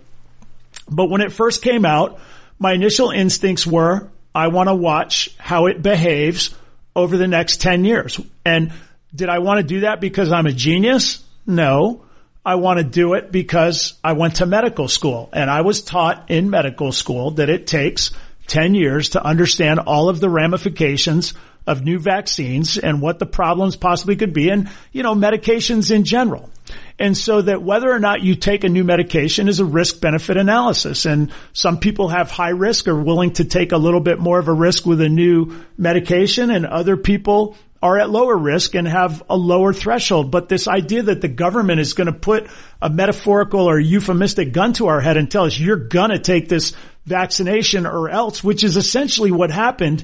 But 0.88 1.08
when 1.08 1.20
it 1.20 1.32
first 1.32 1.62
came 1.62 1.84
out, 1.84 2.20
my 2.58 2.72
initial 2.72 3.10
instincts 3.10 3.66
were, 3.66 4.08
I 4.34 4.48
want 4.48 4.68
to 4.68 4.74
watch 4.74 5.34
how 5.38 5.66
it 5.66 5.82
behaves 5.82 6.54
over 6.94 7.16
the 7.16 7.28
next 7.28 7.60
10 7.60 7.84
years. 7.84 8.20
And 8.44 8.72
did 9.14 9.28
I 9.28 9.38
want 9.38 9.58
to 9.58 9.64
do 9.64 9.80
that 9.80 10.00
because 10.00 10.32
I'm 10.32 10.46
a 10.46 10.52
genius? 10.52 11.22
No. 11.46 12.04
I 12.44 12.54
want 12.54 12.78
to 12.78 12.84
do 12.84 13.14
it 13.14 13.30
because 13.30 13.94
I 14.02 14.12
went 14.12 14.36
to 14.36 14.46
medical 14.46 14.88
school 14.88 15.28
and 15.32 15.50
I 15.50 15.60
was 15.60 15.82
taught 15.82 16.30
in 16.30 16.48
medical 16.48 16.90
school 16.90 17.32
that 17.32 17.50
it 17.50 17.66
takes 17.66 18.12
10 18.51 18.74
years 18.74 19.11
to 19.11 19.24
understand 19.24 19.78
all 19.78 20.09
of 20.09 20.18
the 20.18 20.28
ramifications 20.28 21.34
of 21.66 21.84
new 21.84 22.01
vaccines 22.01 22.78
and 22.78 23.01
what 23.01 23.20
the 23.20 23.26
problems 23.26 23.76
possibly 23.76 24.16
could 24.16 24.32
be 24.32 24.51
and, 24.51 24.68
you 24.90 25.05
know, 25.05 25.14
medications 25.14 25.94
in 25.94 26.05
general. 26.05 26.51
And 26.98 27.16
so 27.16 27.42
that 27.42 27.62
whether 27.62 27.90
or 27.90 28.01
not 28.01 28.22
you 28.22 28.34
take 28.34 28.64
a 28.64 28.68
new 28.68 28.82
medication 28.82 29.48
is 29.48 29.61
a 29.61 29.64
risk 29.64 30.01
benefit 30.01 30.36
analysis. 30.36 31.07
And 31.07 31.32
some 31.53 31.78
people 31.78 32.09
have 32.09 32.30
high 32.30 32.51
risk 32.51 32.88
are 32.88 33.01
willing 33.01 33.34
to 33.34 33.44
take 33.44 33.70
a 33.70 33.76
little 33.76 34.01
bit 34.01 34.18
more 34.18 34.40
of 34.40 34.48
a 34.48 34.53
risk 34.53 34.84
with 34.84 35.01
a 35.01 35.09
new 35.09 35.55
medication 35.78 36.51
and 36.51 36.66
other 36.66 36.96
people 36.96 37.57
are 37.82 37.98
at 37.98 38.11
lower 38.11 38.36
risk 38.36 38.74
and 38.74 38.86
have 38.86 39.22
a 39.30 39.36
lower 39.36 39.72
threshold. 39.72 40.30
But 40.30 40.48
this 40.48 40.68
idea 40.68 41.05
that 41.05 41.20
the 41.20 41.28
government 41.28 41.80
is 41.80 41.94
going 41.94 42.09
to 42.09 42.12
put 42.12 42.48
a 42.82 42.90
metaphorical 42.90 43.70
or 43.70 43.78
euphemistic 43.78 44.53
gun 44.53 44.74
to 44.74 44.88
our 44.88 45.01
head 45.01 45.16
and 45.16 45.30
tell 45.30 45.44
us 45.44 45.59
you're 45.59 45.76
going 45.76 46.11
to 46.11 46.18
take 46.18 46.48
this 46.48 46.74
vaccination 47.11 47.84
or 47.86 48.08
else, 48.08 48.42
which 48.42 48.64
is 48.64 48.78
essentially 48.78 49.30
what 49.30 49.50
happened, 49.50 50.02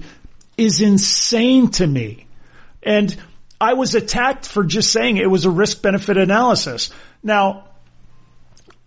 is 0.58 0.82
insane 0.82 1.70
to 1.70 1.86
me. 1.86 2.26
And 2.82 3.16
I 3.58 3.72
was 3.72 3.94
attacked 3.94 4.46
for 4.46 4.64
just 4.64 4.92
saying 4.92 5.16
it 5.16 5.30
was 5.30 5.46
a 5.46 5.50
risk 5.50 5.80
benefit 5.80 6.18
analysis. 6.18 6.90
Now, 7.22 7.68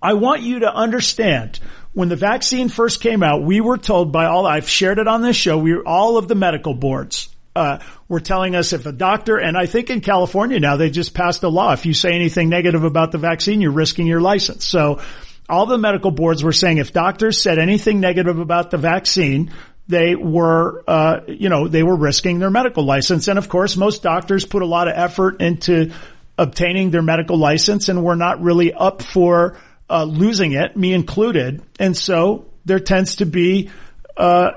I 0.01 0.13
want 0.13 0.41
you 0.43 0.59
to 0.59 0.73
understand 0.73 1.59
when 1.93 2.09
the 2.09 2.15
vaccine 2.15 2.69
first 2.69 3.01
came 3.01 3.23
out, 3.23 3.41
we 3.41 3.61
were 3.61 3.77
told 3.77 4.11
by 4.11 4.25
all, 4.25 4.45
I've 4.45 4.69
shared 4.69 4.99
it 4.99 5.07
on 5.07 5.21
this 5.21 5.35
show, 5.35 5.57
we 5.57 5.75
all 5.75 6.17
of 6.17 6.27
the 6.27 6.35
medical 6.35 6.73
boards, 6.73 7.29
uh, 7.55 7.79
were 8.07 8.19
telling 8.19 8.55
us 8.55 8.73
if 8.73 8.85
a 8.85 8.91
doctor, 8.91 9.37
and 9.37 9.57
I 9.57 9.65
think 9.65 9.89
in 9.89 10.01
California 10.01 10.59
now 10.59 10.77
they 10.77 10.89
just 10.89 11.13
passed 11.13 11.43
a 11.43 11.49
law. 11.49 11.73
If 11.73 11.85
you 11.85 11.93
say 11.93 12.13
anything 12.13 12.49
negative 12.49 12.83
about 12.83 13.11
the 13.11 13.17
vaccine, 13.17 13.59
you're 13.59 13.71
risking 13.71 14.07
your 14.07 14.21
license. 14.21 14.65
So 14.65 15.01
all 15.49 15.65
the 15.65 15.77
medical 15.77 16.11
boards 16.11 16.43
were 16.43 16.51
saying 16.51 16.77
if 16.77 16.93
doctors 16.93 17.41
said 17.41 17.59
anything 17.59 17.99
negative 17.99 18.39
about 18.39 18.71
the 18.71 18.77
vaccine, 18.77 19.51
they 19.87 20.15
were, 20.15 20.83
uh, 20.87 21.21
you 21.27 21.49
know, 21.49 21.67
they 21.67 21.81
were 21.81 21.95
risking 21.95 22.39
their 22.39 22.51
medical 22.51 22.85
license. 22.85 23.27
And 23.27 23.39
of 23.39 23.49
course, 23.49 23.75
most 23.75 24.03
doctors 24.03 24.45
put 24.45 24.61
a 24.61 24.67
lot 24.67 24.87
of 24.87 24.93
effort 24.95 25.41
into 25.41 25.91
obtaining 26.37 26.91
their 26.91 27.01
medical 27.01 27.37
license 27.37 27.89
and 27.89 28.03
were 28.03 28.15
not 28.15 28.41
really 28.41 28.71
up 28.71 29.01
for 29.01 29.57
uh, 29.89 30.03
losing 30.03 30.51
it, 30.53 30.77
me 30.77 30.93
included. 30.93 31.63
And 31.79 31.97
so 31.97 32.45
there 32.65 32.79
tends 32.79 33.17
to 33.17 33.25
be 33.25 33.71
uh, 34.15 34.51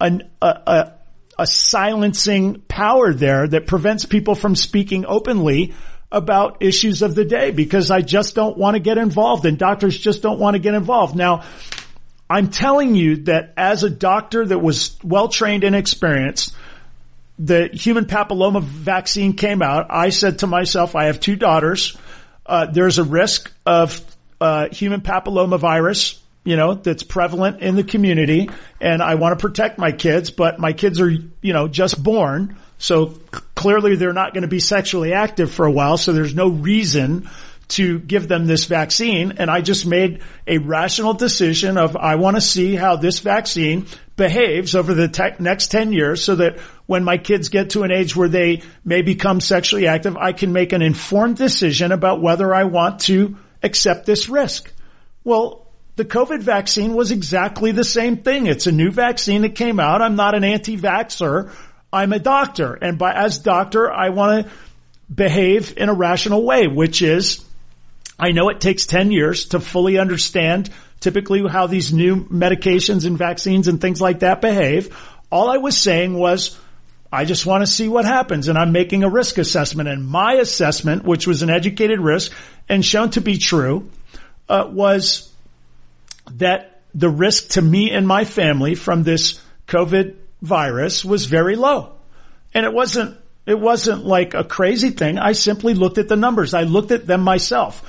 an, 0.00 0.28
a, 0.42 0.46
a, 0.46 0.92
a 1.38 1.46
silencing 1.46 2.62
power 2.62 3.14
there 3.14 3.46
that 3.46 3.66
prevents 3.66 4.04
people 4.04 4.34
from 4.34 4.56
speaking 4.56 5.06
openly 5.06 5.74
about 6.12 6.58
issues 6.62 7.02
of 7.02 7.14
the 7.14 7.24
day 7.24 7.50
because 7.50 7.90
I 7.90 8.02
just 8.02 8.34
don't 8.34 8.56
want 8.56 8.74
to 8.74 8.80
get 8.80 8.98
involved 8.98 9.46
and 9.46 9.58
doctors 9.58 9.98
just 9.98 10.22
don't 10.22 10.38
want 10.38 10.54
to 10.54 10.60
get 10.60 10.74
involved. 10.74 11.16
Now, 11.16 11.44
I'm 12.28 12.50
telling 12.50 12.94
you 12.94 13.16
that 13.24 13.54
as 13.56 13.82
a 13.82 13.90
doctor 13.90 14.46
that 14.46 14.58
was 14.58 14.96
well 15.02 15.28
trained 15.28 15.64
and 15.64 15.74
experienced, 15.74 16.54
the 17.38 17.68
human 17.72 18.04
papilloma 18.04 18.62
vaccine 18.62 19.32
came 19.32 19.62
out. 19.62 19.86
I 19.90 20.10
said 20.10 20.40
to 20.40 20.46
myself, 20.46 20.94
I 20.94 21.06
have 21.06 21.18
two 21.18 21.36
daughters. 21.36 21.96
Uh, 22.44 22.66
there's 22.66 22.98
a 22.98 23.04
risk 23.04 23.50
of 23.64 24.00
uh, 24.40 24.68
human 24.68 25.00
papilloma 25.00 25.58
virus, 25.58 26.20
you 26.44 26.56
know, 26.56 26.74
that's 26.74 27.02
prevalent 27.02 27.60
in 27.60 27.76
the 27.76 27.84
community, 27.84 28.50
and 28.80 29.02
I 29.02 29.14
want 29.14 29.38
to 29.38 29.42
protect 29.42 29.78
my 29.78 29.92
kids, 29.92 30.30
but 30.30 30.58
my 30.58 30.72
kids 30.72 31.00
are, 31.00 31.10
you 31.10 31.52
know, 31.52 31.68
just 31.68 32.02
born, 32.02 32.56
so 32.78 33.14
clearly 33.62 33.96
they're 33.96 34.12
not 34.12 34.34
going 34.34 34.42
to 34.42 34.48
be 34.48 34.60
sexually 34.60 35.12
active 35.12 35.52
for 35.52 35.64
a 35.64 35.70
while, 35.70 35.96
so 35.96 36.12
there's 36.12 36.34
no 36.34 36.48
reason 36.48 37.30
to 37.68 37.98
give 38.00 38.28
them 38.28 38.46
this 38.46 38.66
vaccine. 38.66 39.34
And 39.38 39.50
I 39.50 39.60
just 39.62 39.86
made 39.86 40.22
a 40.46 40.58
rational 40.58 41.14
decision 41.14 41.78
of 41.78 41.96
I 41.96 42.16
want 42.16 42.36
to 42.36 42.40
see 42.40 42.74
how 42.74 42.96
this 42.96 43.20
vaccine 43.20 43.86
behaves 44.16 44.74
over 44.74 44.92
the 44.94 45.08
te- 45.08 45.38
next 45.38 45.68
10 45.68 45.92
years 45.92 46.22
so 46.22 46.34
that 46.36 46.58
when 46.86 47.02
my 47.02 47.16
kids 47.16 47.48
get 47.48 47.70
to 47.70 47.82
an 47.82 47.90
age 47.90 48.14
where 48.14 48.28
they 48.28 48.62
may 48.84 49.00
become 49.00 49.40
sexually 49.40 49.86
active, 49.86 50.16
I 50.16 50.32
can 50.32 50.52
make 50.52 50.72
an 50.72 50.82
informed 50.82 51.36
decision 51.36 51.92
about 51.92 52.20
whether 52.20 52.54
I 52.54 52.64
want 52.64 53.00
to 53.02 53.36
accept 53.62 54.04
this 54.04 54.28
risk. 54.28 54.70
Well, 55.24 55.66
the 55.96 56.04
COVID 56.04 56.40
vaccine 56.40 56.94
was 56.94 57.10
exactly 57.10 57.72
the 57.72 57.84
same 57.84 58.18
thing. 58.18 58.46
It's 58.46 58.66
a 58.66 58.72
new 58.72 58.90
vaccine 58.90 59.42
that 59.42 59.54
came 59.54 59.78
out. 59.78 60.02
I'm 60.02 60.16
not 60.16 60.34
an 60.34 60.44
anti-vaxxer. 60.44 61.50
I'm 61.92 62.12
a 62.12 62.18
doctor. 62.18 62.74
And 62.74 62.98
by, 62.98 63.12
as 63.12 63.38
doctor, 63.38 63.92
I 63.92 64.10
want 64.10 64.46
to 64.46 64.52
behave 65.12 65.76
in 65.76 65.88
a 65.88 65.94
rational 65.94 66.44
way, 66.44 66.66
which 66.66 67.02
is 67.02 67.44
I 68.18 68.32
know 68.32 68.48
it 68.50 68.60
takes 68.60 68.86
10 68.86 69.10
years 69.10 69.46
to 69.46 69.60
fully 69.60 69.98
understand 69.98 70.70
typically 71.00 71.46
how 71.48 71.66
these 71.66 71.92
new 71.92 72.24
medications 72.24 73.04
and 73.04 73.18
vaccines 73.18 73.68
and 73.68 73.80
things 73.80 74.00
like 74.00 74.20
that 74.20 74.40
behave. 74.40 74.96
All 75.30 75.50
I 75.50 75.58
was 75.58 75.76
saying 75.76 76.14
was, 76.14 76.58
I 77.12 77.24
just 77.24 77.44
want 77.44 77.62
to 77.62 77.66
see 77.66 77.88
what 77.88 78.04
happens 78.04 78.48
and 78.48 78.56
I'm 78.56 78.72
making 78.72 79.02
a 79.02 79.08
risk 79.08 79.38
assessment 79.38 79.88
and 79.88 80.06
my 80.06 80.34
assessment, 80.34 81.04
which 81.04 81.26
was 81.26 81.42
an 81.42 81.50
educated 81.50 82.00
risk 82.00 82.32
and 82.68 82.84
shown 82.84 83.10
to 83.10 83.20
be 83.20 83.38
true, 83.38 83.90
uh, 84.48 84.68
was 84.70 85.30
that 86.34 86.80
the 86.94 87.10
risk 87.10 87.50
to 87.50 87.62
me 87.62 87.90
and 87.90 88.06
my 88.06 88.24
family 88.24 88.74
from 88.74 89.02
this 89.02 89.40
COVID 89.66 90.16
virus 90.42 91.04
was 91.04 91.24
very 91.24 91.56
low. 91.56 91.92
And 92.52 92.66
it 92.66 92.72
wasn't, 92.72 93.16
it 93.46 93.58
wasn't 93.58 94.04
like 94.04 94.34
a 94.34 94.44
crazy 94.44 94.90
thing. 94.90 95.18
I 95.18 95.32
simply 95.32 95.74
looked 95.74 95.98
at 95.98 96.08
the 96.08 96.16
numbers. 96.16 96.52
I 96.52 96.64
looked 96.64 96.90
at 96.90 97.06
them 97.06 97.22
myself. 97.22 97.80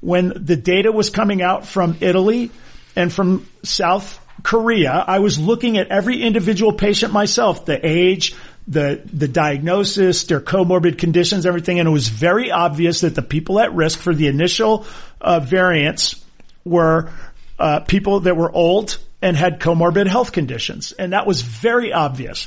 When 0.00 0.32
the 0.36 0.56
data 0.56 0.92
was 0.92 1.10
coming 1.10 1.42
out 1.42 1.66
from 1.66 1.96
Italy 2.00 2.50
and 2.94 3.12
from 3.12 3.48
South 3.62 4.20
Korea, 4.42 4.92
I 4.92 5.18
was 5.20 5.38
looking 5.38 5.78
at 5.78 5.88
every 5.88 6.22
individual 6.22 6.72
patient 6.72 7.12
myself, 7.12 7.64
the 7.64 7.84
age, 7.84 8.36
the, 8.68 9.02
the 9.12 9.28
diagnosis, 9.28 10.24
their 10.24 10.40
comorbid 10.40 10.98
conditions, 10.98 11.46
everything. 11.46 11.80
And 11.80 11.88
it 11.88 11.92
was 11.92 12.08
very 12.08 12.50
obvious 12.50 13.00
that 13.00 13.14
the 13.14 13.22
people 13.22 13.58
at 13.58 13.74
risk 13.74 13.98
for 13.98 14.14
the 14.14 14.28
initial 14.28 14.86
uh, 15.20 15.40
variants 15.40 16.22
were 16.64 17.10
uh, 17.58 17.80
people 17.80 18.20
that 18.20 18.36
were 18.36 18.52
old 18.52 18.98
and 19.24 19.38
had 19.38 19.58
comorbid 19.58 20.06
health 20.06 20.32
conditions. 20.32 20.92
And 20.92 21.14
that 21.14 21.26
was 21.26 21.40
very 21.40 21.94
obvious. 21.94 22.46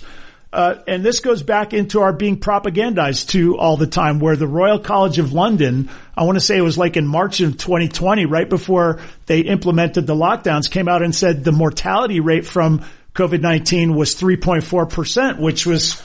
Uh, 0.54 0.76
and 0.88 1.04
this 1.04 1.22
goes 1.22 1.42
back 1.42 1.74
into 1.74 2.02
our 2.02 2.14
being 2.14 2.40
propagandized 2.40 3.30
to 3.30 3.58
all 3.58 3.78
the 3.78 3.88
time 3.88 4.20
where 4.20 4.36
the 4.36 4.48
Royal 4.48 4.78
College 4.78 5.18
of 5.18 5.34
London, 5.34 5.90
I 6.16 6.24
want 6.24 6.36
to 6.36 6.40
say 6.40 6.56
it 6.56 6.62
was 6.62 6.78
like 6.78 6.96
in 6.96 7.08
March 7.08 7.42
of 7.42 7.58
2020, 7.58 8.28
right 8.28 8.48
before 8.48 9.00
they 9.26 9.40
implemented 9.40 10.06
the 10.06 10.14
lockdowns, 10.14 10.70
came 10.70 10.88
out 10.88 11.02
and 11.02 11.16
said 11.16 11.44
the 11.44 11.52
mortality 11.52 12.20
rate 12.20 12.46
from 12.46 12.86
COVID-19 13.16 13.96
was 13.96 14.14
3.4%, 14.16 15.40
which 15.40 15.66
was 15.66 16.00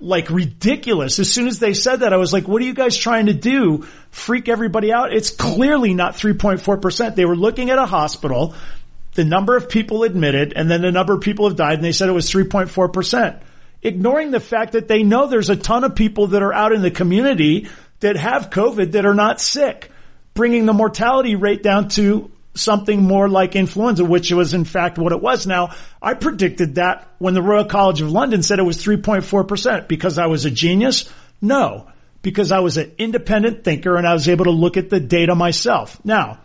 like 0.00 0.30
ridiculous. 0.30 1.18
As 1.18 1.30
soon 1.30 1.48
as 1.48 1.58
they 1.58 1.74
said 1.74 2.00
that, 2.00 2.14
I 2.14 2.16
was 2.16 2.32
like, 2.32 2.48
what 2.48 2.62
are 2.62 2.64
you 2.64 2.74
guys 2.74 2.96
trying 2.96 3.26
to 3.26 3.34
do? 3.34 3.86
Freak 4.10 4.48
everybody 4.48 4.90
out? 4.90 5.12
It's 5.12 5.30
clearly 5.30 5.92
not 5.92 6.14
3.4%. 6.14 7.14
They 7.14 7.26
were 7.26 7.36
looking 7.36 7.68
at 7.68 7.78
a 7.78 7.86
hospital, 7.86 8.54
the 9.14 9.24
number 9.24 9.56
of 9.56 9.68
people 9.68 10.02
admitted, 10.02 10.52
and 10.54 10.70
then 10.70 10.82
the 10.82 10.92
number 10.92 11.14
of 11.14 11.20
people 11.20 11.48
have 11.48 11.56
died, 11.56 11.74
and 11.74 11.84
they 11.84 11.92
said 11.92 12.08
it 12.08 12.12
was 12.12 12.30
3.4%. 12.30 13.40
Ignoring 13.82 14.30
the 14.30 14.40
fact 14.40 14.72
that 14.72 14.88
they 14.88 15.02
know 15.02 15.26
there's 15.26 15.50
a 15.50 15.56
ton 15.56 15.84
of 15.84 15.94
people 15.94 16.28
that 16.28 16.42
are 16.42 16.52
out 16.52 16.72
in 16.72 16.82
the 16.82 16.90
community 16.90 17.68
that 18.00 18.16
have 18.16 18.50
COVID 18.50 18.92
that 18.92 19.06
are 19.06 19.14
not 19.14 19.40
sick, 19.40 19.90
bringing 20.34 20.66
the 20.66 20.72
mortality 20.72 21.36
rate 21.36 21.62
down 21.62 21.88
to 21.90 22.30
something 22.54 23.02
more 23.02 23.28
like 23.28 23.56
influenza, 23.56 24.04
which 24.04 24.32
was 24.32 24.54
in 24.54 24.64
fact 24.64 24.98
what 24.98 25.12
it 25.12 25.20
was. 25.20 25.46
Now, 25.46 25.74
I 26.00 26.14
predicted 26.14 26.76
that 26.76 27.08
when 27.18 27.34
the 27.34 27.42
Royal 27.42 27.64
College 27.64 28.00
of 28.00 28.10
London 28.10 28.42
said 28.42 28.58
it 28.58 28.64
was 28.64 28.78
3.4% 28.78 29.88
because 29.88 30.18
I 30.18 30.26
was 30.26 30.44
a 30.44 30.50
genius. 30.50 31.10
No, 31.40 31.88
because 32.22 32.52
I 32.52 32.60
was 32.60 32.76
an 32.76 32.92
independent 32.96 33.64
thinker 33.64 33.96
and 33.96 34.06
I 34.06 34.12
was 34.12 34.28
able 34.28 34.46
to 34.46 34.50
look 34.50 34.76
at 34.76 34.88
the 34.88 35.00
data 35.00 35.34
myself. 35.34 36.02
Now, 36.04 36.38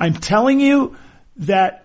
I'm 0.00 0.14
telling 0.14 0.60
you 0.60 0.96
that 1.36 1.83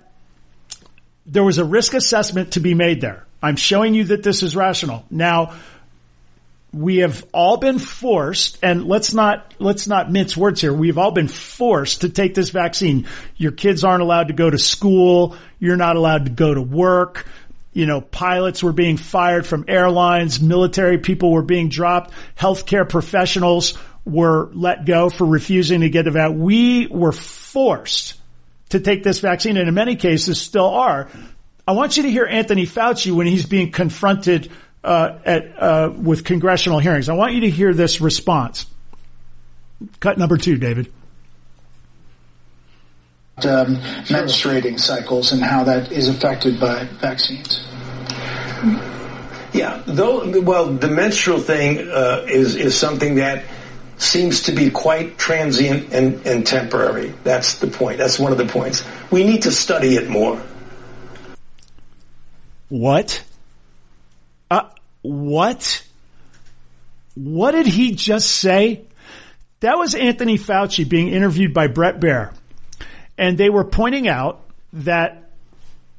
there 1.30 1.44
was 1.44 1.60
a 1.60 1.64
risk 1.64 1.94
assessment 1.94 2.54
to 2.54 2.60
be 2.60 2.74
made 2.74 3.02
there. 3.02 3.26
I'm 3.42 3.56
showing 3.56 3.94
you 3.94 4.06
that 4.06 4.24
this 4.24 4.44
is 4.44 4.56
rational. 4.56 5.06
Now, 5.10 5.54
we 6.74 6.98
have 6.98 7.26
all 7.34 7.58
been 7.58 7.80
forced, 7.80 8.60
and 8.62 8.86
let's 8.86 9.14
not, 9.14 9.54
let's 9.60 9.88
not 9.88 10.12
mince 10.12 10.36
words 10.36 10.62
here. 10.62 10.74
We've 10.74 10.98
all 10.98 11.12
been 11.12 11.28
forced 11.28 12.02
to 12.02 12.10
take 12.10 12.36
this 12.36 12.50
vaccine. 12.50 13.08
Your 13.38 13.52
kids 13.52 13.84
aren't 13.84 14.04
allowed 14.04 14.28
to 14.28 14.34
go 14.34 14.50
to 14.50 14.58
school. 14.58 15.36
You're 15.60 15.78
not 15.78 15.96
allowed 15.96 16.26
to 16.26 16.32
go 16.32 16.54
to 16.54 16.62
work. 16.62 17.26
You 17.74 17.86
know, 17.86 18.02
pilots 18.02 18.62
were 18.62 18.74
being 18.74 18.98
fired 18.98 19.46
from 19.46 19.66
airlines. 19.68 20.42
Military 20.42 20.98
people 20.98 21.32
were 21.32 21.44
being 21.44 21.70
dropped. 21.70 22.14
Healthcare 22.38 22.88
professionals 22.88 23.78
were 24.06 24.50
let 24.54 24.86
go 24.86 25.10
for 25.10 25.26
refusing 25.26 25.82
to 25.82 25.90
get 25.90 26.04
the 26.04 26.12
vaccine. 26.12 26.40
We 26.40 26.88
were 26.88 27.12
forced 27.12 28.19
to 28.70 28.80
take 28.80 29.04
this 29.04 29.20
vaccine 29.20 29.58
and 29.58 29.68
in 29.68 29.74
many 29.74 29.96
cases 29.96 30.40
still 30.40 30.70
are. 30.70 31.10
I 31.68 31.74
want 31.74 31.98
you 31.98 32.04
to 32.04 32.12
hear 32.12 32.26
Anthony 32.26 32.66
Fauci 32.66 33.12
when 33.12 33.28
he's 33.28 33.46
being 33.46 33.72
confronted 33.72 34.52
uh, 34.84 35.20
at 35.26 35.62
uh, 35.62 35.94
with 35.96 36.24
congressional 36.24 36.80
hearings. 36.80 37.10
I 37.10 37.14
want 37.14 37.34
you 37.34 37.42
to 37.42 37.50
hear 37.50 37.74
this 37.74 38.02
response. 38.02 38.66
Cut 40.00 40.18
number 40.18 40.38
two, 40.38 40.58
David. 40.58 40.92
Um, 43.38 43.78
menstruating 44.08 44.80
cycles 44.80 45.32
and 45.32 45.42
how 45.42 45.64
that 45.64 45.92
is 45.92 46.10
affected 46.10 46.60
by 46.60 46.84
vaccines. 47.00 47.64
Yeah, 49.54 49.82
though. 49.86 50.42
Well, 50.42 50.74
the 50.74 50.90
menstrual 50.90 51.40
thing 51.40 51.88
uh, 51.90 52.26
is 52.28 52.56
is 52.56 52.78
something 52.78 53.16
that 53.16 53.44
seems 54.02 54.44
to 54.44 54.52
be 54.52 54.70
quite 54.70 55.18
transient 55.18 55.94
and, 55.94 56.26
and 56.26 56.46
temporary. 56.46 57.14
That's 57.24 57.60
the 57.60 57.68
point. 57.68 57.98
That's 57.98 58.20
one 58.20 58.32
of 58.32 58.38
the 58.38 58.46
points. 58.46 58.84
We 59.12 59.24
need 59.24 59.44
to 59.44 59.52
study 59.52 59.96
it 59.96 60.10
more. 60.10 60.42
What? 62.70 63.24
Uh, 64.50 64.70
what? 65.02 65.84
what 67.20 67.52
did 67.52 67.66
he 67.66 67.92
just 67.92 68.30
say? 68.30 68.86
That 69.60 69.78
was 69.78 69.94
Anthony 69.94 70.38
Fauci 70.38 70.88
being 70.88 71.10
interviewed 71.10 71.54
by 71.54 71.68
Bret 71.68 72.00
Baier. 72.00 72.34
And 73.18 73.38
they 73.38 73.50
were 73.50 73.66
pointing 73.66 74.08
out 74.08 74.42
that 74.72 75.30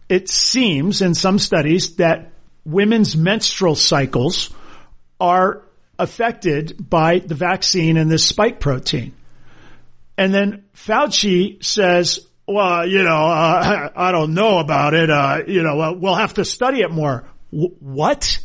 it 0.09 0.31
seems 0.31 1.03
in 1.03 1.15
some 1.15 1.39
studies 1.39 1.97
that 1.97 2.33
women's 2.65 3.17
menstrual 3.17 3.75
cycles 3.75 4.51
are 5.21 5.63
affected 6.01 6.89
by 6.89 7.19
the 7.19 7.35
vaccine 7.35 7.97
and 7.97 8.11
this 8.11 8.25
spike 8.25 8.59
protein. 8.59 9.15
And 10.17 10.35
then 10.35 10.65
Fauci 10.75 11.63
says, 11.65 12.27
well, 12.49 12.87
you 12.87 13.05
know, 13.05 13.27
uh, 13.27 13.91
I 13.97 14.13
don't 14.13 14.35
know 14.35 14.59
about 14.59 14.95
it. 14.95 15.11
Uh, 15.11 15.43
you 15.47 15.63
know, 15.63 15.97
we'll 15.99 16.15
have 16.15 16.35
to 16.35 16.45
study 16.45 16.81
it 16.81 16.91
more. 16.91 17.29
W- 17.53 17.77
what? 17.79 18.39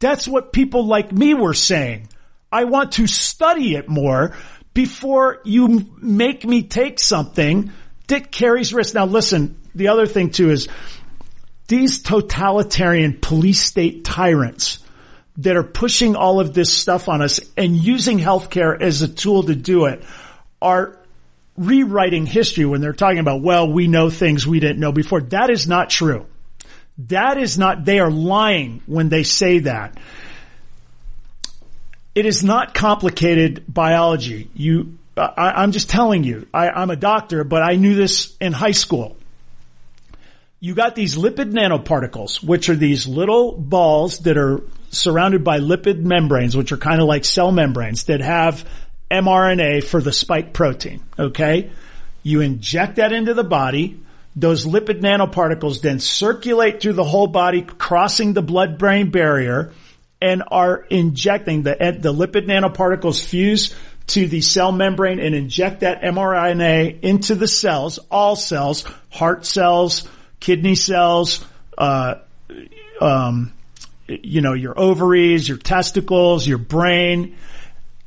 That's 0.00 0.28
what 0.28 0.52
people 0.52 0.86
like 0.86 1.12
me 1.12 1.34
were 1.34 1.54
saying. 1.54 2.08
I 2.50 2.64
want 2.64 2.92
to 2.92 3.06
study 3.06 3.74
it 3.74 3.88
more 3.88 4.34
before 4.74 5.40
you 5.44 5.86
make 6.00 6.44
me 6.44 6.62
take 6.62 6.98
something 7.00 7.72
that 8.08 8.30
carries 8.30 8.72
risk. 8.72 8.94
Now 8.94 9.06
listen, 9.06 9.60
the 9.74 9.88
other 9.88 10.06
thing 10.06 10.30
too 10.30 10.50
is 10.50 10.68
these 11.66 12.02
totalitarian 12.02 13.18
police 13.20 13.60
state 13.60 14.04
tyrants 14.04 14.78
that 15.38 15.56
are 15.56 15.64
pushing 15.64 16.16
all 16.16 16.40
of 16.40 16.52
this 16.52 16.72
stuff 16.72 17.08
on 17.08 17.22
us 17.22 17.40
and 17.56 17.76
using 17.76 18.18
healthcare 18.18 18.80
as 18.80 19.02
a 19.02 19.08
tool 19.08 19.44
to 19.44 19.54
do 19.54 19.86
it 19.86 20.02
are 20.60 20.98
rewriting 21.56 22.26
history 22.26 22.64
when 22.64 22.80
they're 22.80 22.92
talking 22.92 23.18
about, 23.18 23.40
well, 23.40 23.70
we 23.70 23.86
know 23.86 24.10
things 24.10 24.46
we 24.46 24.60
didn't 24.60 24.80
know 24.80 24.92
before. 24.92 25.20
That 25.20 25.50
is 25.50 25.66
not 25.66 25.90
true. 25.90 26.26
That 27.06 27.38
is 27.38 27.56
not, 27.56 27.84
they 27.84 28.00
are 28.00 28.10
lying 28.10 28.82
when 28.86 29.08
they 29.08 29.22
say 29.22 29.60
that. 29.60 29.96
It 32.14 32.26
is 32.26 32.42
not 32.42 32.74
complicated 32.74 33.64
biology. 33.68 34.50
You, 34.54 34.98
I, 35.16 35.62
am 35.62 35.70
just 35.70 35.88
telling 35.88 36.24
you, 36.24 36.48
I, 36.52 36.70
I'm 36.70 36.90
a 36.90 36.96
doctor, 36.96 37.44
but 37.44 37.62
I 37.62 37.76
knew 37.76 37.94
this 37.94 38.36
in 38.40 38.52
high 38.52 38.72
school. 38.72 39.16
You 40.58 40.74
got 40.74 40.96
these 40.96 41.16
lipid 41.16 41.52
nanoparticles, 41.52 42.42
which 42.42 42.68
are 42.68 42.74
these 42.74 43.06
little 43.06 43.52
balls 43.52 44.18
that 44.20 44.36
are 44.36 44.62
surrounded 44.90 45.44
by 45.44 45.58
lipid 45.58 46.00
membranes, 46.00 46.56
which 46.56 46.72
are 46.72 46.76
kind 46.76 47.00
of 47.00 47.06
like 47.06 47.24
cell 47.24 47.52
membranes 47.52 48.04
that 48.04 48.20
have 48.20 48.68
mRNA 49.10 49.84
for 49.84 50.00
the 50.00 50.12
spike 50.12 50.52
protein. 50.52 51.02
Okay. 51.18 51.70
You 52.22 52.40
inject 52.40 52.96
that 52.96 53.12
into 53.12 53.34
the 53.34 53.44
body. 53.44 54.00
Those 54.36 54.66
lipid 54.66 55.00
nanoparticles 55.00 55.80
then 55.80 55.98
circulate 55.98 56.80
through 56.80 56.92
the 56.92 57.04
whole 57.04 57.26
body, 57.26 57.62
crossing 57.62 58.34
the 58.34 58.42
blood 58.42 58.78
brain 58.78 59.10
barrier 59.10 59.72
and 60.20 60.42
are 60.48 60.84
injecting 60.90 61.62
the, 61.62 61.76
the 62.00 62.12
lipid 62.12 62.46
nanoparticles 62.46 63.24
fuse 63.24 63.74
to 64.08 64.26
the 64.26 64.40
cell 64.40 64.72
membrane 64.72 65.20
and 65.20 65.34
inject 65.34 65.80
that 65.80 66.02
mRNA 66.02 67.00
into 67.02 67.34
the 67.34 67.48
cells, 67.48 67.98
all 68.10 68.36
cells, 68.36 68.84
heart 69.10 69.44
cells, 69.44 70.08
kidney 70.40 70.74
cells, 70.74 71.44
uh, 71.76 72.16
um, 73.00 73.52
you 74.08 74.40
know, 74.40 74.54
your 74.54 74.78
ovaries, 74.78 75.48
your 75.48 75.58
testicles, 75.58 76.46
your 76.46 76.58
brain. 76.58 77.36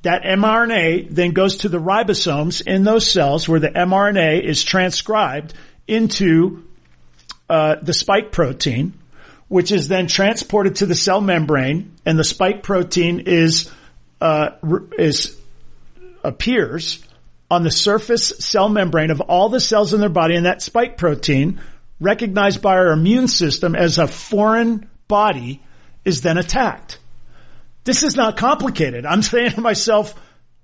That 0.01 0.23
mRNA 0.23 1.11
then 1.11 1.31
goes 1.31 1.57
to 1.57 1.69
the 1.69 1.77
ribosomes 1.77 2.65
in 2.65 2.83
those 2.83 3.09
cells 3.09 3.47
where 3.47 3.59
the 3.59 3.69
mRNA 3.69 4.43
is 4.43 4.63
transcribed 4.63 5.53
into 5.87 6.65
uh, 7.49 7.75
the 7.81 7.93
spike 7.93 8.31
protein, 8.31 8.93
which 9.47 9.71
is 9.71 9.87
then 9.87 10.07
transported 10.07 10.77
to 10.77 10.85
the 10.85 10.95
cell 10.95 11.21
membrane, 11.21 11.95
and 12.05 12.17
the 12.17 12.23
spike 12.23 12.63
protein 12.63 13.21
is 13.27 13.69
uh, 14.21 14.51
is 14.97 15.37
appears 16.23 17.03
on 17.49 17.63
the 17.63 17.71
surface 17.71 18.29
cell 18.39 18.69
membrane 18.69 19.11
of 19.11 19.19
all 19.19 19.49
the 19.49 19.59
cells 19.59 19.93
in 19.93 19.99
their 19.99 20.09
body, 20.09 20.35
and 20.35 20.45
that 20.45 20.61
spike 20.61 20.97
protein, 20.97 21.59
recognized 21.99 22.61
by 22.61 22.77
our 22.77 22.93
immune 22.93 23.27
system 23.27 23.75
as 23.75 23.97
a 23.97 24.07
foreign 24.07 24.89
body, 25.09 25.61
is 26.05 26.21
then 26.21 26.37
attacked. 26.37 26.99
This 27.83 28.03
is 28.03 28.15
not 28.15 28.37
complicated. 28.37 29.05
I'm 29.05 29.21
saying 29.21 29.51
to 29.51 29.61
myself, 29.61 30.13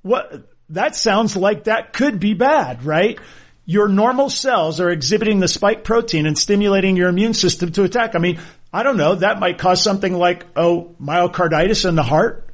what, 0.01 0.49
that 0.69 0.95
sounds 0.95 1.35
like 1.35 1.65
that 1.65 1.93
could 1.93 2.19
be 2.19 2.33
bad, 2.33 2.83
right? 2.83 3.19
Your 3.65 3.87
normal 3.87 4.29
cells 4.29 4.79
are 4.79 4.89
exhibiting 4.89 5.39
the 5.39 5.47
spike 5.47 5.83
protein 5.83 6.25
and 6.25 6.37
stimulating 6.37 6.95
your 6.95 7.09
immune 7.09 7.33
system 7.33 7.71
to 7.73 7.83
attack. 7.83 8.15
I 8.15 8.19
mean, 8.19 8.39
I 8.71 8.83
don't 8.83 8.97
know. 8.97 9.15
That 9.15 9.39
might 9.39 9.57
cause 9.57 9.81
something 9.81 10.13
like, 10.13 10.45
oh, 10.55 10.95
myocarditis 11.01 11.87
in 11.87 11.95
the 11.95 12.03
heart. 12.03 12.45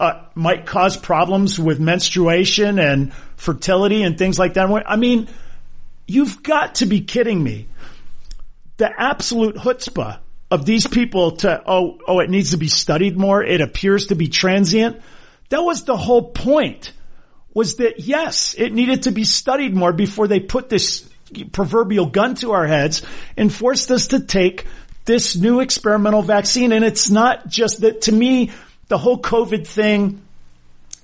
Uh, 0.00 0.22
might 0.36 0.64
cause 0.64 0.96
problems 0.96 1.58
with 1.58 1.80
menstruation 1.80 2.78
and 2.78 3.12
fertility 3.36 4.04
and 4.04 4.16
things 4.16 4.38
like 4.38 4.54
that. 4.54 4.70
I 4.86 4.94
mean, 4.94 5.28
you've 6.06 6.42
got 6.42 6.76
to 6.76 6.86
be 6.86 7.00
kidding 7.00 7.42
me. 7.42 7.66
The 8.76 8.88
absolute 8.96 9.56
chutzpah 9.56 10.20
of 10.50 10.64
these 10.64 10.86
people 10.86 11.32
to, 11.32 11.62
oh, 11.66 11.98
oh, 12.06 12.20
it 12.20 12.30
needs 12.30 12.52
to 12.52 12.56
be 12.56 12.68
studied 12.68 13.16
more. 13.16 13.42
It 13.42 13.60
appears 13.60 14.08
to 14.08 14.14
be 14.14 14.28
transient. 14.28 15.00
That 15.50 15.62
was 15.62 15.84
the 15.84 15.96
whole 15.96 16.30
point 16.30 16.92
was 17.54 17.76
that 17.76 18.00
yes, 18.00 18.54
it 18.56 18.72
needed 18.72 19.04
to 19.04 19.10
be 19.10 19.24
studied 19.24 19.74
more 19.74 19.92
before 19.92 20.28
they 20.28 20.40
put 20.40 20.68
this 20.68 21.08
proverbial 21.52 22.06
gun 22.06 22.34
to 22.36 22.52
our 22.52 22.66
heads 22.66 23.02
and 23.36 23.52
forced 23.52 23.90
us 23.90 24.08
to 24.08 24.20
take 24.20 24.66
this 25.04 25.36
new 25.36 25.60
experimental 25.60 26.22
vaccine. 26.22 26.72
And 26.72 26.84
it's 26.84 27.10
not 27.10 27.48
just 27.48 27.80
that 27.80 28.02
to 28.02 28.12
me, 28.12 28.52
the 28.88 28.98
whole 28.98 29.20
COVID 29.20 29.66
thing 29.66 30.22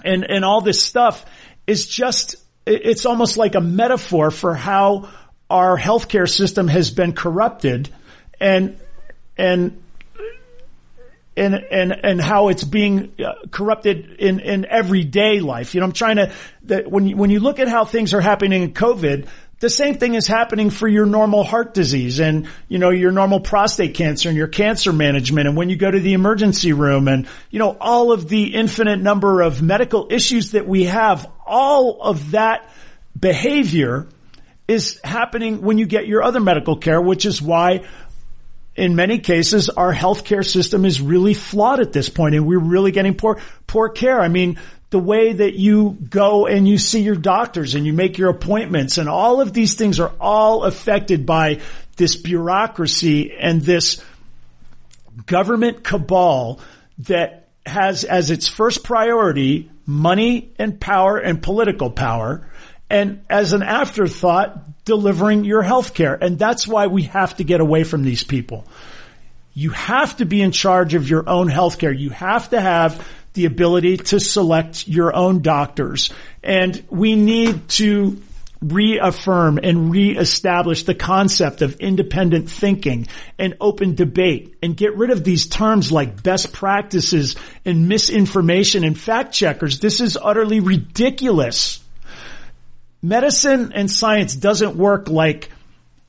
and, 0.05 0.24
and 0.24 0.45
all 0.45 0.61
this 0.61 0.82
stuff 0.82 1.24
is 1.66 1.86
just, 1.86 2.36
it's 2.66 3.07
almost 3.07 3.36
like 3.36 3.55
a 3.55 3.61
metaphor 3.61 4.30
for 4.30 4.55
how 4.55 5.09
our 5.51 5.78
healthcare 5.78 6.28
system 6.28 6.68
has 6.68 6.90
been 6.90 7.12
corrupted 7.12 7.90
and 8.40 8.78
and 9.37 9.82
and 11.37 11.55
and 11.55 11.93
and 11.93 12.20
how 12.20 12.49
it's 12.49 12.64
being 12.64 13.12
uh, 13.18 13.47
corrupted 13.51 14.16
in 14.18 14.41
in 14.41 14.66
everyday 14.66 15.41
life. 15.41 15.74
You 15.74 15.80
know, 15.80 15.87
I'm 15.87 15.93
trying 15.93 16.16
to 16.16 16.32
that 16.64 16.91
when 16.91 17.09
you, 17.09 17.16
when 17.16 17.30
you 17.30 17.41
look 17.41 17.59
at 17.59 17.68
how 17.68 17.85
things 17.85 18.14
are 18.14 18.20
happening 18.20 18.62
in 18.62 18.72
COVID, 18.72 19.26
the 19.61 19.70
same 19.70 19.95
thing 19.97 20.14
is 20.14 20.26
happening 20.26 20.70
for 20.70 20.87
your 20.87 21.07
normal 21.07 21.43
heart 21.43 21.74
disease 21.74 22.20
and 22.20 22.49
you 22.68 22.78
know 22.78 22.91
your 22.91 23.11
normal 23.11 23.41
prostate 23.41 23.95
cancer 23.95 24.28
and 24.28 24.39
your 24.39 24.49
cancer 24.49 24.93
management 24.93 25.49
and 25.49 25.57
when 25.57 25.70
you 25.70 25.76
go 25.76 25.91
to 25.91 26.01
the 26.01 26.12
emergency 26.12 26.72
room 26.72 27.09
and 27.09 27.26
you 27.51 27.59
know 27.59 27.76
all 27.80 28.12
of 28.12 28.28
the 28.28 28.55
infinite 28.55 29.01
number 29.01 29.41
of 29.41 29.62
medical 29.62 30.09
issues 30.11 30.53
that 30.53 30.68
we 30.68 30.85
have, 30.85 31.30
all 31.47 32.01
of 32.03 32.32
that 32.32 32.70
behavior 33.18 34.07
is 34.66 34.99
happening 35.05 35.61
when 35.61 35.78
you 35.78 35.87
get 35.87 36.07
your 36.07 36.22
other 36.22 36.41
medical 36.41 36.76
care, 36.76 37.01
which 37.01 37.26
is 37.26 37.41
why 37.43 37.85
in 38.76 38.96
many 38.96 39.18
cases, 39.18 39.68
our 39.68 39.94
healthcare 39.94 40.44
system 40.44 40.84
is 40.84 41.00
really 41.00 41.34
flawed 41.34 41.80
at 41.80 41.92
this 41.92 42.08
point 42.08 42.34
and 42.34 42.46
we're 42.46 42.58
really 42.58 42.90
getting 42.90 43.14
poor, 43.14 43.40
poor 43.66 43.88
care. 43.88 44.20
I 44.20 44.28
mean, 44.28 44.58
the 44.90 44.98
way 44.98 45.32
that 45.32 45.54
you 45.54 45.96
go 46.08 46.46
and 46.46 46.66
you 46.66 46.78
see 46.78 47.02
your 47.02 47.16
doctors 47.16 47.74
and 47.74 47.86
you 47.86 47.92
make 47.92 48.18
your 48.18 48.30
appointments 48.30 48.98
and 48.98 49.08
all 49.08 49.40
of 49.40 49.52
these 49.52 49.74
things 49.74 50.00
are 50.00 50.12
all 50.20 50.64
affected 50.64 51.26
by 51.26 51.60
this 51.96 52.16
bureaucracy 52.16 53.32
and 53.32 53.62
this 53.62 54.02
government 55.26 55.84
cabal 55.84 56.60
that 56.98 57.48
has 57.66 58.04
as 58.04 58.30
its 58.30 58.48
first 58.48 58.84
priority 58.84 59.70
money 59.86 60.52
and 60.58 60.80
power 60.80 61.18
and 61.18 61.42
political 61.42 61.90
power 61.90 62.48
and 62.90 63.24
as 63.28 63.52
an 63.52 63.62
afterthought, 63.62 64.60
delivering 64.85 65.45
your 65.45 65.62
health 65.62 65.95
care. 65.95 66.14
And 66.14 66.39
that's 66.39 66.66
why 66.66 66.87
we 66.87 67.05
have 67.05 67.37
to 67.37 67.45
get 67.45 67.61
away 67.61 67.85
from 67.85 68.03
these 68.03 68.24
people. 68.24 68.66
You 69.53 69.70
have 69.70 70.16
to 70.16 70.26
be 70.26 70.43
in 70.43 70.51
charge 70.51 70.95
of 70.95 71.09
your 71.09 71.28
own 71.28 71.49
health 71.49 71.78
care. 71.78 71.93
You 71.93 72.11
have 72.11 72.51
to 72.51 72.61
have 72.61 73.07
the 73.35 73.47
ability 73.47 73.99
to 73.99 74.20
select 74.20 74.89
your 74.89 75.14
own 75.14 75.43
doctors. 75.43 76.12
And 76.43 76.85
we 76.91 77.16
need 77.16 77.68
to 77.70 78.20
reaffirm 78.64 79.59
and 79.62 79.91
reestablish 79.91 80.85
the 80.85 80.95
concept 80.95 81.61
of 81.61 81.76
independent 81.80 82.51
thinking 82.51 83.07
and 83.39 83.57
open 83.61 83.95
debate 83.95 84.57
and 84.62 84.76
get 84.76 84.97
rid 84.97 85.11
of 85.11 85.22
these 85.22 85.47
terms 85.47 85.93
like 85.93 86.22
best 86.22 86.53
practices 86.53 87.37
and 87.64 87.89
misinformation 87.89 88.82
and 88.85 88.99
fact 88.99 89.35
checkers. 89.35 89.80
This 89.80 90.01
is 90.01 90.16
utterly 90.20 90.61
ridiculous 90.61 91.84
medicine 93.05 93.72
and 93.74 93.90
science 93.90 94.34
doesn't 94.34 94.76
work 94.76 95.09
like 95.09 95.50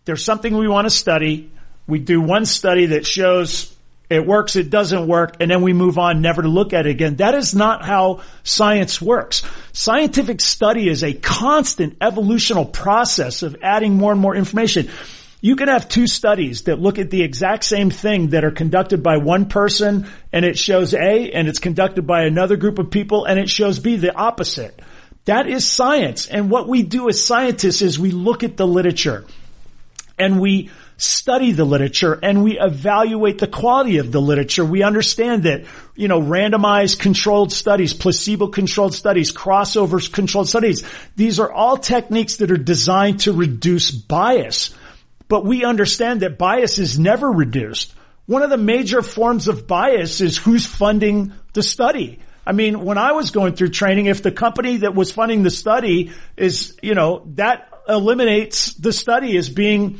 there's 0.05 0.23
something 0.23 0.55
we 0.55 0.67
want 0.67 0.85
to 0.85 0.89
study. 0.89 1.51
We 1.87 1.99
do 1.99 2.21
one 2.21 2.45
study 2.45 2.87
that 2.87 3.05
shows 3.05 3.75
it 4.09 4.25
works, 4.25 4.55
it 4.55 4.69
doesn't 4.69 5.07
work, 5.07 5.37
and 5.39 5.51
then 5.51 5.61
we 5.61 5.73
move 5.73 5.97
on 5.97 6.21
never 6.21 6.41
to 6.41 6.47
look 6.47 6.73
at 6.73 6.85
it 6.85 6.91
again. 6.91 7.17
That 7.17 7.35
is 7.35 7.53
not 7.53 7.83
how 7.83 8.21
science 8.43 9.01
works. 9.01 9.43
Scientific 9.73 10.39
study 10.39 10.87
is 10.87 11.03
a 11.03 11.13
constant 11.13 11.97
evolutional 12.01 12.65
process 12.65 13.43
of 13.43 13.57
adding 13.61 13.95
more 13.95 14.11
and 14.11 14.21
more 14.21 14.35
information. 14.35 14.89
You 15.41 15.55
can 15.55 15.67
have 15.67 15.89
two 15.89 16.07
studies 16.07 16.63
that 16.63 16.79
look 16.79 16.97
at 16.97 17.09
the 17.09 17.23
exact 17.23 17.65
same 17.65 17.89
thing 17.89 18.29
that 18.29 18.45
are 18.45 18.51
conducted 18.51 19.03
by 19.03 19.17
one 19.17 19.47
person 19.47 20.07
and 20.31 20.45
it 20.45 20.57
shows 20.57 20.93
A 20.93 21.31
and 21.31 21.47
it's 21.47 21.59
conducted 21.59 22.07
by 22.07 22.23
another 22.23 22.55
group 22.55 22.79
of 22.79 22.89
people 22.89 23.25
and 23.25 23.37
it 23.39 23.49
shows 23.49 23.79
B, 23.79 23.97
the 23.97 24.15
opposite. 24.15 24.79
That 25.25 25.47
is 25.47 25.67
science. 25.67 26.27
And 26.27 26.49
what 26.49 26.67
we 26.67 26.83
do 26.83 27.09
as 27.09 27.23
scientists 27.23 27.81
is 27.81 27.99
we 27.99 28.11
look 28.11 28.43
at 28.43 28.57
the 28.57 28.67
literature 28.67 29.25
and 30.17 30.39
we 30.39 30.69
study 30.97 31.51
the 31.51 31.65
literature 31.65 32.17
and 32.21 32.43
we 32.43 32.57
evaluate 32.59 33.39
the 33.39 33.47
quality 33.47 33.97
of 33.97 34.11
the 34.11 34.21
literature. 34.21 34.63
We 34.63 34.83
understand 34.83 35.43
that, 35.43 35.65
you 35.95 36.07
know, 36.07 36.21
randomized 36.21 36.99
controlled 36.99 37.51
studies, 37.51 37.93
placebo 37.93 38.47
controlled 38.47 38.93
studies, 38.93 39.33
crossover 39.33 40.11
controlled 40.11 40.47
studies, 40.47 40.83
these 41.15 41.39
are 41.39 41.51
all 41.51 41.77
techniques 41.77 42.37
that 42.37 42.51
are 42.51 42.57
designed 42.57 43.21
to 43.21 43.33
reduce 43.33 43.91
bias. 43.91 44.73
But 45.27 45.43
we 45.43 45.65
understand 45.65 46.21
that 46.21 46.37
bias 46.37 46.77
is 46.77 46.99
never 46.99 47.29
reduced. 47.29 47.93
One 48.27 48.43
of 48.43 48.49
the 48.49 48.57
major 48.57 49.01
forms 49.01 49.47
of 49.47 49.67
bias 49.67 50.21
is 50.21 50.37
who's 50.37 50.65
funding 50.65 51.33
the 51.53 51.63
study. 51.63 52.19
I 52.45 52.51
mean, 52.51 52.83
when 52.85 52.97
I 52.97 53.13
was 53.13 53.31
going 53.31 53.55
through 53.55 53.69
training, 53.69 54.05
if 54.05 54.21
the 54.21 54.31
company 54.31 54.77
that 54.77 54.93
was 54.93 55.11
funding 55.11 55.43
the 55.43 55.51
study 55.51 56.11
is, 56.37 56.77
you 56.81 56.93
know, 56.93 57.23
that 57.35 57.69
eliminates 57.87 58.73
the 58.73 58.93
study 58.93 59.37
as 59.37 59.49
being 59.49 59.99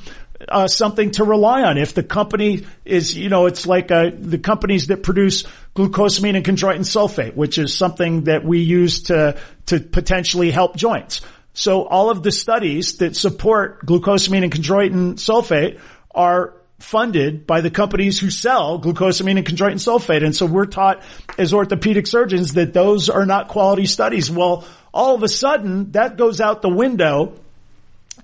uh, 0.50 0.68
something 0.68 1.12
to 1.12 1.24
rely 1.24 1.64
on. 1.64 1.78
If 1.78 1.93
the 1.93 2.04
company 2.04 2.66
is, 2.84 3.16
you 3.16 3.30
know, 3.30 3.46
it's 3.46 3.66
like 3.66 3.91
uh, 3.91 4.12
the 4.14 4.38
companies 4.38 4.88
that 4.88 5.04
produce 5.04 5.43
glucosamine 5.76 6.36
and 6.36 6.46
chondroitin 6.46 6.82
sulfate, 6.82 7.36
which 7.36 7.58
is 7.58 7.74
something 7.76 8.26
that 8.26 8.43
we 8.43 8.60
use 8.60 9.04
to 9.04 9.39
to 9.68 9.80
potentially 9.80 10.52
help 10.52 10.76
joints. 10.76 11.22
So 11.54 11.84
all 11.84 12.10
of 12.10 12.22
the 12.22 12.32
studies 12.32 12.98
that 12.98 13.16
support 13.16 13.86
glucosamine 13.86 14.43
and 14.43 14.52
chondroitin 14.52 15.14
sulfate 15.14 15.80
are 16.12 16.55
funded 16.80 17.48
by 17.48 17.62
the 17.62 17.72
companies 17.72 18.20
who 18.20 18.30
sell 18.30 18.80
glucosamine 18.80 19.38
and 19.38 19.48
chondroitin 19.48 19.76
sulfate. 19.76 20.24
And 20.24 20.36
so 20.36 20.46
we're 20.46 20.66
taught 20.66 21.04
as 21.38 21.54
orthopedic 21.54 22.06
surgeons 22.08 22.54
that 22.54 22.74
those 22.74 23.10
are 23.10 23.26
not 23.26 23.48
quality 23.48 23.86
studies. 23.86 24.30
Well, 24.30 24.68
all 24.94 25.16
of 25.16 25.24
a 25.24 25.28
sudden 25.28 25.92
that 25.92 26.18
goes 26.18 26.42
out 26.42 26.62
the 26.62 26.70
window 26.70 27.40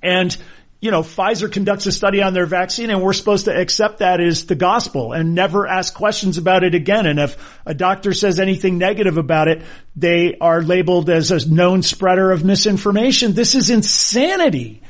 and 0.03 0.35
you 0.81 0.89
know, 0.89 1.03
Pfizer 1.03 1.51
conducts 1.51 1.85
a 1.85 1.91
study 1.91 2.23
on 2.23 2.33
their 2.33 2.47
vaccine 2.47 2.89
and 2.89 3.03
we're 3.03 3.13
supposed 3.13 3.45
to 3.45 3.55
accept 3.55 3.99
that 3.99 4.19
as 4.19 4.47
the 4.47 4.55
gospel 4.55 5.13
and 5.13 5.35
never 5.35 5.67
ask 5.67 5.93
questions 5.93 6.39
about 6.39 6.63
it 6.63 6.73
again. 6.73 7.05
And 7.05 7.19
if 7.19 7.37
a 7.67 7.75
doctor 7.75 8.13
says 8.13 8.39
anything 8.39 8.79
negative 8.79 9.17
about 9.17 9.47
it, 9.47 9.61
they 9.95 10.37
are 10.41 10.63
labeled 10.63 11.11
as 11.11 11.29
a 11.29 11.47
known 11.47 11.83
spreader 11.83 12.31
of 12.31 12.43
misinformation. 12.43 13.33
This 13.33 13.53
is 13.53 13.69
insanity. 13.69 14.81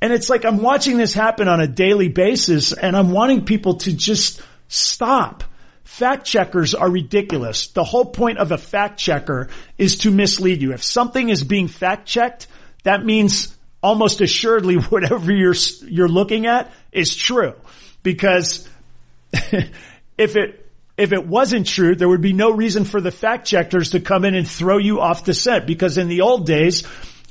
And 0.00 0.12
it's 0.12 0.30
like 0.30 0.44
I'm 0.44 0.62
watching 0.62 0.96
this 0.96 1.12
happen 1.12 1.48
on 1.48 1.60
a 1.60 1.66
daily 1.66 2.08
basis 2.08 2.72
and 2.72 2.96
I'm 2.96 3.10
wanting 3.10 3.44
people 3.44 3.74
to 3.78 3.92
just 3.92 4.40
stop. 4.68 5.44
Fact 5.84 6.24
checkers 6.24 6.74
are 6.74 6.88
ridiculous. 6.88 7.68
The 7.68 7.82
whole 7.82 8.04
point 8.04 8.38
of 8.38 8.52
a 8.52 8.58
fact 8.58 9.00
checker 9.00 9.48
is 9.76 9.98
to 9.98 10.10
mislead 10.10 10.62
you. 10.62 10.72
If 10.72 10.84
something 10.84 11.28
is 11.28 11.42
being 11.42 11.66
fact 11.66 12.06
checked, 12.06 12.46
that 12.84 13.04
means 13.04 13.56
almost 13.82 14.20
assuredly 14.20 14.74
whatever 14.76 15.32
you're, 15.32 15.54
you're 15.82 16.08
looking 16.08 16.46
at 16.46 16.70
is 16.92 17.16
true. 17.16 17.54
Because 18.04 18.68
if 19.32 20.36
it, 20.36 20.66
if 20.96 21.12
it 21.12 21.26
wasn't 21.26 21.66
true, 21.66 21.96
there 21.96 22.08
would 22.08 22.20
be 22.20 22.32
no 22.32 22.50
reason 22.50 22.84
for 22.84 23.00
the 23.00 23.10
fact 23.10 23.46
checkers 23.46 23.90
to 23.90 24.00
come 24.00 24.24
in 24.24 24.34
and 24.34 24.46
throw 24.46 24.78
you 24.78 25.00
off 25.00 25.24
the 25.24 25.34
scent. 25.34 25.66
Because 25.66 25.98
in 25.98 26.08
the 26.08 26.20
old 26.20 26.46
days, 26.46 26.86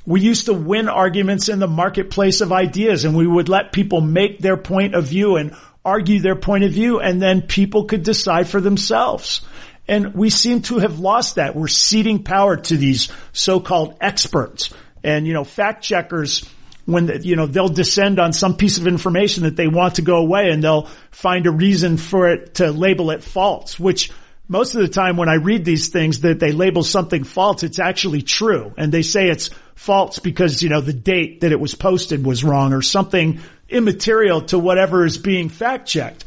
we 0.08 0.22
used 0.22 0.45
to 0.45 0.53
win 0.53 0.88
arguments 0.88 1.49
in 1.49 1.60
the 1.60 1.68
marketplace 1.68 2.39
of 2.39 2.53
ideas 2.53 3.03
and 3.03 3.16
we 3.16 3.28
would 3.28 3.49
let 3.49 3.74
people 3.74 3.99
make 3.99 4.39
their 4.39 4.55
point 4.55 4.95
of 4.95 5.03
view 5.03 5.36
and 5.36 5.53
argue 5.84 6.22
their 6.22 6.38
point 6.38 6.64
of 6.64 6.72
view 6.72 7.01
and 7.01 7.22
then 7.22 7.41
people 7.41 7.86
could 7.86 8.03
decide 8.03 8.47
for 8.47 8.62
themselves. 8.62 9.41
And 9.86 10.14
we 10.16 10.30
seem 10.30 10.62
to 10.64 10.80
have 10.80 10.99
lost 10.99 11.36
that. 11.36 11.58
We're 11.58 11.68
ceding 11.68 12.24
power 12.24 12.55
to 12.55 12.78
these 12.78 13.12
so-called 13.34 13.97
experts 13.99 14.74
and, 15.03 15.28
you 15.28 15.34
know, 15.34 15.43
fact 15.43 15.84
checkers, 15.84 16.49
when, 16.86 17.08
the, 17.08 17.20
you 17.26 17.36
know, 17.36 17.45
they'll 17.45 17.68
descend 17.68 18.18
on 18.18 18.32
some 18.32 18.55
piece 18.55 18.78
of 18.78 18.88
information 18.88 19.43
that 19.43 19.58
they 19.58 19.68
want 19.68 19.95
to 19.95 20.01
go 20.03 20.16
away 20.16 20.51
and 20.51 20.64
they'll 20.64 20.88
find 21.12 21.45
a 21.47 21.51
reason 21.51 21.97
for 21.97 22.30
it 22.32 22.55
to 22.55 22.72
label 22.72 23.12
it 23.12 23.24
false, 23.24 23.78
which 23.78 24.10
most 24.48 24.76
of 24.76 24.82
the 24.82 24.88
time 24.88 25.18
when 25.18 25.30
I 25.30 25.36
read 25.36 25.66
these 25.66 25.89
things 25.89 26.22
that 26.22 26.39
they 26.39 26.52
label 26.52 26.84
something 26.84 27.24
false, 27.24 27.64
it's 27.64 27.80
actually 27.80 28.22
true. 28.22 28.74
And 28.78 28.91
they 28.91 29.02
say 29.02 29.30
it's 29.30 29.50
false 29.76 30.20
because, 30.20 30.64
you 30.64 30.70
know, 30.70 30.82
the 30.82 30.93
date 30.93 31.41
that 31.41 31.52
it 31.52 31.60
was 31.60 31.76
posted 31.76 32.26
was 32.26 32.43
wrong 32.43 32.74
or 32.74 32.82
something 32.82 33.41
immaterial 33.70 34.41
to 34.41 34.58
whatever 34.58 35.06
is 35.06 35.18
being 35.18 35.50
fact 35.50 35.88
checked. 35.88 36.24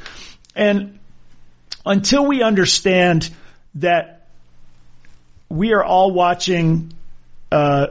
And 0.54 0.98
until 1.86 2.26
we 2.26 2.42
understand 2.42 3.30
that 3.76 4.26
we 5.48 5.72
are 5.72 5.82
all 5.82 6.10
watching, 6.10 6.92
uh, 7.50 7.88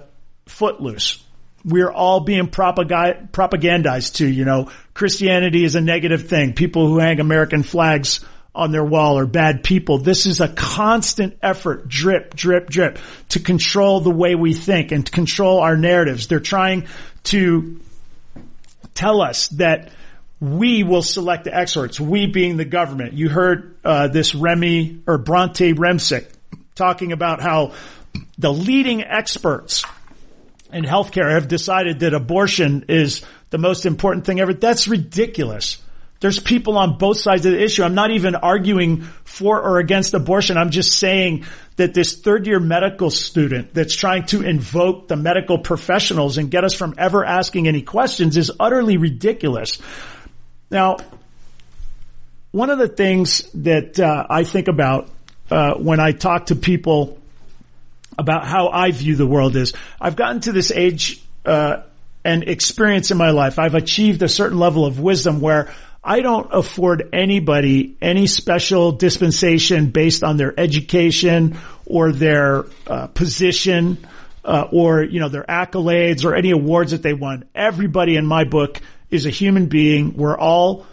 Footloose. 0.50 1.24
We're 1.64 1.92
all 1.92 2.22
being 2.22 2.48
propagandized 2.48 4.16
to, 4.16 4.28
you 4.28 4.46
know, 4.46 4.72
Christianity 4.94 5.64
is 5.64 5.76
a 5.76 5.82
negative 5.82 6.28
thing. 6.28 6.54
People 6.54 6.88
who 6.88 7.00
hang 7.00 7.20
American 7.20 7.64
flags 7.64 8.22
on 8.60 8.72
their 8.72 8.84
wall 8.84 9.18
are 9.18 9.26
bad 9.26 9.64
people. 9.64 10.00
This 10.00 10.26
is 10.26 10.42
a 10.42 10.50
constant 10.50 11.38
effort, 11.42 11.88
drip, 11.88 12.36
drip, 12.36 12.70
drip, 12.70 13.00
to 13.30 13.40
control 13.40 14.02
the 14.02 14.12
way 14.12 14.36
we 14.36 14.54
think 14.54 14.92
and 14.92 15.06
to 15.06 15.12
control 15.12 15.60
our 15.60 15.78
narratives. 15.78 16.28
They're 16.28 16.42
trying 16.42 16.88
to 17.24 17.80
tell 18.94 19.22
us 19.22 19.48
that 19.50 19.92
we 20.42 20.84
will 20.84 21.02
select 21.02 21.46
the 21.46 21.56
experts, 21.56 22.00
we 22.00 22.28
being 22.28 22.58
the 22.58 22.66
government. 22.66 23.14
You 23.14 23.30
heard 23.30 23.78
uh, 23.84 24.10
this 24.10 24.36
Remy 24.36 25.04
or 25.08 25.18
Bronte 25.18 25.74
Remsik 25.74 26.28
talking 26.76 27.14
about 27.14 27.42
how 27.42 27.74
the 28.38 28.52
leading 28.52 29.04
experts 29.04 29.86
in 30.72 30.84
healthcare 30.84 31.34
have 31.34 31.48
decided 31.48 32.02
that 32.02 32.14
abortion 32.14 32.86
is 32.90 33.22
the 33.50 33.58
most 33.58 33.86
important 33.86 34.26
thing 34.26 34.40
ever. 34.40 34.54
That's 34.54 34.88
ridiculous. 34.88 35.82
There's 36.20 36.40
people 36.40 36.78
on 36.78 36.98
both 36.98 37.18
sides 37.18 37.46
of 37.46 37.54
the 37.54 37.64
issue. 37.64 37.84
I'm 37.84 37.96
not 37.96 38.12
even 38.12 38.36
arguing 38.36 39.04
for 39.24 39.62
or 39.62 39.80
against 39.80 40.14
abortion. 40.14 40.58
I'm 40.58 40.70
just 40.70 40.98
saying 40.98 41.46
that 41.78 41.94
this 41.94 42.18
third 42.18 42.46
year 42.46 42.60
medical 42.60 43.10
student 43.10 43.74
that's 43.74 43.96
trying 43.96 44.26
to 44.28 44.42
invoke 44.42 45.08
the 45.08 45.16
medical 45.16 45.60
professionals 45.60 46.38
and 46.38 46.52
get 46.52 46.66
us 46.66 46.74
from 46.74 46.96
ever 46.98 47.24
asking 47.24 47.70
any 47.70 47.82
questions 47.82 48.36
is 48.36 48.52
utterly 48.60 48.98
ridiculous. 48.98 49.80
Now, 50.70 50.98
one 52.52 52.70
of 52.70 52.80
the 52.80 52.90
things 52.90 53.44
that 53.54 53.98
uh, 54.00 54.26
I 54.30 54.44
think 54.44 54.68
about 54.68 55.10
uh, 55.50 55.76
when 55.76 56.02
I 56.02 56.12
talk 56.12 56.48
to 56.48 56.56
people 56.56 57.18
about 58.18 58.46
how 58.46 58.68
I 58.68 58.92
view 58.92 59.16
the 59.16 59.26
world 59.26 59.56
is 59.56 59.74
I've 60.02 60.18
gotten 60.18 60.42
to 60.42 60.52
this 60.52 60.72
age 60.72 61.24
uh, 61.46 61.84
and 62.26 62.44
experience 62.44 63.12
in 63.12 63.18
my 63.18 63.32
life. 63.32 63.58
I've 63.58 63.76
achieved 63.76 64.22
a 64.22 64.28
certain 64.28 64.60
level 64.60 64.86
of 64.86 65.00
wisdom 65.00 65.40
where 65.40 65.74
I 66.04 66.22
don't 66.22 66.50
afford 66.52 67.10
anybody 67.14 67.98
any 68.02 68.28
special 68.28 68.94
dispensation 68.94 69.90
based 69.92 70.24
on 70.24 70.38
their 70.38 70.58
education 70.58 71.58
or 71.86 72.12
their 72.12 72.66
uh, 72.88 73.08
position 73.08 74.06
uh, 74.46 74.68
or 74.72 75.04
you 75.04 75.20
know 75.20 75.30
their 75.30 75.44
accolades 75.44 76.24
or 76.24 76.36
any 76.36 76.52
awards 76.52 76.92
that 76.92 77.04
they 77.04 77.14
won. 77.14 77.46
Everybody 77.54 78.16
in 78.16 78.26
my 78.26 78.46
book 78.46 78.80
is 79.12 79.26
a 79.26 79.30
human 79.30 79.68
being. 79.68 80.16
We're 80.16 80.38
all 80.38 80.88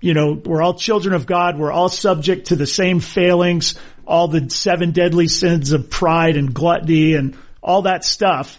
you 0.00 0.14
know 0.14 0.32
we're 0.32 0.62
all 0.62 0.74
children 0.74 1.14
of 1.14 1.26
God. 1.26 1.58
We're 1.58 1.72
all 1.72 1.88
subject 1.88 2.48
to 2.48 2.56
the 2.56 2.66
same 2.66 3.00
failings 3.00 3.74
all 4.08 4.26
the 4.26 4.48
seven 4.48 4.92
deadly 4.92 5.28
sins 5.28 5.72
of 5.72 5.90
pride 5.90 6.36
and 6.36 6.52
gluttony 6.52 7.14
and 7.14 7.36
all 7.62 7.82
that 7.82 8.04
stuff. 8.04 8.58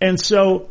And 0.00 0.20
so 0.20 0.68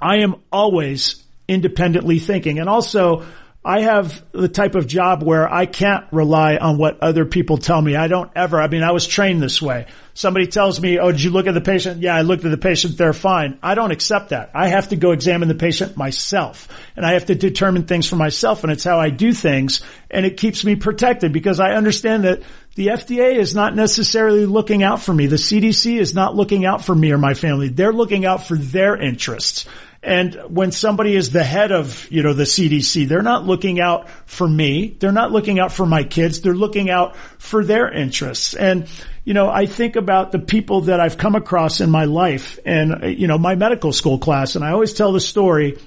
I 0.00 0.20
am 0.20 0.36
always 0.50 1.22
independently 1.46 2.18
thinking. 2.18 2.58
And 2.58 2.68
also 2.68 3.26
I 3.66 3.80
have 3.80 4.24
the 4.30 4.48
type 4.48 4.76
of 4.76 4.86
job 4.86 5.24
where 5.24 5.52
I 5.52 5.66
can't 5.66 6.04
rely 6.12 6.56
on 6.56 6.78
what 6.78 7.00
other 7.02 7.24
people 7.24 7.58
tell 7.58 7.82
me. 7.82 7.96
I 7.96 8.06
don't 8.06 8.30
ever, 8.36 8.62
I 8.62 8.68
mean, 8.68 8.84
I 8.84 8.92
was 8.92 9.08
trained 9.08 9.42
this 9.42 9.60
way. 9.60 9.86
Somebody 10.14 10.46
tells 10.46 10.80
me, 10.80 11.00
oh, 11.00 11.10
did 11.10 11.20
you 11.20 11.30
look 11.30 11.48
at 11.48 11.54
the 11.54 11.60
patient? 11.60 12.00
Yeah, 12.00 12.14
I 12.14 12.22
looked 12.22 12.44
at 12.44 12.52
the 12.52 12.58
patient. 12.58 12.96
They're 12.96 13.12
fine. 13.12 13.58
I 13.64 13.74
don't 13.74 13.90
accept 13.90 14.28
that. 14.28 14.52
I 14.54 14.68
have 14.68 14.90
to 14.90 14.96
go 14.96 15.10
examine 15.10 15.48
the 15.48 15.56
patient 15.56 15.96
myself 15.96 16.68
and 16.94 17.04
I 17.04 17.14
have 17.14 17.26
to 17.26 17.34
determine 17.34 17.86
things 17.86 18.08
for 18.08 18.14
myself 18.14 18.62
and 18.62 18.72
it's 18.72 18.84
how 18.84 19.00
I 19.00 19.10
do 19.10 19.32
things 19.32 19.82
and 20.12 20.24
it 20.24 20.36
keeps 20.36 20.64
me 20.64 20.76
protected 20.76 21.32
because 21.32 21.58
I 21.58 21.72
understand 21.72 22.22
that 22.22 22.42
the 22.76 22.88
FDA 22.88 23.36
is 23.36 23.54
not 23.54 23.74
necessarily 23.74 24.46
looking 24.46 24.84
out 24.84 25.02
for 25.02 25.12
me. 25.12 25.26
The 25.26 25.36
CDC 25.36 25.98
is 25.98 26.14
not 26.14 26.36
looking 26.36 26.64
out 26.64 26.84
for 26.84 26.94
me 26.94 27.10
or 27.10 27.18
my 27.18 27.34
family. 27.34 27.68
They're 27.68 27.92
looking 27.92 28.24
out 28.24 28.46
for 28.46 28.56
their 28.56 28.96
interests. 28.96 29.66
And 30.06 30.34
when 30.48 30.72
somebody 30.72 31.14
is 31.16 31.32
the 31.32 31.42
head 31.42 31.72
of, 31.72 32.10
you 32.10 32.22
know, 32.22 32.32
the 32.32 32.44
CDC, 32.44 33.08
they're 33.08 33.22
not 33.22 33.44
looking 33.44 33.80
out 33.80 34.08
for 34.24 34.48
me. 34.48 34.96
They're 34.98 35.12
not 35.12 35.32
looking 35.32 35.58
out 35.58 35.72
for 35.72 35.84
my 35.84 36.04
kids. 36.04 36.40
They're 36.40 36.54
looking 36.54 36.88
out 36.88 37.16
for 37.38 37.64
their 37.64 37.92
interests. 37.92 38.54
And 38.54 38.88
you 39.26 39.34
know, 39.34 39.50
I 39.50 39.66
think 39.66 39.96
about 39.96 40.30
the 40.30 40.38
people 40.38 40.82
that 40.82 41.00
I've 41.00 41.18
come 41.18 41.34
across 41.34 41.80
in 41.80 41.90
my 41.90 42.04
life 42.04 42.60
and, 42.64 43.18
you 43.18 43.26
know, 43.26 43.38
my 43.38 43.56
medical 43.56 43.92
school 43.92 44.20
class. 44.20 44.54
And 44.54 44.64
I 44.64 44.70
always 44.70 44.94
tell 44.94 45.10
the 45.10 45.20
story 45.20 45.80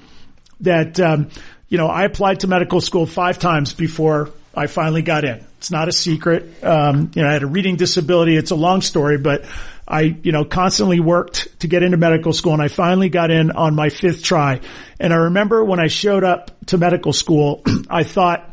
that, 0.59 0.99
um, 0.99 1.29
you 1.69 1.77
know, 1.77 1.87
I 1.87 2.03
applied 2.03 2.41
to 2.41 2.47
medical 2.47 2.81
school 2.81 3.05
five 3.05 3.39
times 3.39 3.73
before 3.73 4.31
I 4.53 4.67
finally 4.67 5.03
got 5.03 5.23
in. 5.23 5.41
It's 5.57 5.71
not 5.71 5.87
a 5.87 5.93
secret. 5.93 6.61
Um, 6.65 7.11
you 7.15 7.21
know, 7.21 7.29
I 7.29 7.31
had 7.31 7.43
a 7.43 7.47
reading 7.47 7.77
disability. 7.77 8.35
It's 8.35 8.51
a 8.51 8.55
long 8.55 8.81
story, 8.81 9.17
but 9.17 9.45
I, 9.89 10.01
you 10.01 10.31
know, 10.31 10.45
constantly 10.45 10.99
worked 10.99 11.59
to 11.61 11.67
get 11.67 11.81
into 11.81 11.97
medical 11.97 12.31
school 12.31 12.53
and 12.53 12.61
I 12.61 12.67
finally 12.67 13.09
got 13.09 13.31
in 13.31 13.51
on 13.51 13.73
my 13.73 13.89
fifth 13.89 14.23
try. 14.23 14.61
And 14.99 15.11
I 15.11 15.17
remember 15.17 15.63
when 15.63 15.79
I 15.79 15.87
showed 15.87 16.23
up 16.23 16.51
to 16.67 16.77
medical 16.77 17.11
school, 17.11 17.63
I 17.89 18.03
thought 18.03 18.47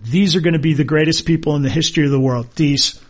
these 0.00 0.36
are 0.36 0.40
going 0.40 0.52
to 0.54 0.60
be 0.60 0.74
the 0.74 0.84
greatest 0.84 1.26
people 1.26 1.56
in 1.56 1.62
the 1.62 1.70
history 1.70 2.04
of 2.04 2.12
the 2.12 2.20
world. 2.20 2.54
These, 2.54 3.00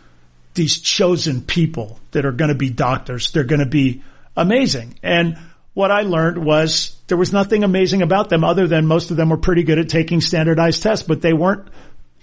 these 0.55 0.79
chosen 0.79 1.41
people 1.41 1.99
that 2.11 2.25
are 2.25 2.31
going 2.31 2.49
to 2.49 2.55
be 2.55 2.71
doctors. 2.71 3.31
They're 3.31 3.43
going 3.43 3.59
to 3.59 3.67
be 3.67 4.01
amazing. 4.35 4.97
And 5.03 5.37
what 5.75 5.91
I 5.91 6.01
learned 6.01 6.43
was 6.43 6.97
there 7.07 7.17
was 7.17 7.31
nothing 7.31 7.63
amazing 7.63 8.01
about 8.01 8.29
them 8.29 8.43
other 8.43 8.65
than 8.65 8.87
most 8.87 9.11
of 9.11 9.17
them 9.17 9.29
were 9.29 9.37
pretty 9.37 9.63
good 9.63 9.77
at 9.77 9.89
taking 9.89 10.21
standardized 10.21 10.81
tests, 10.81 11.05
but 11.05 11.21
they 11.21 11.33
weren't 11.33 11.67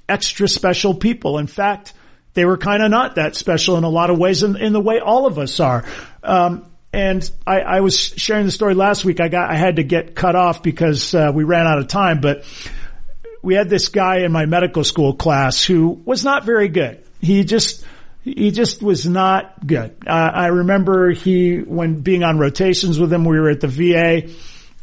extra 0.09 0.49
special 0.49 0.95
people. 0.95 1.39
In 1.39 1.47
fact, 1.47 1.93
they 2.35 2.45
were 2.45 2.57
kind 2.57 2.83
of 2.83 2.91
not 2.91 3.17
that 3.17 3.37
special 3.37 3.77
in 3.77 3.85
a 3.85 3.89
lot 3.89 4.11
of 4.11 4.19
ways 4.19 4.43
in, 4.43 4.57
in 4.57 4.73
the 4.73 4.81
way 4.81 5.01
all 5.01 5.27
of 5.27 5.39
us 5.39 5.61
are. 5.61 5.85
Um, 6.23 6.67
and 6.93 7.29
I, 7.47 7.61
I, 7.61 7.81
was 7.81 7.99
sharing 7.99 8.45
the 8.45 8.53
story 8.53 8.75
last 8.75 9.05
week. 9.05 9.21
I 9.21 9.29
got, 9.29 9.51
I 9.51 9.57
had 9.57 9.77
to 9.77 9.83
get 9.83 10.15
cut 10.15 10.37
off 10.37 10.63
because 10.63 11.15
uh, 11.15 11.33
we 11.35 11.45
ran 11.45 11.67
out 11.67 11.79
of 11.79 11.89
time, 11.89 12.21
but 12.21 12.45
we 13.43 13.55
had 13.55 13.71
this 13.71 13.89
guy 13.89 14.19
in 14.19 14.33
my 14.33 14.47
medical 14.47 14.85
school 14.85 15.15
class 15.15 15.65
who 15.65 15.89
was 16.05 16.23
not 16.23 16.45
very 16.45 16.69
good. 16.69 17.03
He 17.21 17.45
just, 17.45 17.85
he 18.23 18.51
just 18.51 18.83
was 18.83 19.07
not 19.07 19.67
good. 19.67 19.97
Uh, 20.07 20.11
I 20.11 20.47
remember 20.49 21.11
he, 21.11 21.59
when 21.59 22.01
being 22.01 22.23
on 22.23 22.39
rotations 22.39 23.01
with 23.01 23.13
him, 23.13 23.25
we 23.25 23.41
were 23.41 23.51
at 23.51 23.61
the 23.61 23.69
VA. 23.69 24.31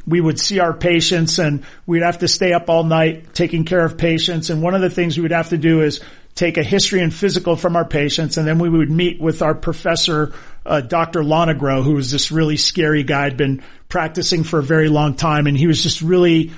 We 0.08 0.20
would 0.20 0.39
see 0.39 0.60
our 0.60 0.74
patients 0.74 1.38
and 1.38 1.64
we'd 1.86 2.02
have 2.02 2.20
to 2.20 2.28
stay 2.28 2.54
up 2.54 2.70
all 2.70 2.84
night 2.84 3.34
taking 3.34 3.66
care 3.66 3.86
of 3.86 3.97
patients. 3.97 4.50
And 4.50 4.64
one 4.64 4.74
of 4.74 4.82
the 4.82 4.89
things 4.89 5.16
we 5.16 5.22
would 5.22 5.32
have 5.32 5.50
to 5.50 5.58
do 5.58 5.82
is 5.82 6.02
take 6.40 6.58
a 6.58 6.64
history 6.64 7.02
and 7.02 7.14
physical 7.14 7.58
from 7.58 7.76
our 7.76 7.84
patients. 7.84 8.38
And 8.38 8.48
then 8.48 8.60
we 8.60 8.70
would 8.70 8.90
meet 8.90 9.20
with 9.20 9.42
our 9.42 9.54
professor, 9.54 10.34
uh, 10.66 10.80
Dr. 10.80 11.22
Lonegro, 11.22 11.84
who 11.84 11.96
was 11.96 12.12
this 12.12 12.32
really 12.32 12.56
scary 12.56 13.04
guy, 13.04 13.26
had 13.26 13.36
been 13.36 13.62
practicing 13.90 14.46
for 14.46 14.60
a 14.60 14.64
very 14.64 14.88
long 14.88 15.16
time. 15.16 15.48
And 15.48 15.58
he 15.58 15.68
was 15.68 15.84
just 15.84 16.02
really 16.02 16.52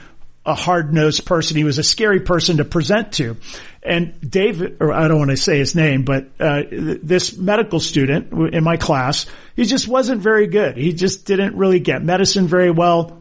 a 0.45 0.53
hard 0.53 0.93
nosed 0.93 1.25
person. 1.25 1.57
He 1.57 1.63
was 1.63 1.79
a 1.79 1.83
scary 1.83 2.19
person 2.19 2.57
to 2.57 2.65
present 2.65 3.13
to. 3.13 3.37
And 3.81 4.13
David, 4.21 4.77
or 4.81 4.93
I 4.93 5.07
don't 5.07 5.17
want 5.17 5.31
to 5.31 5.37
say 5.37 5.57
his 5.57 5.73
name, 5.73 6.03
but 6.03 6.27
uh, 6.39 6.61
this 6.69 7.35
medical 7.35 7.79
student 7.79 8.53
in 8.53 8.63
my 8.63 8.77
class, 8.77 9.25
he 9.55 9.65
just 9.65 9.87
wasn't 9.87 10.21
very 10.21 10.45
good. 10.45 10.77
He 10.77 10.93
just 10.93 11.25
didn't 11.25 11.55
really 11.55 11.79
get 11.79 12.03
medicine 12.03 12.47
very 12.47 12.69
well. 12.69 13.20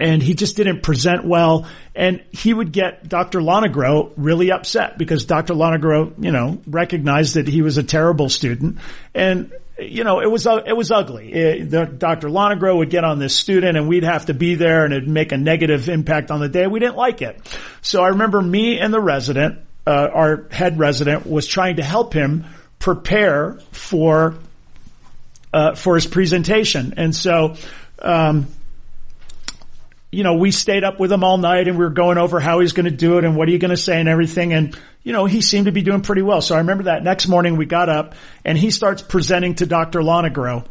And 0.00 0.22
he 0.22 0.34
just 0.34 0.56
didn't 0.56 0.82
present 0.82 1.24
well. 1.24 1.66
And 1.94 2.24
he 2.32 2.54
would 2.54 2.72
get 2.72 3.08
Dr. 3.08 3.40
Lonegro 3.40 4.12
really 4.16 4.50
upset 4.50 4.96
because 4.96 5.26
Dr. 5.26 5.54
Lonegro, 5.54 6.14
you 6.18 6.32
know, 6.32 6.60
recognized 6.66 7.34
that 7.34 7.46
he 7.46 7.60
was 7.60 7.76
a 7.76 7.82
terrible 7.82 8.30
student. 8.30 8.78
And 9.14 9.52
you 9.80 10.04
know, 10.04 10.20
it 10.20 10.30
was, 10.30 10.46
it 10.46 10.76
was 10.76 10.90
ugly. 10.90 11.32
It, 11.32 11.70
the, 11.70 11.84
Dr. 11.84 12.28
Lonegro 12.28 12.78
would 12.78 12.90
get 12.90 13.04
on 13.04 13.18
this 13.18 13.34
student 13.34 13.76
and 13.76 13.88
we'd 13.88 14.02
have 14.02 14.26
to 14.26 14.34
be 14.34 14.54
there 14.54 14.84
and 14.84 14.92
it'd 14.92 15.08
make 15.08 15.32
a 15.32 15.36
negative 15.36 15.88
impact 15.88 16.30
on 16.30 16.40
the 16.40 16.48
day. 16.48 16.66
We 16.66 16.80
didn't 16.80 16.96
like 16.96 17.22
it. 17.22 17.40
So 17.82 18.02
I 18.02 18.08
remember 18.08 18.40
me 18.42 18.78
and 18.78 18.92
the 18.92 19.00
resident, 19.00 19.60
uh, 19.86 20.08
our 20.12 20.48
head 20.50 20.78
resident 20.78 21.26
was 21.26 21.46
trying 21.46 21.76
to 21.76 21.82
help 21.82 22.12
him 22.12 22.44
prepare 22.78 23.58
for, 23.72 24.36
uh, 25.52 25.74
for 25.74 25.94
his 25.94 26.06
presentation. 26.06 26.94
And 26.96 27.14
so, 27.14 27.56
um, 28.00 28.48
you 30.10 30.24
know, 30.24 30.34
we 30.34 30.50
stayed 30.50 30.82
up 30.82 30.98
with 30.98 31.12
him 31.12 31.22
all 31.22 31.38
night 31.38 31.68
and 31.68 31.78
we 31.78 31.84
were 31.84 31.90
going 31.90 32.18
over 32.18 32.40
how 32.40 32.60
he's 32.60 32.72
going 32.72 32.84
to 32.84 32.90
do 32.90 33.18
it 33.18 33.24
and 33.24 33.36
what 33.36 33.48
are 33.48 33.52
you 33.52 33.58
going 33.58 33.70
to 33.70 33.76
say 33.76 33.98
and 34.00 34.08
everything. 34.08 34.52
And, 34.52 34.76
you 35.04 35.12
know, 35.12 35.24
he 35.24 35.40
seemed 35.40 35.66
to 35.66 35.72
be 35.72 35.82
doing 35.82 36.02
pretty 36.02 36.22
well. 36.22 36.42
So 36.42 36.56
I 36.56 36.58
remember 36.58 36.84
that 36.84 37.04
next 37.04 37.28
morning 37.28 37.56
we 37.56 37.64
got 37.64 37.88
up 37.88 38.14
and 38.44 38.58
he 38.58 38.70
starts 38.70 39.02
presenting 39.02 39.54
to 39.56 39.66
Dr. 39.66 40.00
Lonegro 40.00 40.66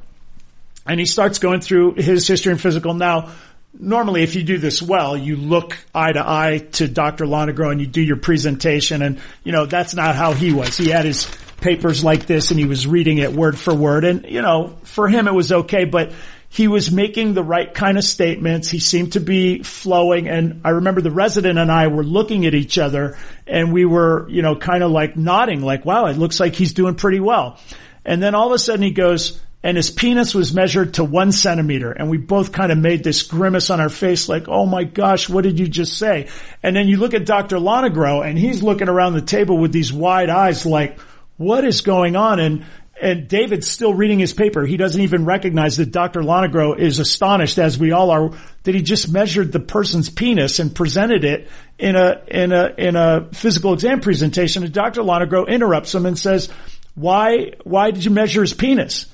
and 0.85 0.99
he 0.99 1.05
starts 1.05 1.39
going 1.39 1.61
through 1.61 1.95
his 1.95 2.27
history 2.27 2.51
and 2.51 2.59
physical. 2.59 2.93
Now, 2.93 3.31
normally 3.73 4.23
if 4.23 4.35
you 4.35 4.43
do 4.43 4.57
this 4.57 4.81
well, 4.81 5.15
you 5.15 5.37
look 5.37 5.77
eye 5.95 6.11
to 6.11 6.27
eye 6.27 6.67
to 6.73 6.89
Dr. 6.89 7.25
Lonegro 7.25 7.71
and 7.71 7.79
you 7.79 7.87
do 7.87 8.01
your 8.01 8.17
presentation 8.17 9.01
and, 9.01 9.21
you 9.45 9.53
know, 9.53 9.65
that's 9.65 9.95
not 9.95 10.15
how 10.15 10.33
he 10.33 10.51
was. 10.51 10.75
He 10.75 10.89
had 10.89 11.05
his 11.05 11.31
papers 11.61 12.03
like 12.03 12.25
this 12.25 12.51
and 12.51 12.59
he 12.59 12.65
was 12.65 12.85
reading 12.85 13.19
it 13.19 13.31
word 13.31 13.57
for 13.57 13.73
word 13.73 14.03
and, 14.03 14.25
you 14.25 14.41
know, 14.41 14.77
for 14.83 15.07
him 15.07 15.29
it 15.29 15.33
was 15.33 15.51
okay, 15.51 15.85
but 15.85 16.11
he 16.49 16.67
was 16.67 16.91
making 16.91 17.33
the 17.33 17.43
right 17.43 17.71
kind 17.71 17.97
of 17.97 18.03
statements. 18.03 18.69
He 18.69 18.79
seemed 18.79 19.13
to 19.13 19.19
be 19.19 19.61
flowing. 19.61 20.27
And 20.27 20.61
I 20.65 20.71
remember 20.71 20.99
the 20.99 21.11
resident 21.11 21.59
and 21.59 21.71
I 21.71 21.87
were 21.87 22.03
looking 22.03 22.47
at 22.47 22.55
each 22.55 22.79
other 22.79 23.17
and 23.45 23.71
we 23.71 23.85
were, 23.85 24.27
you 24.29 24.41
know, 24.41 24.55
kind 24.55 24.83
of 24.83 24.89
like 24.89 25.15
nodding 25.15 25.61
like, 25.61 25.85
wow, 25.85 26.07
it 26.07 26.17
looks 26.17 26.39
like 26.39 26.55
he's 26.55 26.73
doing 26.73 26.95
pretty 26.95 27.19
well. 27.19 27.59
And 28.03 28.21
then 28.21 28.33
all 28.33 28.47
of 28.47 28.53
a 28.53 28.59
sudden 28.59 28.81
he 28.81 28.91
goes, 28.91 29.39
and 29.61 29.75
his 29.75 29.91
penis 29.91 30.33
was 30.33 30.53
measured 30.53 30.95
to 30.95 31.03
one 31.03 31.31
centimeter. 31.31 31.91
And 31.91 32.09
we 32.09 32.17
both 32.17 32.51
kind 32.51 32.71
of 32.71 32.77
made 32.77 33.03
this 33.03 33.23
grimace 33.23 33.69
on 33.69 33.81
our 33.81 33.89
face 33.89 34.29
like, 34.29 34.47
oh 34.47 34.65
my 34.65 34.85
gosh, 34.85 35.29
what 35.29 35.43
did 35.43 35.59
you 35.59 35.67
just 35.67 35.97
say? 35.97 36.29
And 36.63 36.75
then 36.75 36.87
you 36.87 36.97
look 36.97 37.13
at 37.13 37.25
Dr. 37.25 37.57
Lonegro 37.57 38.25
and 38.25 38.37
he's 38.39 38.63
looking 38.63 38.89
around 38.89 39.13
the 39.13 39.21
table 39.21 39.57
with 39.57 39.73
these 39.73 39.91
wide 39.91 40.29
eyes 40.29 40.65
like, 40.65 40.97
what 41.35 41.63
is 41.63 41.81
going 41.81 42.15
on? 42.15 42.39
And 42.39 42.65
and 43.01 43.27
David's 43.27 43.67
still 43.67 43.93
reading 43.93 44.19
his 44.19 44.33
paper. 44.33 44.65
He 44.65 44.77
doesn't 44.77 45.01
even 45.01 45.25
recognize 45.25 45.77
that 45.77 45.91
Dr. 45.91 46.21
Lonegro 46.21 46.77
is 46.77 46.99
astonished, 46.99 47.57
as 47.57 47.77
we 47.77 47.91
all 47.91 48.11
are, 48.11 48.31
that 48.63 48.75
he 48.75 48.81
just 48.81 49.11
measured 49.11 49.51
the 49.51 49.59
person's 49.59 50.09
penis 50.09 50.59
and 50.59 50.75
presented 50.75 51.23
it 51.23 51.47
in 51.77 51.95
a 51.95 52.21
in 52.27 52.51
a 52.51 52.73
in 52.77 52.95
a 52.95 53.29
physical 53.31 53.73
exam 53.73 54.01
presentation. 54.01 54.63
And 54.63 54.73
Dr. 54.73 55.01
Lonegro 55.01 55.47
interrupts 55.47 55.95
him 55.95 56.05
and 56.05 56.17
says, 56.17 56.49
"Why 56.95 57.53
why 57.63 57.91
did 57.91 58.03
you 58.03 58.11
measure 58.11 58.41
his 58.41 58.53
penis?" 58.53 59.05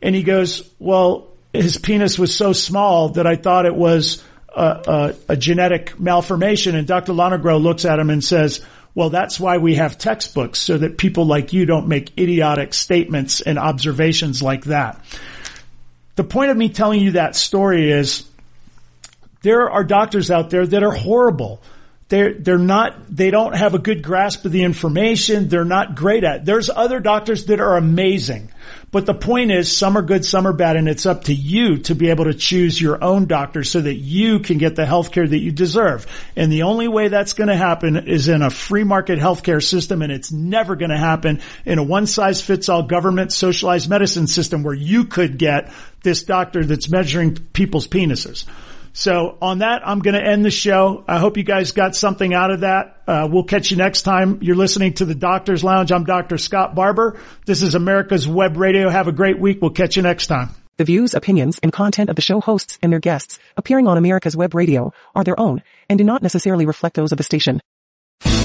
And 0.00 0.14
he 0.14 0.22
goes, 0.22 0.68
"Well, 0.78 1.28
his 1.52 1.76
penis 1.76 2.18
was 2.18 2.34
so 2.34 2.52
small 2.52 3.10
that 3.10 3.26
I 3.26 3.36
thought 3.36 3.66
it 3.66 3.76
was 3.76 4.22
a, 4.54 5.14
a, 5.28 5.32
a 5.32 5.36
genetic 5.36 6.00
malformation." 6.00 6.74
And 6.76 6.86
Dr. 6.86 7.12
Lonegro 7.12 7.60
looks 7.60 7.84
at 7.84 7.98
him 7.98 8.10
and 8.10 8.24
says 8.24 8.64
well, 8.94 9.10
that's 9.10 9.40
why 9.40 9.58
we 9.58 9.74
have 9.74 9.98
textbooks 9.98 10.60
so 10.60 10.78
that 10.78 10.98
people 10.98 11.26
like 11.26 11.52
you 11.52 11.66
don't 11.66 11.88
make 11.88 12.16
idiotic 12.18 12.72
statements 12.74 13.40
and 13.40 13.58
observations 13.58 14.42
like 14.42 14.64
that. 14.64 15.00
The 16.16 16.24
point 16.24 16.52
of 16.52 16.56
me 16.56 16.68
telling 16.68 17.00
you 17.00 17.12
that 17.12 17.34
story 17.34 17.90
is 17.90 18.24
there 19.42 19.68
are 19.68 19.82
doctors 19.82 20.30
out 20.30 20.50
there 20.50 20.64
that 20.64 20.82
are 20.84 20.92
horrible. 20.92 21.60
They're, 22.08 22.34
they're 22.34 22.58
not, 22.58 23.14
they 23.14 23.30
don't 23.30 23.56
have 23.56 23.74
a 23.74 23.78
good 23.80 24.02
grasp 24.02 24.44
of 24.44 24.52
the 24.52 24.62
information. 24.62 25.48
They're 25.48 25.64
not 25.64 25.96
great 25.96 26.22
at 26.22 26.36
it. 26.36 26.44
There's 26.44 26.70
other 26.70 27.00
doctors 27.00 27.46
that 27.46 27.60
are 27.60 27.76
amazing. 27.76 28.50
But 28.94 29.06
the 29.06 29.12
point 29.12 29.50
is 29.50 29.76
some 29.76 29.98
are 29.98 30.02
good, 30.02 30.24
some 30.24 30.46
are 30.46 30.52
bad, 30.52 30.76
and 30.76 30.88
it's 30.88 31.04
up 31.04 31.24
to 31.24 31.34
you 31.34 31.78
to 31.78 31.96
be 31.96 32.10
able 32.10 32.26
to 32.26 32.32
choose 32.32 32.80
your 32.80 33.02
own 33.02 33.26
doctor 33.26 33.64
so 33.64 33.80
that 33.80 33.96
you 33.96 34.38
can 34.38 34.56
get 34.56 34.76
the 34.76 34.86
health 34.86 35.10
care 35.10 35.26
that 35.26 35.36
you 35.36 35.50
deserve. 35.50 36.06
And 36.36 36.52
the 36.52 36.62
only 36.62 36.86
way 36.86 37.08
that's 37.08 37.32
going 37.32 37.48
to 37.48 37.56
happen 37.56 37.96
is 37.96 38.28
in 38.28 38.40
a 38.40 38.50
free 38.50 38.84
market 38.84 39.18
healthcare 39.18 39.60
system, 39.60 40.00
and 40.00 40.12
it's 40.12 40.30
never 40.30 40.76
going 40.76 40.92
to 40.92 40.96
happen 40.96 41.40
in 41.64 41.80
a 41.80 41.82
one 41.82 42.06
size 42.06 42.40
fits 42.40 42.68
all 42.68 42.84
government 42.84 43.32
socialized 43.32 43.90
medicine 43.90 44.28
system 44.28 44.62
where 44.62 44.72
you 44.74 45.06
could 45.06 45.38
get 45.38 45.72
this 46.04 46.22
doctor 46.22 46.64
that's 46.64 46.88
measuring 46.88 47.34
people's 47.52 47.88
penises. 47.88 48.44
So 48.94 49.36
on 49.42 49.58
that, 49.58 49.86
I'm 49.86 49.98
going 49.98 50.14
to 50.14 50.24
end 50.24 50.42
the 50.44 50.52
show. 50.52 51.04
I 51.08 51.18
hope 51.18 51.36
you 51.36 51.42
guys 51.42 51.72
got 51.72 51.96
something 51.96 52.32
out 52.32 52.52
of 52.52 52.60
that. 52.60 53.02
Uh, 53.08 53.28
we'll 53.30 53.42
catch 53.42 53.72
you 53.72 53.76
next 53.76 54.02
time. 54.02 54.38
You're 54.40 54.54
listening 54.54 54.92
to 54.94 55.04
the 55.04 55.16
Doctor's 55.16 55.64
Lounge. 55.64 55.90
I'm 55.90 56.04
Dr. 56.04 56.38
Scott 56.38 56.76
Barbour. 56.76 57.18
This 57.44 57.62
is 57.62 57.74
America's 57.74 58.28
Web 58.28 58.56
Radio. 58.56 58.88
Have 58.88 59.08
a 59.08 59.12
great 59.12 59.40
week. 59.40 59.58
We'll 59.60 59.72
catch 59.72 59.96
you 59.96 60.02
next 60.02 60.28
time. 60.28 60.50
The 60.76 60.84
views, 60.84 61.12
opinions, 61.12 61.58
and 61.60 61.72
content 61.72 62.08
of 62.08 62.14
the 62.14 62.22
show 62.22 62.40
hosts 62.40 62.78
and 62.82 62.92
their 62.92 63.00
guests 63.00 63.40
appearing 63.56 63.88
on 63.88 63.98
America's 63.98 64.36
Web 64.36 64.54
Radio 64.54 64.92
are 65.14 65.24
their 65.24 65.40
own 65.40 65.64
and 65.88 65.98
do 65.98 66.04
not 66.04 66.22
necessarily 66.22 66.64
reflect 66.64 66.94
those 66.94 67.10
of 67.10 67.18
the 67.18 67.24
station. 67.24 67.60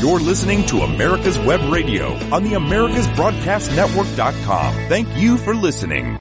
You're 0.01 0.19
listening 0.19 0.65
to 0.67 0.81
America's 0.81 1.37
Web 1.37 1.61
Radio 1.71 2.13
on 2.33 2.43
the 2.43 2.53
AmericasBroadcastNetwork.com. 2.53 4.73
Thank 4.89 5.15
you 5.15 5.37
for 5.37 5.53
listening. 5.53 6.17